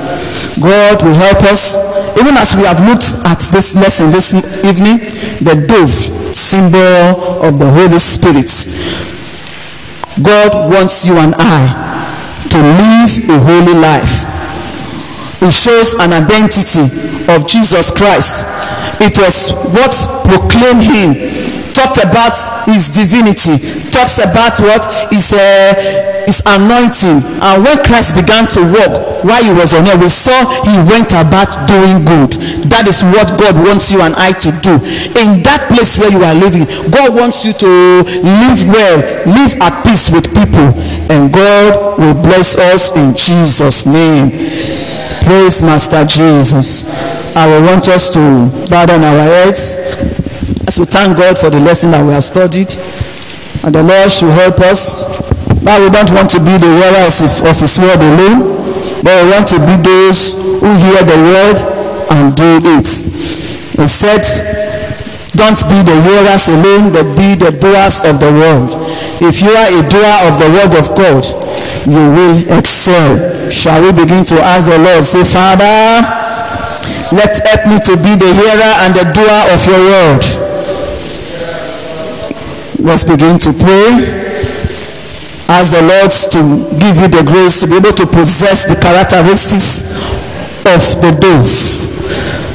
God 0.58 1.02
will 1.04 1.14
help 1.14 1.42
us. 1.44 1.76
Even 2.18 2.34
as 2.38 2.56
we 2.56 2.64
have 2.64 2.80
looked 2.80 3.14
at 3.26 3.38
this 3.52 3.74
lesson 3.74 4.10
this 4.10 4.32
evening, 4.64 4.98
the 5.44 5.66
dove, 5.68 6.34
symbol 6.34 7.44
of 7.44 7.58
the 7.58 7.70
Holy 7.70 7.98
Spirit. 7.98 8.48
God 10.22 10.70
wants 10.72 11.06
you 11.06 11.18
and 11.18 11.34
I 11.38 11.68
to 12.50 12.58
live 12.58 13.28
a 13.28 13.38
holy 13.42 13.74
life. 13.78 14.24
It 15.42 15.52
shows 15.52 15.94
an 15.94 16.12
identity 16.12 16.88
of 17.30 17.46
Jesus 17.46 17.90
Christ. 17.90 18.46
It 19.00 19.18
was 19.18 19.52
what 19.52 19.92
proclaimed 20.24 20.82
him, 20.82 21.55
talked 21.86 22.02
about 22.02 22.34
his 22.66 22.88
divinity, 22.88 23.62
talks 23.90 24.18
about 24.18 24.58
what 24.58 24.82
his, 25.12 25.32
uh, 25.32 26.24
his 26.26 26.42
anointing. 26.46 27.22
And 27.38 27.62
when 27.62 27.78
Christ 27.84 28.14
began 28.14 28.48
to 28.58 28.60
walk 28.66 29.22
while 29.22 29.42
he 29.42 29.50
was 29.54 29.74
on 29.74 29.86
earth, 29.86 30.02
we 30.02 30.08
saw 30.10 30.34
he 30.66 30.74
went 30.90 31.14
about 31.14 31.54
doing 31.70 32.02
good. 32.02 32.34
That 32.66 32.86
is 32.88 33.02
what 33.02 33.38
God 33.38 33.58
wants 33.62 33.90
you 33.90 34.02
and 34.02 34.14
I 34.16 34.32
to 34.42 34.50
do. 34.58 34.74
In 35.14 35.42
that 35.46 35.70
place 35.70 35.98
where 35.98 36.10
you 36.10 36.22
are 36.26 36.34
living, 36.34 36.66
God 36.90 37.14
wants 37.14 37.44
you 37.44 37.52
to 37.54 37.70
live 38.02 38.60
well, 38.66 38.98
live 39.26 39.54
at 39.62 39.84
peace 39.86 40.10
with 40.10 40.26
people, 40.34 40.74
and 41.06 41.32
God 41.32 41.98
will 41.98 42.14
bless 42.14 42.56
us 42.58 42.90
in 42.96 43.14
Jesus' 43.14 43.86
name. 43.86 44.30
Praise 45.22 45.62
Master 45.62 46.04
Jesus. 46.04 46.84
I 47.36 47.46
will 47.46 47.66
want 47.66 47.88
us 47.88 48.08
to 48.10 48.48
bow 48.70 48.86
down 48.86 49.04
our 49.04 49.22
heads 49.22 49.76
as 50.66 50.78
we 50.78 50.84
thank 50.84 51.16
God 51.16 51.38
for 51.38 51.50
the 51.50 51.60
lesson 51.60 51.92
that 51.92 52.04
we 52.04 52.12
have 52.12 52.24
studied. 52.24 52.74
And 53.62 53.74
the 53.74 53.82
Lord 53.82 54.10
should 54.10 54.34
help 54.34 54.58
us. 54.60 55.06
Now 55.62 55.78
we 55.82 55.90
don't 55.90 56.10
want 56.10 56.30
to 56.34 56.40
be 56.42 56.54
the 56.58 56.70
hearers 56.70 57.22
of 57.22 57.56
His 57.58 57.78
word 57.78 57.98
alone, 58.02 59.02
but 59.02 59.14
we 59.22 59.30
want 59.30 59.46
to 59.54 59.58
be 59.62 59.74
those 59.78 60.34
who 60.34 60.70
hear 60.78 61.02
the 61.06 61.18
word 61.22 61.58
and 62.10 62.34
do 62.34 62.58
it. 62.78 62.86
He 63.78 63.86
said, 63.86 64.22
don't 65.36 65.60
be 65.68 65.78
the 65.84 65.96
hearers 66.00 66.48
alone, 66.48 66.90
but 66.96 67.04
be 67.12 67.36
the 67.36 67.52
doers 67.52 68.00
of 68.02 68.18
the 68.18 68.32
word. 68.32 68.72
If 69.20 69.42
you 69.44 69.52
are 69.52 69.68
a 69.68 69.82
doer 69.84 70.16
of 70.26 70.40
the 70.40 70.48
word 70.48 70.72
of 70.74 70.86
God, 70.96 71.22
you 71.84 72.02
will 72.10 72.58
excel. 72.58 73.50
Shall 73.50 73.82
we 73.82 73.92
begin 73.92 74.24
to 74.32 74.36
ask 74.40 74.66
the 74.66 74.78
Lord? 74.78 75.04
Say, 75.04 75.24
Father, 75.24 76.02
let 77.12 77.38
help 77.46 77.62
me 77.68 77.78
to 77.84 77.94
be 78.00 78.16
the 78.16 78.32
hearer 78.32 78.72
and 78.82 78.94
the 78.96 79.06
doer 79.12 79.42
of 79.52 79.60
your 79.66 79.78
word. 79.78 80.24
Let's 82.86 83.02
begin 83.02 83.34
to 83.42 83.50
pray. 83.52 83.90
Ask 85.50 85.74
the 85.74 85.82
Lord 85.82 86.14
to 86.30 86.70
give 86.78 86.94
you 87.02 87.08
the 87.10 87.26
grace 87.26 87.58
to 87.60 87.66
be 87.66 87.82
able 87.82 87.90
to 87.98 88.06
possess 88.06 88.62
the 88.62 88.78
characteristics 88.78 89.82
of 90.62 90.82
the 91.02 91.10
dove. 91.18 91.50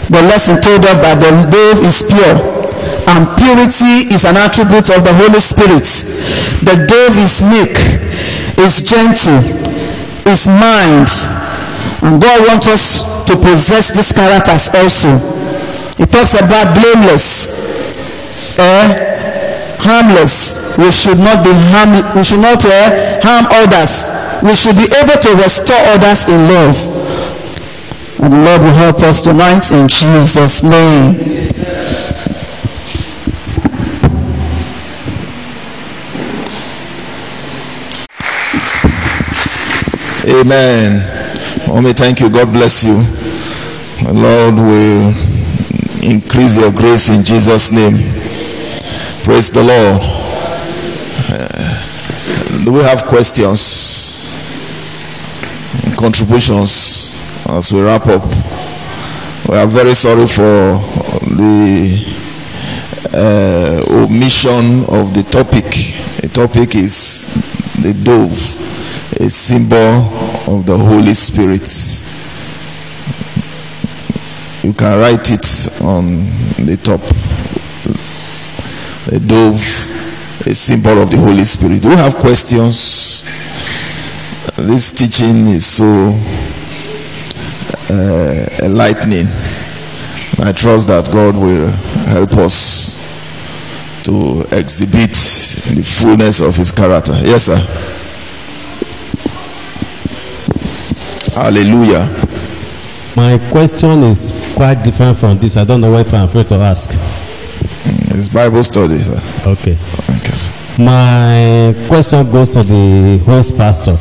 The 0.07 0.23
lesson 0.23 0.63
told 0.63 0.88
us 0.88 1.03
that 1.03 1.19
the 1.19 1.32
dove 1.51 1.84
is 1.84 1.99
pure 2.07 2.39
and 3.11 3.27
purity 3.36 4.07
is 4.07 4.23
an 4.23 4.39
attribute 4.39 4.88
of 4.88 5.03
the 5.03 5.11
Holy 5.11 5.43
Spirit. 5.43 5.84
The 6.63 6.79
dove 6.88 7.15
is 7.19 7.43
meek, 7.43 7.75
is 8.55 8.79
gentle, 8.88 9.43
is 10.23 10.47
mind, 10.47 11.11
and 12.07 12.23
God 12.23 12.47
wants 12.47 12.71
us 12.71 13.03
to 13.27 13.36
possess 13.36 13.91
these 13.91 14.15
characters 14.15 14.71
also. 14.71 15.19
He 15.99 16.07
talks 16.07 16.39
about 16.39 16.71
blameless, 16.71 17.51
eh, 18.57 19.11
harmless. 19.82 20.57
We 20.77 20.91
should 20.91 21.17
not 21.19 21.43
be 21.43 21.51
harm. 21.53 22.15
We 22.15 22.23
should 22.23 22.39
not 22.39 22.63
eh, 22.65 23.19
harm 23.21 23.45
others. 23.49 24.09
We 24.41 24.55
should 24.55 24.75
be 24.77 24.88
able 24.95 25.19
to 25.19 25.32
restore 25.41 25.82
others 25.93 26.27
in 26.27 26.39
love. 26.47 26.77
And 28.21 28.34
the 28.34 28.38
Lord 28.38 28.61
will 28.61 28.77
help 28.77 28.99
us 29.01 29.21
tonight 29.21 29.71
in 29.71 29.88
Jesus' 29.88 30.61
name. 30.61 31.17
Amen. 40.23 41.67
Mommy, 41.67 41.93
thank 41.93 42.19
you. 42.19 42.29
God 42.29 42.51
bless 42.53 42.84
you. 42.84 43.01
The 44.05 44.13
Lord 44.13 44.55
will 44.55 45.13
increase 46.03 46.57
your 46.57 46.71
grace 46.71 47.09
in 47.09 47.23
Jesus' 47.23 47.71
name. 47.71 48.20
Praise 49.24 49.51
the 49.51 49.63
Lord. 49.63 50.01
Uh, 51.30 52.63
do 52.65 52.72
we 52.74 52.80
have 52.82 53.05
questions? 53.05 54.39
Contributions 55.97 57.19
as 57.45 57.72
we 57.72 57.82
wrap 57.82 58.07
up? 58.07 58.24
We 59.47 59.55
are 59.57 59.67
very 59.67 59.93
sorry 59.93 60.28
for 60.28 60.80
the 61.36 62.05
uh, 63.13 63.82
omission 63.89 64.86
of 64.86 65.13
the 65.13 65.24
topic. 65.30 65.65
The 66.22 66.30
topic 66.34 66.76
is 66.76 67.28
the 67.82 67.93
dove 67.93 68.61
a 69.19 69.30
symbol 69.30 69.78
of 70.47 70.65
the 70.65 70.76
Holy 70.76 71.13
Spirit. 71.13 71.69
You 74.63 74.74
can 74.74 74.97
write 74.99 75.30
it 75.30 75.82
on 75.82 76.26
the 76.65 76.78
top. 76.78 77.01
A 79.08 79.20
dove, 79.20 79.62
a 80.45 80.54
symbol 80.54 80.99
of 81.02 81.10
the 81.10 81.18
Holy 81.18 81.43
Spirit. 81.43 81.82
Do 81.82 81.89
you 81.89 81.97
have 81.97 82.16
questions? 82.16 83.24
This 84.58 84.91
teaching 84.93 85.47
is 85.47 85.66
so 85.66 85.86
uh, 87.89 88.47
enlightening. 88.64 89.28
I 90.39 90.52
trust 90.52 90.88
that 90.89 91.10
God 91.12 91.36
will 91.36 91.68
help 92.08 92.34
us 92.34 92.99
to 94.04 94.45
exhibit 94.52 95.12
the 95.12 95.84
fullness 95.84 96.39
of 96.39 96.56
His 96.56 96.72
character. 96.72 97.14
Yes, 97.24 97.45
sir. 97.45 97.58
Hallelujah. 101.34 102.08
My 103.16 103.38
question 103.49 104.04
is 104.04 104.32
quite 104.56 104.84
different 104.84 105.18
from 105.18 105.39
this. 105.39 105.58
I 105.58 105.64
don't 105.64 105.82
know 105.82 105.97
if 105.97 106.14
I'm 106.14 106.26
afraid 106.28 106.47
to 106.49 106.56
ask. 106.56 106.91
It's 107.86 108.29
Bible 108.29 108.63
study, 108.63 108.99
sir. 108.99 109.21
Okay. 109.45 109.75
Sir. 110.34 110.51
My 110.79 111.75
question 111.88 112.32
goes 112.32 112.51
to 112.51 112.63
the 112.63 113.17
host 113.25 113.57
pastor. 113.57 113.97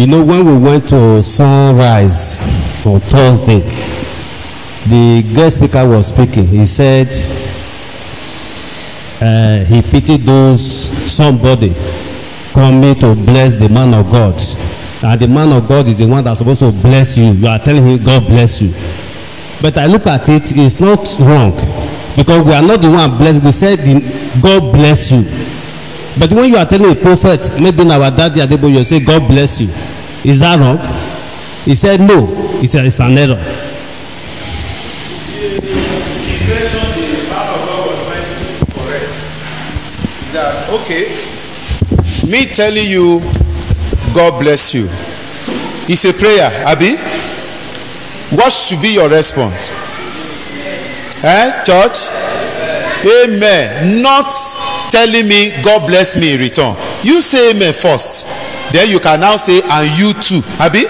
You 0.00 0.06
know, 0.06 0.24
when 0.24 0.46
we 0.46 0.56
went 0.56 0.88
to 0.90 1.22
Sunrise 1.22 2.38
on 2.86 3.00
Thursday, 3.00 3.60
the 4.86 5.22
guest 5.34 5.56
speaker 5.56 5.86
was 5.88 6.06
speaking. 6.08 6.46
He 6.46 6.64
said 6.66 7.08
uh, 9.20 9.64
he 9.64 9.82
pitied 9.82 10.20
those 10.22 10.88
somebody 11.10 11.74
coming 12.52 12.94
to 13.00 13.14
bless 13.14 13.54
the 13.56 13.68
man 13.68 13.92
of 13.94 14.10
God. 14.10 14.40
And 15.02 15.20
the 15.20 15.28
man 15.28 15.52
of 15.52 15.68
God 15.68 15.88
is 15.88 15.98
the 15.98 16.06
one 16.06 16.24
that's 16.24 16.38
supposed 16.38 16.60
to 16.60 16.72
bless 16.72 17.16
you. 17.18 17.32
You 17.32 17.46
are 17.48 17.58
telling 17.58 17.84
him, 17.86 18.02
God 18.02 18.26
bless 18.26 18.62
you. 18.62 18.72
But 19.60 19.76
I 19.76 19.86
look 19.86 20.06
at 20.06 20.28
it, 20.28 20.56
it's 20.56 20.80
not 20.80 21.16
wrong. 21.20 21.52
Because 22.18 22.44
we 22.44 22.52
are 22.52 22.60
not 22.62 22.80
the 22.82 22.90
one 22.90 23.16
blessed. 23.16 23.40
We 23.44 23.52
said, 23.52 23.78
the, 23.78 24.00
God 24.42 24.72
bless 24.72 25.12
you. 25.12 25.22
But 26.18 26.32
when 26.32 26.50
you 26.50 26.56
are 26.56 26.66
telling 26.66 26.90
a 26.90 26.96
prophet, 27.00 27.48
maybe 27.62 27.82
in 27.82 27.92
our 27.92 28.10
daddy 28.10 28.40
you 28.68 28.82
say, 28.82 28.98
God 28.98 29.28
bless 29.28 29.60
you. 29.60 29.68
Is 30.24 30.40
that 30.40 30.58
wrong? 30.58 30.78
He 31.64 31.76
said, 31.76 32.00
no. 32.00 32.26
It's, 32.60 32.74
a, 32.74 32.84
it's 32.84 32.98
an 32.98 33.16
error. 33.16 33.64
okay 40.70 41.08
me 42.28 42.46
telling 42.46 42.88
you 42.90 43.20
god 44.14 44.38
bless 44.40 44.74
you 44.74 44.88
is 45.88 46.04
a 46.04 46.12
prayer 46.12 46.64
abi 46.66 46.96
what 48.36 48.52
should 48.52 48.80
be 48.82 48.94
your 48.94 49.08
response 49.08 49.72
eh 51.22 51.62
church? 51.64 52.10
Amen. 53.24 54.02
Not 54.02 54.32
telling 54.90 55.28
me 55.28 55.50
god 55.62 55.86
bless 55.86 56.16
me 56.16 56.34
in 56.34 56.40
return. 56.40 56.76
You 57.02 57.20
say 57.20 57.50
amen 57.50 57.72
first. 57.72 58.26
Then 58.72 58.88
you 58.90 59.00
can 59.00 59.20
now 59.20 59.36
say 59.36 59.60
and 59.62 59.98
you 59.98 60.12
too. 60.14 60.42
Abi? 60.60 60.84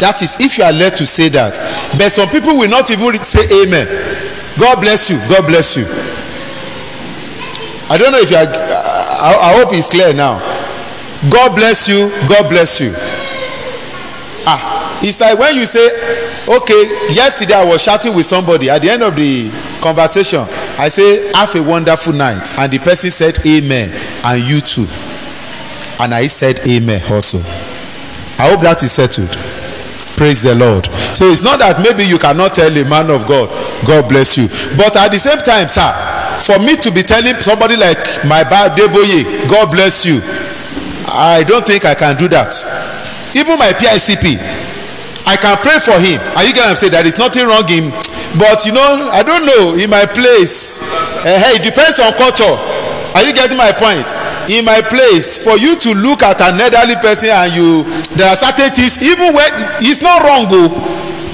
That 0.00 0.22
is 0.22 0.36
if 0.40 0.58
you 0.58 0.64
are 0.64 0.72
led 0.72 0.96
to 0.96 1.06
say 1.06 1.28
that. 1.30 1.58
But 1.98 2.10
some 2.12 2.28
people 2.28 2.56
will 2.56 2.70
not 2.70 2.90
even 2.90 3.22
say 3.24 3.44
amen. 3.62 3.86
God 4.58 4.80
bless 4.80 5.10
you. 5.10 5.18
God 5.28 5.46
bless 5.46 5.76
you. 5.76 5.84
I 7.90 7.96
don't 7.98 8.12
know 8.12 8.18
if 8.18 8.30
you 8.30 8.36
are 8.36 8.44
i, 8.46 9.50
I 9.50 9.58
hope 9.60 9.74
it's 9.74 9.88
clear 9.88 10.12
now. 10.14 10.38
God 11.30 11.56
bless 11.56 11.88
you. 11.88 12.10
God 12.28 12.48
bless 12.48 12.80
you. 12.80 12.94
Ah 14.46 14.78
it's 15.02 15.20
like 15.20 15.38
when 15.38 15.54
you 15.54 15.64
say 15.66 15.86
okay 16.48 17.12
yesterday 17.14 17.54
i 17.54 17.64
was 17.64 17.84
chatting 17.84 18.14
with 18.14 18.26
somebody. 18.26 18.68
At 18.70 18.82
the 18.82 18.90
end 18.90 19.02
of 19.02 19.14
the 19.16 19.50
conversation. 19.80 20.40
I 20.78 20.88
say 20.88 21.32
have 21.34 21.54
a 21.54 21.62
wonderful 21.62 22.12
night. 22.12 22.50
And 22.58 22.72
the 22.72 22.78
person 22.78 23.10
said 23.10 23.38
amen. 23.46 23.90
And 24.24 24.42
you 24.42 24.60
too. 24.60 24.86
And 26.00 26.14
i 26.14 26.26
said 26.28 26.60
amen 26.68 27.02
also. 27.12 27.38
I 28.38 28.50
hope 28.50 28.60
that 28.62 28.82
is 28.82 28.92
settled. 28.92 29.30
Praise 30.16 30.42
the 30.42 30.54
lord. 30.54 30.86
So 31.14 31.26
it's 31.30 31.42
not 31.42 31.58
that 31.58 31.78
maybe 31.82 32.02
you 32.08 32.18
cannot 32.18 32.54
tell 32.54 32.70
a 32.70 32.84
man 32.88 33.10
of 33.10 33.26
god 33.26 33.50
god 33.86 34.08
bless 34.08 34.36
you. 34.36 34.46
But 34.76 34.96
at 34.96 35.10
the 35.10 35.18
same 35.18 35.38
time 35.38 35.66
sir 35.68 35.90
for 36.42 36.58
me 36.62 36.76
to 36.76 36.90
be 36.94 37.02
telling 37.02 37.40
somebody 37.40 37.76
like 37.76 37.98
my 38.24 38.44
Baba 38.44 38.74
Adeboye 38.74 39.50
god 39.50 39.70
bless 39.70 40.06
you 40.06 40.22
i 41.10 41.42
don't 41.46 41.66
think 41.66 41.84
i 41.84 41.94
can 41.94 42.16
do 42.16 42.28
that. 42.28 42.54
Even 43.34 43.58
my 43.58 43.72
PICP 43.74 44.38
i 45.26 45.36
can 45.36 45.56
pray 45.58 45.78
for 45.82 45.98
him. 45.98 46.20
Are 46.36 46.44
you 46.46 46.54
get 46.54 46.62
what 46.62 46.70
i'm 46.70 46.76
saying? 46.76 46.92
There 46.92 47.06
is 47.06 47.18
nothing 47.18 47.46
wrong 47.46 47.66
in 47.70 47.90
but 48.38 48.64
you 48.66 48.72
know 48.72 49.10
i 49.12 49.22
don't 49.22 49.44
know 49.46 49.74
in 49.74 49.90
my 49.90 50.06
place 50.06 50.78
uh, 51.24 51.38
hey 51.42 51.56
it 51.58 51.62
depends 51.62 51.98
on 52.00 52.12
culture 52.14 52.56
are 53.14 53.24
you 53.24 53.32
getting 53.32 53.56
my 53.56 53.72
point 53.72 54.06
in 54.48 54.64
my 54.64 54.80
place 54.80 55.36
for 55.42 55.56
you 55.58 55.76
to 55.76 55.92
look 55.94 56.22
at 56.22 56.40
an 56.40 56.60
elderly 56.60 56.96
person 57.00 57.28
and 57.30 57.52
you 57.52 57.84
there 58.16 58.28
are 58.28 58.36
certain 58.36 58.70
things 58.70 59.00
even 59.02 59.34
when 59.34 59.50
it's 59.82 60.00
not 60.02 60.22
wrong 60.22 60.46
o 60.48 60.68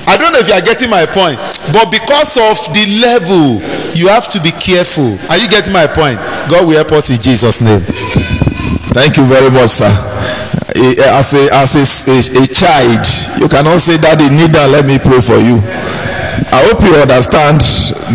i 0.06 0.16
don't 0.16 0.32
know 0.32 0.38
if 0.38 0.48
you 0.48 0.54
are 0.54 0.60
getting 0.64 0.90
my 0.90 1.06
point 1.06 1.38
but 1.72 1.90
because 1.90 2.36
of 2.36 2.56
the 2.74 2.86
level 3.00 3.60
you 3.94 4.08
have 4.08 4.28
to 4.28 4.40
be 4.40 4.50
careful 4.52 5.18
are 5.30 5.38
you 5.38 5.48
getting 5.48 5.72
my 5.72 5.86
point 5.86 6.18
god 6.50 6.66
will 6.66 6.74
help 6.76 6.92
us 6.92 7.10
in 7.10 7.20
jesus 7.20 7.60
name. 7.60 7.82
Thank 8.94 9.16
you 9.16 9.24
very 9.26 9.50
much, 9.50 9.70
sir. 9.70 9.90
Eh, 10.76 10.94
eh, 11.02 11.18
As 11.18 11.34
a 11.34 11.50
as 11.50 11.74
a, 11.74 11.82
a, 12.14 12.44
a 12.44 12.46
child, 12.46 13.02
you 13.42 13.48
cannot 13.48 13.80
say, 13.80 13.98
"Daddy, 13.98 14.30
kneel 14.30 14.46
down, 14.46 14.70
let 14.70 14.86
me 14.86 15.00
pray 15.02 15.20
for 15.20 15.34
you." 15.42 15.58
I 16.52 16.66
hope 16.70 16.82
you 16.82 16.94
understand 16.96 17.60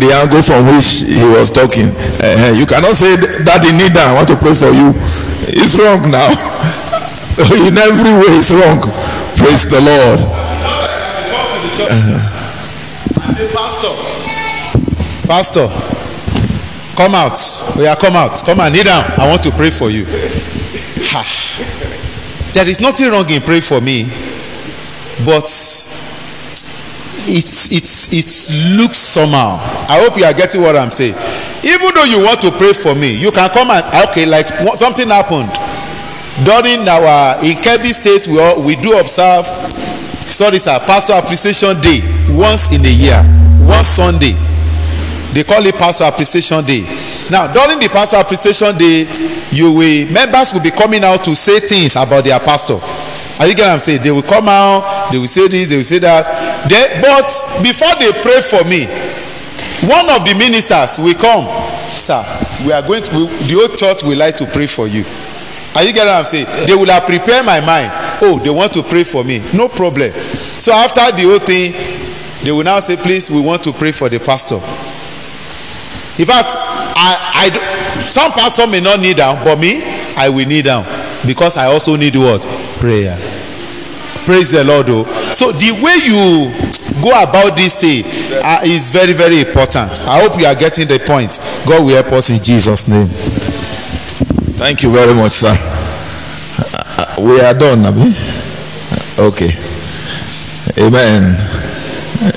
the 0.00 0.12
angle 0.12 0.42
from 0.42 0.66
which 0.66 1.04
he 1.06 1.24
was 1.24 1.50
talking. 1.50 1.90
Eh, 2.20 2.52
you 2.58 2.66
cannot 2.66 2.96
say, 2.96 3.16
"Daddy, 3.44 3.72
kneel 3.72 3.90
down, 3.90 4.08
I 4.10 4.14
want 4.14 4.28
to 4.28 4.36
pray 4.36 4.54
for 4.54 4.70
you." 4.70 4.94
It's 5.48 5.76
wrong 5.76 6.10
now. 6.10 6.30
In 7.66 7.76
every 7.78 8.12
way, 8.12 8.36
it's 8.38 8.50
wrong. 8.50 8.80
Praise 9.36 9.64
the 9.66 9.80
Lord. 9.80 10.20
as 11.80 13.40
a 13.40 13.48
pastor 13.54 13.94
pastor 15.26 15.68
come 16.96 17.14
out 17.14 17.38
oya 17.78 17.96
come 17.96 18.16
out 18.16 18.34
come 18.44 18.60
and 18.60 18.74
kneel 18.74 18.84
down 18.84 19.04
i 19.16 19.26
want 19.28 19.42
to 19.42 19.50
pray 19.52 19.70
for 19.70 19.90
you 19.90 20.04
ha 21.10 21.24
there 22.52 22.68
is 22.68 22.80
nothing 22.80 23.10
wrong 23.10 23.28
in 23.30 23.40
praying 23.42 23.62
for 23.62 23.80
me 23.80 24.04
but 25.24 25.48
it's 27.28 27.70
it's 27.72 28.12
it 28.12 28.76
looks 28.76 28.98
somehow. 28.98 29.58
I 29.88 30.00
hope 30.02 30.16
you 30.18 30.24
are 30.24 30.32
getting 30.32 30.60
what 30.62 30.76
i'm 30.76 30.90
saying. 30.90 31.14
Even 31.64 31.94
though 31.94 32.04
you 32.04 32.22
want 32.22 32.40
to 32.42 32.50
pray 32.52 32.72
for 32.72 32.94
me 32.94 33.12
you 33.14 33.30
can 33.30 33.48
come 33.50 33.70
and 33.70 33.84
okay 34.08 34.26
like 34.26 34.46
something 34.76 35.08
happened. 35.08 35.50
During 36.44 36.86
our 36.88 37.42
in 37.44 37.56
kebbi 37.58 37.92
state 37.92 38.26
we 38.28 38.40
all 38.40 38.62
we 38.62 38.76
do 38.76 38.98
observe 38.98 39.46
sorry 40.30 40.58
sir 40.58 40.78
pastor 40.86 41.14
appreciation 41.14 41.80
day 41.80 42.00
once 42.32 42.72
in 42.72 42.84
a 42.84 42.90
year 42.92 43.22
one 43.66 43.84
sunday. 43.84 44.36
They 45.32 45.44
call 45.44 45.64
it 45.64 45.74
pastor 45.76 46.04
appreciation 46.04 46.64
day. 46.64 46.82
Now 47.30 47.52
during 47.52 47.78
the 47.78 47.88
pastor 47.88 48.16
appreciation 48.16 48.76
day 48.78 49.06
you 49.50 49.72
will 49.72 50.10
members 50.12 50.52
will 50.52 50.60
be 50.62 50.70
coming 50.70 51.04
out 51.04 51.24
to 51.24 51.34
say 51.34 51.60
things 51.60 51.96
about 51.96 52.24
their 52.24 52.38
pastor. 52.40 52.78
Are 53.40 53.46
you 53.46 53.54
get 53.54 53.64
what 53.68 53.72
i'm 53.72 53.80
saying? 53.80 54.02
They 54.02 54.10
will 54.10 54.22
come 54.22 54.48
out 54.48 55.10
they 55.10 55.18
will 55.18 55.26
say 55.26 55.48
this 55.48 55.66
they 55.68 55.76
will 55.76 55.82
say 55.84 55.98
that 55.98 56.26
they 56.68 57.00
but 57.00 57.28
before 57.62 57.94
they 57.98 58.12
pray 58.22 58.40
for 58.42 58.64
me 58.68 58.86
one 59.88 60.08
of 60.10 60.24
the 60.26 60.34
ministers 60.36 60.98
will 60.98 61.14
come 61.14 61.46
sir 61.96 62.20
we 62.64 62.72
are 62.72 62.82
going 62.82 63.02
to 63.02 63.10
we, 63.16 63.26
the 63.48 63.54
whole 63.54 63.76
church 63.76 64.02
will 64.02 64.16
like 64.18 64.36
to 64.36 64.46
pray 64.46 64.66
for 64.66 64.86
you. 64.86 65.04
Are 65.74 65.84
you 65.84 65.92
get 65.92 66.04
what 66.04 66.16
i'm 66.16 66.24
saying? 66.24 66.46
They 66.66 66.74
will 66.74 66.86
have 66.86 67.04
prepared 67.04 67.46
my 67.46 67.60
mind. 67.60 67.90
Oh 68.22 68.38
they 68.42 68.50
want 68.50 68.72
to 68.74 68.82
pray 68.82 69.04
for 69.04 69.24
me. 69.24 69.42
No 69.54 69.68
problem. 69.68 70.12
So 70.60 70.72
after 70.72 71.00
the 71.16 71.22
whole 71.22 71.38
thing 71.38 71.72
they 72.44 72.52
will 72.52 72.64
now 72.64 72.80
say 72.80 72.96
please 72.96 73.30
we 73.30 73.40
want 73.40 73.62
to 73.64 73.72
pray 73.72 73.92
for 73.92 74.08
the 74.08 74.18
pastor. 74.18 74.56
In 76.18 76.26
fact 76.26 76.52
i 76.56 77.50
i 77.50 78.00
some 78.02 78.32
pastor 78.32 78.66
may 78.66 78.80
not 78.80 79.00
kneel 79.00 79.16
down 79.16 79.42
but 79.44 79.58
me 79.58 79.82
i 80.16 80.28
will 80.28 80.46
kneel 80.46 80.62
down 80.62 80.84
because 81.26 81.56
i 81.56 81.66
also 81.66 81.96
need 81.96 82.16
what? 82.16 82.42
Prayer 82.80 83.16
praise 84.30 84.52
the 84.52 84.62
lord 84.62 84.88
o 84.88 85.02
so 85.34 85.50
the 85.50 85.72
way 85.82 85.98
you 86.06 86.46
go 87.02 87.10
about 87.10 87.56
this 87.56 87.74
thing 87.74 88.04
uh, 88.44 88.60
is 88.62 88.88
very 88.90 89.12
very 89.12 89.40
important 89.40 89.90
i 90.06 90.20
hope 90.22 90.38
you 90.38 90.46
are 90.46 90.54
getting 90.54 90.86
the 90.86 91.00
point 91.00 91.40
god 91.66 91.82
will 91.82 91.94
help 91.94 92.12
us 92.12 92.30
in 92.30 92.40
jesus 92.42 92.86
name. 92.86 93.08
Thank 94.60 94.82
you 94.82 94.92
very 94.92 95.14
much, 95.14 95.32
sir. 95.32 95.56
Uh, 95.56 97.14
uh, 97.18 97.22
we 97.22 97.40
are 97.40 97.54
done, 97.54 97.86
Abi. 97.86 98.14
Okay. 99.18 99.56
Amen. 100.78 101.34
Uh, 102.20 102.30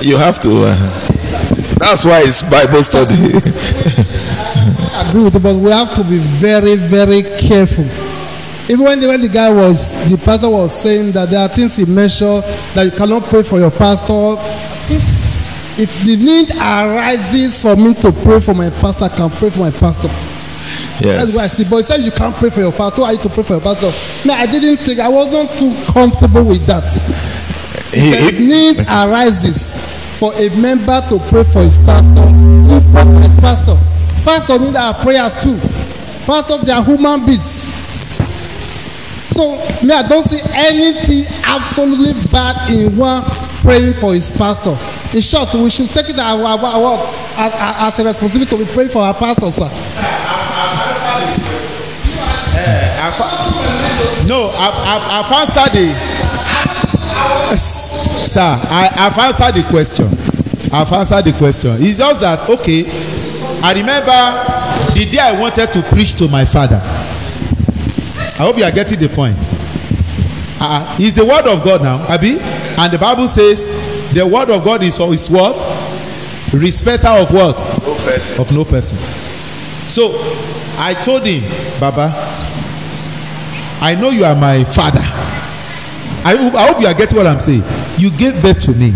You 0.00 0.16
have 0.16 0.40
to. 0.40 0.48
That's 1.78 2.04
why 2.06 2.22
it's 2.24 2.42
Bible 2.44 2.82
study. 2.82 3.14
I 4.92 5.08
agree 5.08 5.22
with 5.24 5.34
you, 5.34 5.40
but 5.40 5.56
we 5.56 5.70
have 5.70 5.94
to 5.94 6.04
be 6.04 6.18
very, 6.18 6.76
very 6.76 7.22
careful. 7.22 7.84
Even 8.68 8.84
when 8.84 8.98
the, 9.00 9.06
when 9.08 9.20
the 9.20 9.28
guy 9.28 9.52
was, 9.52 9.94
the 10.10 10.16
pastor 10.18 10.50
was 10.50 10.74
saying 10.74 11.12
that 11.12 11.30
there 11.30 11.40
are 11.40 11.48
things 11.48 11.76
he 11.76 11.84
mentioned 11.84 12.42
that 12.74 12.82
you 12.84 12.90
cannot 12.90 13.22
pray 13.24 13.42
for 13.42 13.58
your 13.58 13.70
pastor. 13.70 14.34
If 15.78 15.90
the 16.04 16.16
need 16.16 16.50
arises 16.56 17.60
for 17.60 17.76
me 17.76 17.94
to 17.94 18.10
pray 18.10 18.40
for 18.40 18.54
my 18.54 18.70
pastor, 18.70 19.04
I 19.04 19.08
can 19.08 19.30
pray 19.30 19.50
for 19.50 19.60
my 19.60 19.70
pastor. 19.70 20.08
Yes. 20.98 21.34
That's 21.34 21.34
what 21.36 21.44
I 21.44 21.46
see. 21.48 21.64
But 21.70 21.76
he 21.76 21.82
said 21.84 22.00
you 22.02 22.10
can't 22.10 22.34
pray 22.34 22.50
for 22.50 22.60
your 22.60 22.72
pastor. 22.72 23.02
Why 23.02 23.08
are 23.08 23.12
you 23.12 23.18
to 23.22 23.28
pray 23.28 23.42
for 23.44 23.52
your 23.54 23.60
pastor? 23.62 23.92
No, 24.26 24.34
I 24.34 24.46
didn't 24.46 24.78
think 24.78 24.98
I 24.98 25.08
was 25.08 25.30
not 25.30 25.56
too 25.58 25.70
comfortable 25.92 26.44
with 26.44 26.64
that. 26.66 26.84
He- 27.92 28.08
If 28.10 28.38
he- 28.38 28.46
need 28.46 28.80
arises 28.88 29.76
for 30.18 30.32
a 30.34 30.48
member 30.56 31.00
to 31.10 31.18
pray 31.28 31.44
for 31.44 31.60
his 31.62 31.78
pastor, 31.78 32.22
who 32.22 32.80
pray 32.92 33.04
for 33.12 33.20
his 33.20 33.36
pastor? 33.38 33.78
Pastor 34.26 34.58
need 34.58 34.74
our 34.74 34.92
prayers 35.04 35.36
too. 35.36 35.56
Pastors, 36.26 36.62
they 36.62 36.72
are 36.72 36.84
human 36.84 37.24
beings. 37.24 37.74
So 39.30 39.54
me, 39.86 39.94
I 39.94 40.02
don't 40.08 40.24
see 40.24 40.40
anything 40.52 41.32
absolutely 41.44 42.12
bad 42.32 42.68
in 42.68 42.96
one 42.96 43.22
praying 43.62 43.92
for 43.94 44.14
his 44.14 44.32
pastor. 44.32 44.76
In 45.14 45.22
short, 45.22 45.54
we 45.54 45.70
should 45.70 45.88
take 45.90 46.08
it 46.10 46.18
our, 46.18 46.42
our, 46.42 46.58
our, 46.58 46.98
as, 47.36 47.94
as 47.94 47.98
a 48.00 48.04
responsibility 48.04 48.50
to 48.56 48.64
be 48.64 48.72
praying 48.72 48.90
for 48.90 49.02
our 49.02 49.14
pastor, 49.14 49.48
sir. 49.48 49.70
no 54.26 54.50
i've 54.56 54.74
i've 54.74 55.06
i've 55.24 55.32
answered 55.32 55.72
the 55.72 55.86
sir 58.26 58.40
i 58.40 58.90
i've 58.96 59.16
answered 59.18 59.54
the 59.54 59.62
question 59.70 60.06
i've 60.72 60.92
answered 60.92 61.24
the 61.24 61.32
question 61.38 61.76
it's 61.80 61.98
just 61.98 62.20
that 62.20 62.48
okay 62.50 62.82
i 63.66 63.72
remember 63.74 64.94
the 64.94 65.04
day 65.10 65.18
i 65.18 65.32
wanted 65.38 65.72
to 65.72 65.82
preach 65.90 66.14
to 66.14 66.28
my 66.28 66.44
father. 66.44 66.80
I 68.38 68.44
hope 68.44 68.58
you 68.58 68.64
are 68.64 68.70
getting 68.70 69.00
the 69.00 69.08
point. 69.08 69.36
Uh, 70.60 70.96
it's 71.00 71.16
the 71.16 71.24
word 71.24 71.46
of 71.48 71.64
god 71.64 71.82
now 71.82 71.98
abi. 72.08 72.38
And 72.78 72.92
the 72.92 72.98
bible 72.98 73.26
says 73.26 73.66
the 74.14 74.26
word 74.26 74.50
of 74.50 74.62
god 74.64 74.82
is 74.82 74.98
is 75.00 75.30
what? 75.30 75.56
Respecter 76.52 77.08
of 77.08 77.32
what? 77.32 77.56
No 77.82 77.94
person. 78.04 78.40
of 78.40 78.52
no 78.52 78.64
person. 78.64 78.98
So 79.88 80.12
i 80.78 80.94
told 81.02 81.24
him 81.26 81.42
baba 81.80 82.12
I 83.80 83.94
know 83.94 84.10
you 84.10 84.24
are 84.24 84.34
my 84.36 84.64
father. 84.64 85.00
I, 86.24 86.34
hope- 86.36 86.54
I 86.54 86.66
hope 86.68 86.80
you 86.80 86.86
are 86.86 86.94
getting 86.94 87.16
what 87.16 87.26
I'm 87.26 87.40
saying. 87.40 87.62
You 87.98 88.10
gave 88.10 88.40
birth 88.42 88.60
to 88.62 88.72
me, 88.72 88.94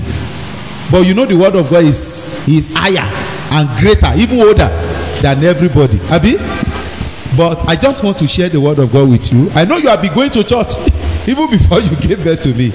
but 0.91 1.07
you 1.07 1.13
know 1.15 1.27
the 1.27 1.37
word 1.37 1.55
of 1.57 1.69
God 1.71 1.85
is 1.85 2.35
is 2.49 2.71
higher 2.75 3.05
and 3.51 3.69
greater, 3.81 4.11
even 4.17 4.39
older 4.41 4.69
than 5.23 5.43
everybody. 5.45 6.01
Abi, 6.11 6.37
but 7.37 7.59
I 7.69 7.77
just 7.77 8.03
want 8.05 8.19
to 8.19 8.27
share 8.27 8.49
the 8.49 8.61
word 8.61 8.79
of 8.79 8.93
God 8.93 9.09
with 9.09 9.33
you. 9.33 9.51
I 9.55 9.65
know 9.65 9.77
you 9.77 9.89
have 9.89 10.03
been 10.03 10.15
going 10.15 10.31
to 10.31 10.45
church 10.45 10.75
even 11.29 11.51
before 11.51 11.81
you 11.81 11.95
gave 11.97 12.23
birth 12.25 12.43
to 12.43 12.55
me. 12.55 12.73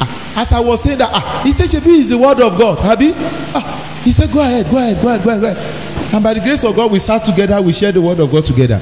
Ah, 0.00 0.40
As 0.40 0.52
I 0.52 0.60
was 0.60 0.82
saying 0.82 0.98
that, 0.98 1.10
ah, 1.12 1.40
he 1.44 1.52
said, 1.52 1.68
"Shebi 1.68 1.98
is 2.00 2.08
the 2.08 2.18
word 2.18 2.40
of 2.40 2.58
God." 2.58 2.78
Abi, 2.78 3.12
ah, 3.16 4.00
he 4.04 4.12
said, 4.12 4.30
"Go 4.32 4.40
ahead, 4.40 4.70
go 4.70 4.76
ahead, 4.78 5.00
go 5.02 5.08
ahead, 5.08 5.24
go 5.24 5.30
ahead, 5.30 5.40
go 5.40 5.50
ahead." 5.50 6.14
And 6.14 6.22
by 6.22 6.34
the 6.34 6.40
grace 6.40 6.64
of 6.64 6.74
God, 6.76 6.90
we 6.92 6.98
start 6.98 7.24
together. 7.24 7.60
We 7.60 7.72
share 7.72 7.92
the 7.92 8.00
word 8.00 8.20
of 8.20 8.30
God 8.30 8.44
together. 8.44 8.78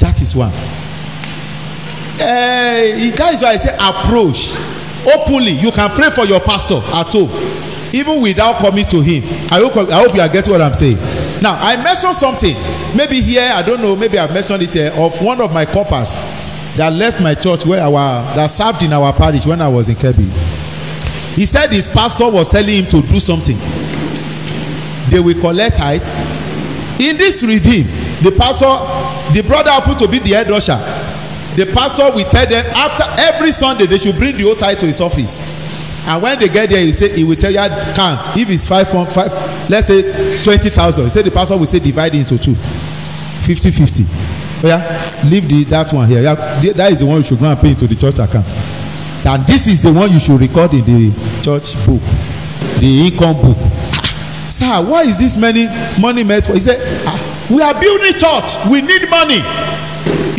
That 0.00 0.20
is. 0.20 0.34
Eh, 2.22 3.10
that 3.16 3.32
is 3.34 3.42
why 3.42 3.48
I 3.50 3.56
say 3.56 3.74
approach 3.80 4.52
openly. 5.06 5.52
You 5.52 5.70
can 5.72 5.88
pray 5.90 6.10
for 6.10 6.24
your 6.26 6.40
pastor 6.40 6.76
at 6.76 7.06
home, 7.12 7.30
even 7.92 8.20
without 8.22 8.56
coming 8.56 8.84
to 8.86 9.00
him. 9.00 9.22
I 9.50 9.58
hope 9.60 9.76
I 9.76 10.02
hope 10.02 10.14
you 10.14 10.20
are 10.20 10.28
getting 10.28 10.52
what 10.52 10.60
I'm 10.60 10.74
saying. 10.74 10.96
Now 11.42 11.56
I 11.58 11.76
mentioned 11.82 12.14
something. 12.14 12.54
Maybe 12.96 13.20
here 13.20 13.50
I 13.52 13.62
don't 13.62 13.80
know. 13.80 13.96
Maybe 13.96 14.18
I 14.18 14.32
mentioned 14.32 14.62
it 14.62 14.74
here 14.74 14.92
of 14.96 15.20
one 15.22 15.40
of 15.40 15.52
my 15.52 15.64
coppers 15.64 16.10
that 16.76 16.92
left 16.92 17.20
my 17.20 17.34
church 17.34 17.66
where 17.66 17.80
our 17.82 18.22
that 18.36 18.46
served 18.48 18.82
in 18.82 18.92
our 18.92 19.12
parish 19.12 19.46
when 19.46 19.60
I 19.60 19.68
was 19.68 19.88
in 19.88 19.96
Kebbi. 19.96 20.28
He 21.34 21.46
said 21.46 21.70
his 21.72 21.88
pastor 21.88 22.28
was 22.28 22.48
telling 22.48 22.84
him 22.84 22.86
to 22.90 23.02
do 23.02 23.20
something. 23.20 23.56
They 25.10 25.20
will 25.20 25.38
collect 25.40 25.76
tithes. 25.78 26.18
In 27.00 27.16
this 27.16 27.42
redeem, 27.42 27.86
the 28.22 28.30
pastor, 28.36 28.68
the 29.32 29.42
brother 29.46 29.70
happened 29.70 29.98
to 30.00 30.08
be 30.08 30.18
the 30.18 30.30
head 30.30 30.50
usher. 30.50 30.76
The 31.56 31.66
pastor 31.74 32.10
will 32.14 32.28
tell 32.28 32.46
them 32.46 32.64
after 32.76 33.04
every 33.22 33.52
Sunday 33.52 33.86
they 33.86 33.98
should 33.98 34.16
bring 34.16 34.36
the 34.36 34.42
whole 34.44 34.54
tithe 34.54 34.78
to 34.80 34.86
his 34.86 35.00
office. 35.00 35.40
And 36.06 36.22
when 36.22 36.38
they 36.38 36.48
get 36.48 36.70
there, 36.70 36.80
he 36.84 36.92
say 36.92 37.14
he 37.16 37.24
will 37.24 37.36
tell 37.36 37.50
you 37.50 37.58
count. 37.94 38.36
If 38.36 38.48
it's 38.50 38.66
five 38.66 38.86
point 38.88 39.10
five, 39.10 39.32
let's 39.70 39.86
say 39.86 40.42
twenty 40.42 40.70
thousand. 40.70 41.04
He 41.04 41.10
say 41.10 41.22
the 41.22 41.30
pastor 41.30 41.56
will 41.56 41.66
say 41.66 41.78
divide 41.78 42.14
into 42.14 42.38
two, 42.38 42.54
fifty 43.44 43.70
fifty. 43.70 44.04
Oh 44.62 44.66
yeah, 44.66 45.20
leave 45.30 45.48
the 45.48 45.64
that 45.64 45.92
one 45.92 46.08
here. 46.08 46.22
The- 46.22 46.72
that 46.76 46.92
is 46.92 46.98
the 46.98 47.06
one 47.06 47.16
you 47.18 47.22
should 47.22 47.38
go 47.38 47.46
and 47.46 47.58
pay 47.58 47.70
into 47.70 47.86
the 47.86 47.94
church 47.96 48.18
account. 48.18 48.54
And 49.24 49.46
this 49.46 49.66
is 49.66 49.80
the 49.82 49.92
one 49.92 50.10
you 50.12 50.18
should 50.18 50.40
record 50.40 50.72
in 50.72 50.84
the 50.84 51.12
church 51.42 51.76
book, 51.86 52.00
the 52.80 53.06
income 53.08 53.36
book. 53.40 53.58
Sir, 54.50 54.82
why 54.84 55.02
is 55.02 55.16
this 55.18 55.36
many 55.36 55.68
money 56.00 56.24
meant 56.24 56.46
for? 56.46 56.54
He 56.54 56.60
said, 56.60 56.80
ah, 57.06 57.46
we 57.50 57.62
are 57.62 57.78
building 57.78 58.12
church. 58.18 58.56
We 58.70 58.80
need 58.80 59.08
money. 59.08 59.40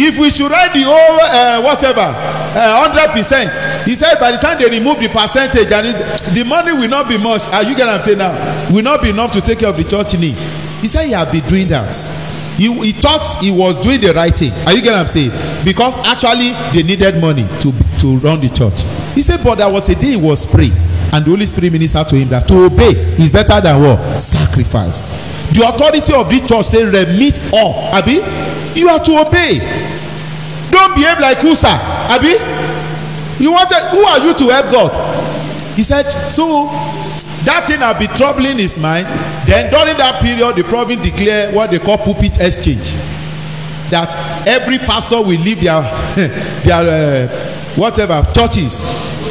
If 0.01 0.17
we 0.17 0.29
should 0.31 0.49
write 0.49 0.73
the 0.73 0.81
whole 0.83 1.19
uh, 1.21 1.61
whatever 1.61 2.01
hundred 2.11 3.13
percent, 3.13 3.49
he 3.85 3.95
said 3.95 4.15
by 4.19 4.31
the 4.31 4.37
time 4.37 4.59
they 4.59 4.69
remove 4.69 4.99
the 4.99 5.09
percentage 5.09 5.71
and 5.71 5.87
it, 5.87 5.97
the 6.33 6.43
money 6.45 6.73
will 6.73 6.89
not 6.89 7.07
be 7.09 7.17
much. 7.17 7.43
Are 7.49 7.63
you 7.63 7.75
get 7.75 7.89
I'm 7.89 8.01
saying 8.01 8.17
now? 8.17 8.33
Will 8.71 8.83
not 8.83 9.01
be 9.01 9.09
enough 9.09 9.31
to 9.33 9.41
take 9.41 9.59
care 9.59 9.69
of 9.69 9.77
the 9.77 9.83
church 9.83 10.13
need. 10.19 10.35
He 10.81 10.87
said 10.87 11.05
he 11.05 11.11
had 11.13 11.31
been 11.31 11.47
doing 11.47 11.67
that. 11.69 11.95
He, 12.57 12.71
he 12.85 12.91
thought 12.91 13.41
he 13.41 13.49
was 13.51 13.81
doing 13.81 14.01
the 14.01 14.13
right 14.13 14.33
thing. 14.33 14.51
Are 14.67 14.73
you 14.73 14.81
get 14.81 14.93
I'm 14.93 15.07
saying? 15.07 15.31
Because 15.65 15.97
actually 16.05 16.51
they 16.73 16.83
needed 16.83 17.19
money 17.21 17.47
to 17.61 17.71
to 18.01 18.17
run 18.17 18.39
the 18.41 18.49
church. 18.49 18.81
He 19.13 19.21
said, 19.21 19.43
but 19.43 19.55
there 19.55 19.71
was 19.71 19.87
a 19.89 19.95
day 19.95 20.11
he 20.11 20.17
was 20.17 20.45
praying 20.47 20.73
and 21.13 21.25
the 21.25 21.29
Holy 21.29 21.45
Spirit 21.45 21.73
ministered 21.73 22.07
to 22.07 22.15
him 22.15 22.29
that 22.29 22.47
to 22.47 22.65
obey 22.65 22.95
is 23.19 23.31
better 23.31 23.59
than 23.59 23.81
what? 23.81 24.19
Sacrifice. 24.19 25.09
The 25.51 25.67
authority 25.67 26.13
of 26.13 26.29
this 26.29 26.47
church 26.47 26.65
say 26.65 26.83
remit 26.85 27.41
all. 27.51 27.91
Abi, 27.93 28.23
you 28.79 28.87
are 28.87 28.99
to 29.03 29.27
obey. 29.27 29.59
Don't 30.71 30.95
behave 30.95 31.19
like 31.19 31.43
Usa. 31.43 31.67
Abi, 32.07 32.39
you 33.41 33.51
wanted. 33.51 33.81
Who 33.91 34.03
are 34.03 34.19
you 34.19 34.33
to 34.33 34.49
help 34.53 34.71
God? 34.71 35.75
He 35.75 35.83
said. 35.83 36.09
So 36.29 36.65
that 37.45 37.65
thing 37.67 37.79
had 37.79 37.97
been 37.97 38.15
troubling 38.17 38.57
his 38.57 38.77
mind. 38.77 39.07
Then 39.47 39.71
during 39.71 39.97
that 39.97 40.21
period, 40.21 40.55
the 40.55 40.63
province 40.63 41.01
declare 41.01 41.51
what 41.51 41.71
they 41.71 41.79
call 41.79 41.97
pulpit 41.97 42.39
exchange. 42.39 42.93
That 43.89 44.13
every 44.47 44.77
pastor 44.77 45.17
will 45.17 45.39
leave 45.41 45.61
their 45.61 45.81
their 46.63 47.27
uh, 47.27 47.51
whatever 47.75 48.21
churches 48.33 48.79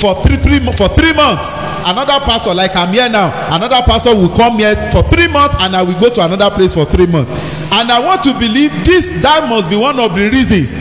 for 0.00 0.14
three 0.24 0.36
three 0.36 0.58
for 0.72 0.88
three 0.96 1.12
months 1.12 1.56
another 1.84 2.18
pastor 2.24 2.54
like 2.54 2.74
i'm 2.74 2.92
here 2.92 3.08
now 3.08 3.28
another 3.54 3.80
pastor 3.84 4.14
will 4.14 4.34
come 4.34 4.56
here 4.56 4.74
for 4.90 5.02
three 5.10 5.28
months 5.28 5.56
and 5.60 5.76
i 5.76 5.82
will 5.82 5.98
go 6.00 6.08
to 6.08 6.24
another 6.24 6.48
place 6.50 6.72
for 6.72 6.84
three 6.86 7.06
months 7.06 7.30
and 7.72 7.90
i 7.92 8.00
want 8.00 8.22
to 8.22 8.32
believe 8.38 8.72
this 8.84 9.08
that 9.20 9.46
must 9.48 9.68
be 9.68 9.76
one 9.76 9.98
of 10.00 10.14
the 10.14 10.28
reasons 10.30 10.72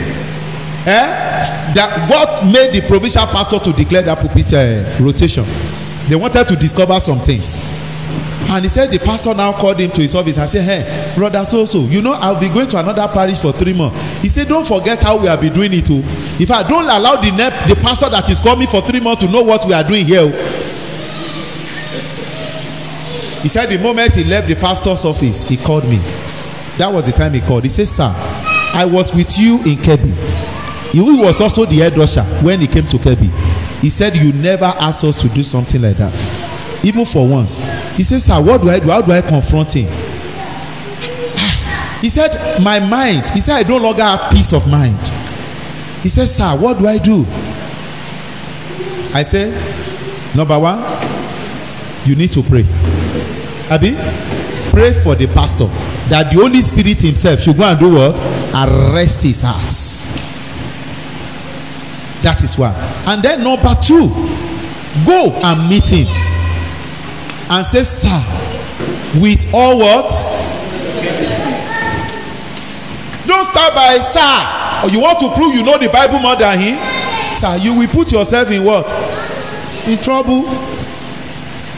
eh? 0.86 1.72
That 1.74 2.08
what 2.10 2.44
made 2.44 2.72
the 2.72 2.86
provincial 2.86 3.26
pastor 3.26 3.58
to 3.58 3.72
declare 3.72 4.02
that 4.02 4.18
pulpit 4.18 4.52
uh, 4.52 4.84
rotation. 5.02 5.44
They 6.08 6.16
wanted 6.16 6.48
to 6.48 6.56
discover 6.56 6.98
some 7.00 7.20
things. 7.20 7.58
And 8.50 8.64
he 8.64 8.68
said 8.68 8.90
the 8.90 8.98
pastor 8.98 9.32
now 9.34 9.52
called 9.52 9.78
him 9.78 9.90
to 9.92 10.02
his 10.02 10.14
office 10.14 10.36
and 10.36 10.48
said 10.48 10.64
hey 10.64 11.14
brother 11.14 11.44
so 11.46 11.64
so 11.64 11.82
you 11.84 12.02
know 12.02 12.14
i 12.14 12.32
will 12.32 12.40
be 12.40 12.48
going 12.48 12.68
to 12.68 12.80
another 12.80 13.06
parish 13.06 13.38
for 13.38 13.52
three 13.52 13.72
months 13.72 13.96
he 14.22 14.28
said 14.28 14.48
don't 14.48 14.66
forget 14.66 15.00
how 15.00 15.16
we 15.16 15.28
have 15.28 15.40
been 15.40 15.52
doing 15.52 15.70
it 15.72 15.88
o 15.88 15.94
in 16.40 16.46
fact 16.46 16.68
don't 16.68 16.82
allow 16.86 17.14
the 17.20 17.30
the 17.68 17.76
pastor 17.80 18.08
that 18.08 18.28
is 18.28 18.40
coming 18.40 18.66
for 18.66 18.80
three 18.80 18.98
months 18.98 19.22
to 19.22 19.30
know 19.30 19.42
what 19.42 19.64
we 19.66 19.72
are 19.72 19.84
doing 19.84 20.04
here 20.04 20.22
o 20.22 20.30
he 23.42 23.46
said 23.48 23.66
the 23.66 23.78
moment 23.78 24.16
he 24.16 24.24
left 24.24 24.48
the 24.48 24.56
pastor's 24.56 25.04
office 25.04 25.44
he 25.44 25.56
called 25.56 25.84
me. 25.84 25.96
That 26.76 26.92
was 26.92 27.06
the 27.06 27.12
time 27.12 27.32
he 27.32 27.40
called. 27.40 27.62
He 27.64 27.70
said 27.70 27.86
sir 27.86 28.12
i 28.72 28.84
was 28.84 29.14
with 29.14 29.38
you 29.38 29.56
in 29.64 29.76
kebbi 29.76 30.49
he 30.92 31.00
was 31.00 31.40
also 31.40 31.64
the 31.64 31.76
head 31.76 31.98
usher 31.98 32.22
when 32.42 32.60
he 32.60 32.66
came 32.66 32.86
to 32.86 32.96
kebbi 32.98 33.30
he 33.80 33.88
said 33.88 34.14
you 34.14 34.32
never 34.34 34.66
asked 34.66 35.04
us 35.04 35.16
to 35.22 35.28
do 35.30 35.42
something 35.42 35.80
like 35.80 35.96
that. 35.96 36.14
Even 36.84 37.06
for 37.06 37.26
once. 37.26 37.56
He 37.96 38.02
say 38.02 38.18
sir 38.18 38.40
what 38.42 38.60
do 38.60 38.68
i 38.68 38.78
do? 38.78 38.90
How 38.90 39.00
do 39.00 39.10
i 39.12 39.22
confront 39.22 39.72
him? 39.74 39.90
He 42.02 42.08
said 42.10 42.60
my 42.62 42.78
mind. 42.78 43.30
He 43.30 43.40
said 43.40 43.64
i 43.64 43.68
no 43.68 43.78
longer 43.78 44.02
have 44.02 44.30
peace 44.32 44.52
of 44.52 44.70
mind. 44.70 44.98
He 46.02 46.10
said 46.10 46.26
sir 46.26 46.56
what 46.58 46.78
do 46.78 46.86
i 46.86 46.98
do? 46.98 47.24
I 49.14 49.22
say 49.22 49.50
number 50.36 50.58
one 50.58 50.78
you 52.06 52.16
need 52.16 52.32
to 52.32 52.42
pray. 52.42 52.66
Abi? 53.70 53.94
Pray 54.70 54.92
for 55.02 55.14
the 55.14 55.26
pastor 55.32 55.66
that 56.10 56.30
the 56.32 56.38
holy 56.38 56.60
spirit 56.60 57.00
himself 57.00 57.40
should 57.40 57.56
go 57.56 57.64
and 57.64 57.78
do 57.80 57.94
what? 57.94 58.18
Arrest 58.54 59.22
his 59.22 59.40
heart 59.42 59.99
that 62.22 62.42
is 62.42 62.56
one 62.58 62.74
and 63.08 63.22
then 63.22 63.42
number 63.42 63.74
two 63.82 64.08
go 65.06 65.32
and 65.42 65.68
meet 65.68 65.88
him. 65.88 66.06
And 67.50 67.64
say 67.66 67.82
sir 67.82 68.20
with 69.20 69.46
all 69.52 69.78
what? 69.78 70.08
Don't 73.26 73.44
start 73.44 73.74
by 73.74 73.98
sir 74.02 74.84
or 74.84 74.90
you 74.90 75.00
want 75.00 75.18
to 75.20 75.30
prove 75.34 75.54
you 75.54 75.62
know 75.62 75.78
the 75.78 75.88
bible 75.88 76.18
more 76.20 76.36
than 76.36 76.58
him? 76.58 77.36
Sir 77.36 77.56
you 77.56 77.74
will 77.74 77.88
put 77.88 78.12
yourself 78.12 78.50
in 78.50 78.64
what? 78.64 78.86
In 79.86 79.98
trouble. 79.98 80.44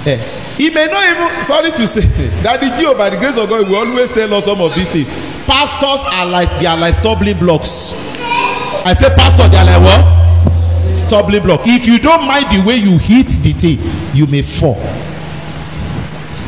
Eh 0.06 0.38
he 0.58 0.68
may 0.70 0.84
not 0.84 1.02
even 1.08 1.42
sorry 1.42 1.70
to 1.70 1.86
say 1.86 2.02
daddy 2.42 2.66
gio 2.76 2.96
by 2.96 3.08
the 3.08 3.16
grace 3.16 3.38
of 3.38 3.48
god 3.48 3.66
will 3.66 3.76
always 3.76 4.10
tell 4.12 4.32
us 4.34 4.44
some 4.44 4.60
of 4.60 4.74
these 4.74 4.88
things. 4.88 5.08
Pastors 5.46 6.02
are 6.14 6.26
like 6.26 6.48
they 6.60 6.66
are 6.66 6.76
like 6.78 6.94
stumbling 6.94 7.38
blocks. 7.38 7.92
I 8.84 8.92
say 8.92 9.08
pastor 9.16 9.48
they 9.48 9.56
are 9.56 9.64
like 9.64 9.80
what 9.80 10.21
stumbling 11.06 11.42
block. 11.42 11.60
If 11.64 11.86
you 11.86 11.98
don't 11.98 12.26
mind 12.26 12.46
the 12.50 12.62
way 12.66 12.76
you 12.76 12.98
hit 12.98 13.28
the 13.42 13.52
thing 13.52 13.78
you 14.14 14.26
may 14.26 14.42
fall. 14.42 14.80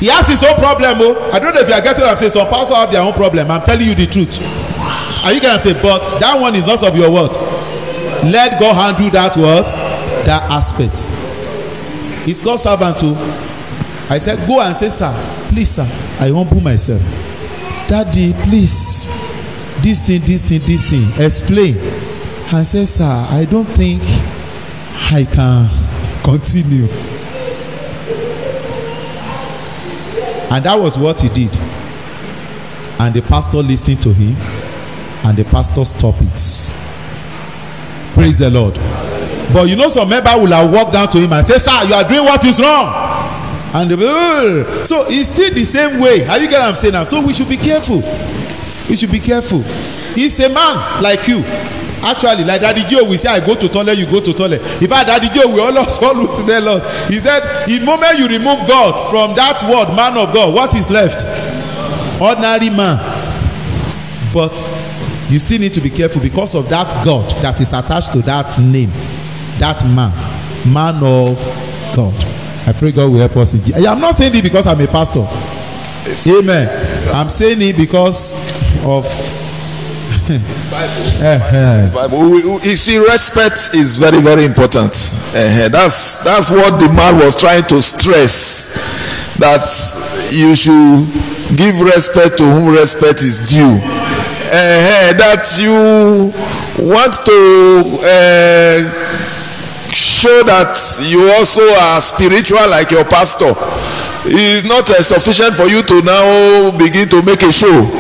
He 0.01 0.11
has 0.11 0.27
his 0.27 0.43
own 0.45 0.57
problem 0.57 1.01
o 1.01 1.15
oh. 1.17 1.31
i 1.33 1.39
don't 1.39 1.55
know 1.55 1.61
if 1.63 1.69
you 1.69 1.75
are 1.75 1.81
getting 1.81 2.03
what 2.05 2.11
i'm 2.13 2.17
saying. 2.19 2.33
Some 2.33 2.49
pastors 2.49 2.77
have 2.77 2.91
their 2.93 3.03
own 3.03 3.15
problem. 3.15 3.51
I'm 3.51 3.63
telling 3.63 3.87
you 3.87 3.95
the 3.95 4.07
truth. 4.07 4.37
Are 5.25 5.33
you 5.33 5.41
getting 5.41 5.75
what 5.77 5.77
i'm 5.77 5.83
but 5.83 6.21
that 6.21 6.37
one 6.41 6.55
is 6.55 6.67
not 6.67 6.83
of 6.83 6.97
your 6.97 7.11
word 7.11 7.31
let 8.31 8.59
god 8.61 8.75
handle 8.75 9.11
that 9.11 9.37
word 9.37 9.65
that 10.27 10.43
aspect. 10.51 11.13
He's 12.27 12.43
god 12.43 12.57
servant 12.57 13.01
o 13.03 13.15
i 14.11 14.19
said 14.19 14.37
go 14.47 14.61
and 14.61 14.75
say 14.77 14.89
sir 14.91 15.13
please 15.49 15.71
sir 15.71 15.87
i 16.21 16.29
humble 16.29 16.61
myself. 16.61 17.01
Daddy 17.89 18.33
please 18.45 19.07
this 19.83 20.01
thing 20.07 20.21
this 20.23 20.43
thing 20.43 20.61
this 20.67 20.91
thing 20.91 21.09
explain. 21.23 21.77
And 22.53 22.67
say 22.67 22.85
sir 22.85 23.05
i 23.31 23.45
don't 23.51 23.65
think 23.73 24.03
i 24.95 25.25
can 25.25 25.69
continue. 26.25 26.87
And 30.51 30.65
that 30.65 30.79
was 30.79 30.97
what 30.97 31.21
he 31.21 31.29
did. 31.29 31.55
And 33.01 33.15
the 33.15 33.23
pastor 33.23 33.59
lis 33.59 33.81
ten 33.81 33.97
to 33.99 34.13
him. 34.13 34.37
And 35.27 35.37
the 35.37 35.45
pastor 35.45 35.85
stop 35.85 36.15
it. 36.21 36.73
Praise 38.15 38.39
the 38.39 38.51
lord. 38.51 38.75
But 39.53 39.69
you 39.69 39.77
know 39.77 39.89
some 39.89 40.09
member 40.09 40.31
will 40.37 40.53
have 40.53 40.73
walk 40.73 40.93
down 40.93 41.09
to 41.11 41.19
him 41.19 41.33
and 41.33 41.45
say 41.45 41.59
sir 41.59 41.85
you 41.85 41.95
are 41.95 42.05
doing 42.09 42.25
what 42.25 42.45
is 42.45 42.61
wrong. 42.61 42.93
And 43.75 43.91
"Ugh." 43.93 44.87
so 44.87 45.07
it's 45.09 45.29
still 45.29 45.53
the 45.53 45.65
same 45.65 45.99
way. 45.99 46.21
Have 46.21 46.41
you 46.41 46.49
get 46.49 46.61
what 46.61 46.69
i'm 46.69 46.77
saying 46.77 46.93
now? 46.93 47.05
So 47.05 47.21
we 47.21 47.33
should 47.35 47.49
be 47.49 47.57
careful. 47.57 48.01
We 48.89 48.97
should 48.97 49.11
be 49.11 49.19
careful. 49.19 49.63
He's 50.15 50.39
a 50.39 50.49
man 50.49 51.03
like 51.03 51.27
you 51.27 51.43
actually 52.05 52.45
like 52.45 52.61
daddy 52.61 52.83
joe 52.89 53.05
we 53.05 53.17
say 53.17 53.29
i 53.29 53.45
go 53.45 53.55
to 53.55 53.69
toilet 53.69 53.97
you 53.99 54.07
go 54.07 54.21
to 54.21 54.33
toilet. 54.33 54.61
In 54.83 54.89
fact 54.89 55.07
daddy 55.09 55.29
joe 55.33 55.49
we 55.53 55.61
always 55.61 55.99
always 55.99 56.45
tell 56.45 56.69
us 56.69 57.09
he 57.09 57.19
said 57.19 57.41
the 57.67 57.85
moment 57.85 58.19
you 58.19 58.29
remove 58.29 58.67
god 58.69 59.11
from 59.11 59.35
that 59.37 59.63
word 59.65 59.95
man 59.97 60.17
of 60.17 60.33
god 60.35 60.55
what 60.55 60.75
is 60.75 60.91
left? 60.91 61.25
Ordinary 62.21 62.71
man. 62.71 62.99
But 64.33 64.55
you 65.29 65.39
still 65.39 65.59
need 65.61 65.73
to 65.75 65.81
be 65.81 65.91
careful 65.91 66.21
because 66.23 66.55
of 66.55 66.69
that 66.69 66.89
god 67.05 67.29
that 67.43 67.61
is 67.61 67.73
attached 67.73 68.13
to 68.13 68.23
that 68.23 68.59
name 68.61 68.91
that 69.59 69.83
man 69.85 70.13
man 70.73 70.97
of 71.03 71.37
god. 71.97 72.15
I 72.67 72.73
pray 72.73 72.93
god 72.93 73.11
will 73.11 73.19
help 73.19 73.37
us 73.37 73.55
in 73.55 73.61
jesus 73.61 73.85
i'm 73.87 74.01
not 74.01 74.15
saying 74.15 74.35
it 74.35 74.43
because 74.43 74.67
i'm 74.67 74.81
a 74.81 74.87
pastor. 74.87 75.27
Amen. 76.07 76.69
I'm 77.15 77.31
saying 77.31 77.63
it 77.63 77.77
because 77.79 78.33
of 78.85 79.05
Eh, 80.31 81.89
Bible. 81.93 82.19
We- 82.31 82.43
we- 82.45 82.71
You 82.71 82.77
see, 82.77 82.99
respect 82.99 83.71
is 83.75 83.97
very, 83.97 84.21
very 84.21 84.45
important. 84.45 84.93
Eh, 85.35 85.69
That's 85.69 86.19
that's 86.25 86.51
what 86.51 86.79
the 86.81 86.89
man 86.89 87.19
was 87.19 87.35
trying 87.37 87.65
to 87.67 87.83
stress. 87.83 88.73
That 89.39 89.69
you 90.31 90.55
should 90.57 91.07
give 91.57 91.79
respect 91.81 92.39
to 92.39 92.45
whom 92.45 92.69
respect 92.75 93.21
is 93.23 93.39
due. 93.39 93.81
Eh, 94.51 95.13
That 95.19 95.47
you 95.59 96.33
want 96.79 97.25
to 97.27 98.01
eh, 98.05 98.85
show 99.93 100.43
that 100.45 100.79
you 101.03 101.31
also 101.35 101.63
are 101.75 102.01
spiritual 102.01 102.67
like 102.69 102.91
your 102.91 103.05
pastor. 103.05 103.55
It's 104.27 104.65
not 104.65 104.89
eh, 104.91 105.03
sufficient 105.03 105.55
for 105.55 105.69
you 105.69 105.83
to 105.83 106.01
now 106.03 106.71
begin 106.79 107.09
to 107.11 107.23
make 107.23 107.43
a 107.43 107.53
show. 107.53 107.91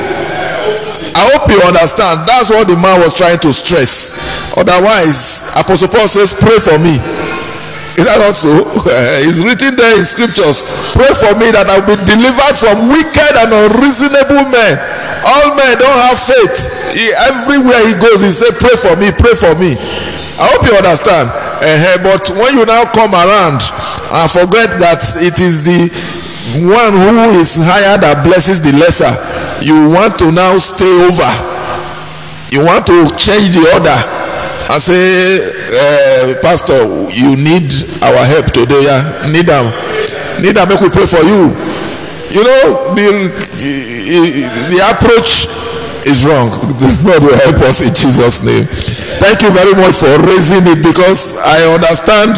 I 1.15 1.31
hope 1.33 1.47
you 1.51 1.63
understand. 1.63 2.27
That's 2.27 2.51
what 2.51 2.67
the 2.67 2.77
man 2.77 3.01
was 3.01 3.15
trying 3.15 3.39
to 3.41 3.53
stress. 3.55 4.13
Otherwise, 4.59 5.47
Apostle 5.55 5.89
Paul 5.89 6.09
says, 6.11 6.35
Pray 6.35 6.59
for 6.59 6.79
me. 6.79 6.99
Is 7.95 8.11
that 8.11 8.19
not 8.19 8.35
so? 8.35 8.51
it's 9.23 9.39
written 9.39 9.79
there 9.79 9.95
in 9.95 10.03
scriptures. 10.03 10.67
Pray 10.99 11.15
for 11.15 11.31
me 11.39 11.55
that 11.55 11.71
I 11.71 11.79
will 11.79 11.95
be 11.95 11.99
delivered 12.03 12.57
from 12.59 12.91
wicked 12.91 13.33
and 13.39 13.55
unreasonable 13.55 14.51
men. 14.51 14.75
All 15.23 15.55
men 15.55 15.79
don't 15.79 16.01
have 16.11 16.19
faith. 16.19 16.67
He, 16.91 17.15
everywhere 17.15 17.79
he 17.87 17.95
goes, 17.95 18.19
he 18.19 18.35
say, 18.35 18.51
Pray 18.51 18.75
for 18.75 18.99
me, 18.99 19.15
pray 19.15 19.39
for 19.39 19.55
me. 19.55 19.79
I 20.35 20.51
hope 20.51 20.67
you 20.67 20.75
understand. 20.75 21.31
Eh, 21.63 22.03
but 22.03 22.27
when 22.35 22.59
you 22.59 22.67
now 22.67 22.91
come 22.91 23.15
around 23.15 23.63
and 23.63 24.27
forget 24.27 24.75
that 24.83 25.07
it 25.23 25.39
is 25.39 25.63
the 25.63 25.87
one 26.67 26.93
who 26.99 27.39
is 27.39 27.55
higher 27.57 27.95
that 28.03 28.27
blesses 28.27 28.59
the 28.61 28.75
lesser 28.75 29.15
you 29.65 29.89
want 29.89 30.19
to 30.21 30.31
now 30.31 30.59
stay 30.59 30.93
over. 31.09 31.33
You 32.53 32.65
want 32.65 32.87
to 32.87 33.09
change 33.17 33.57
the 33.57 33.65
order. 33.73 33.97
And 34.69 34.81
say 34.81 35.41
uh, 35.41 36.41
pastor 36.41 36.85
you 37.13 37.37
need 37.37 37.69
our 38.01 38.25
help 38.25 38.53
today 38.53 38.85
yeah? 38.85 39.25
Need 39.33 39.49
am. 39.49 39.73
Need 40.43 40.57
am 40.57 40.69
make 40.69 40.81
we 40.81 40.89
pray 40.89 41.07
for 41.07 41.21
you. 41.25 41.53
You 42.33 42.45
know 42.45 42.93
the 42.95 43.33
the 44.69 44.81
approach 44.85 45.49
is 46.05 46.25
wrong. 46.25 46.49
God 47.05 47.23
will 47.25 47.37
help 47.37 47.61
us 47.65 47.81
in 47.81 47.95
jesus 47.95 48.43
name. 48.43 48.65
Thank 49.21 49.43
you 49.43 49.51
very 49.53 49.73
much 49.73 49.97
for 49.97 50.13
raising 50.21 50.65
it 50.69 50.83
because 50.85 51.37
i 51.37 51.61
understand 51.73 52.37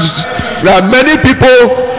that 0.66 0.86
many 0.90 1.14
people 1.22 1.86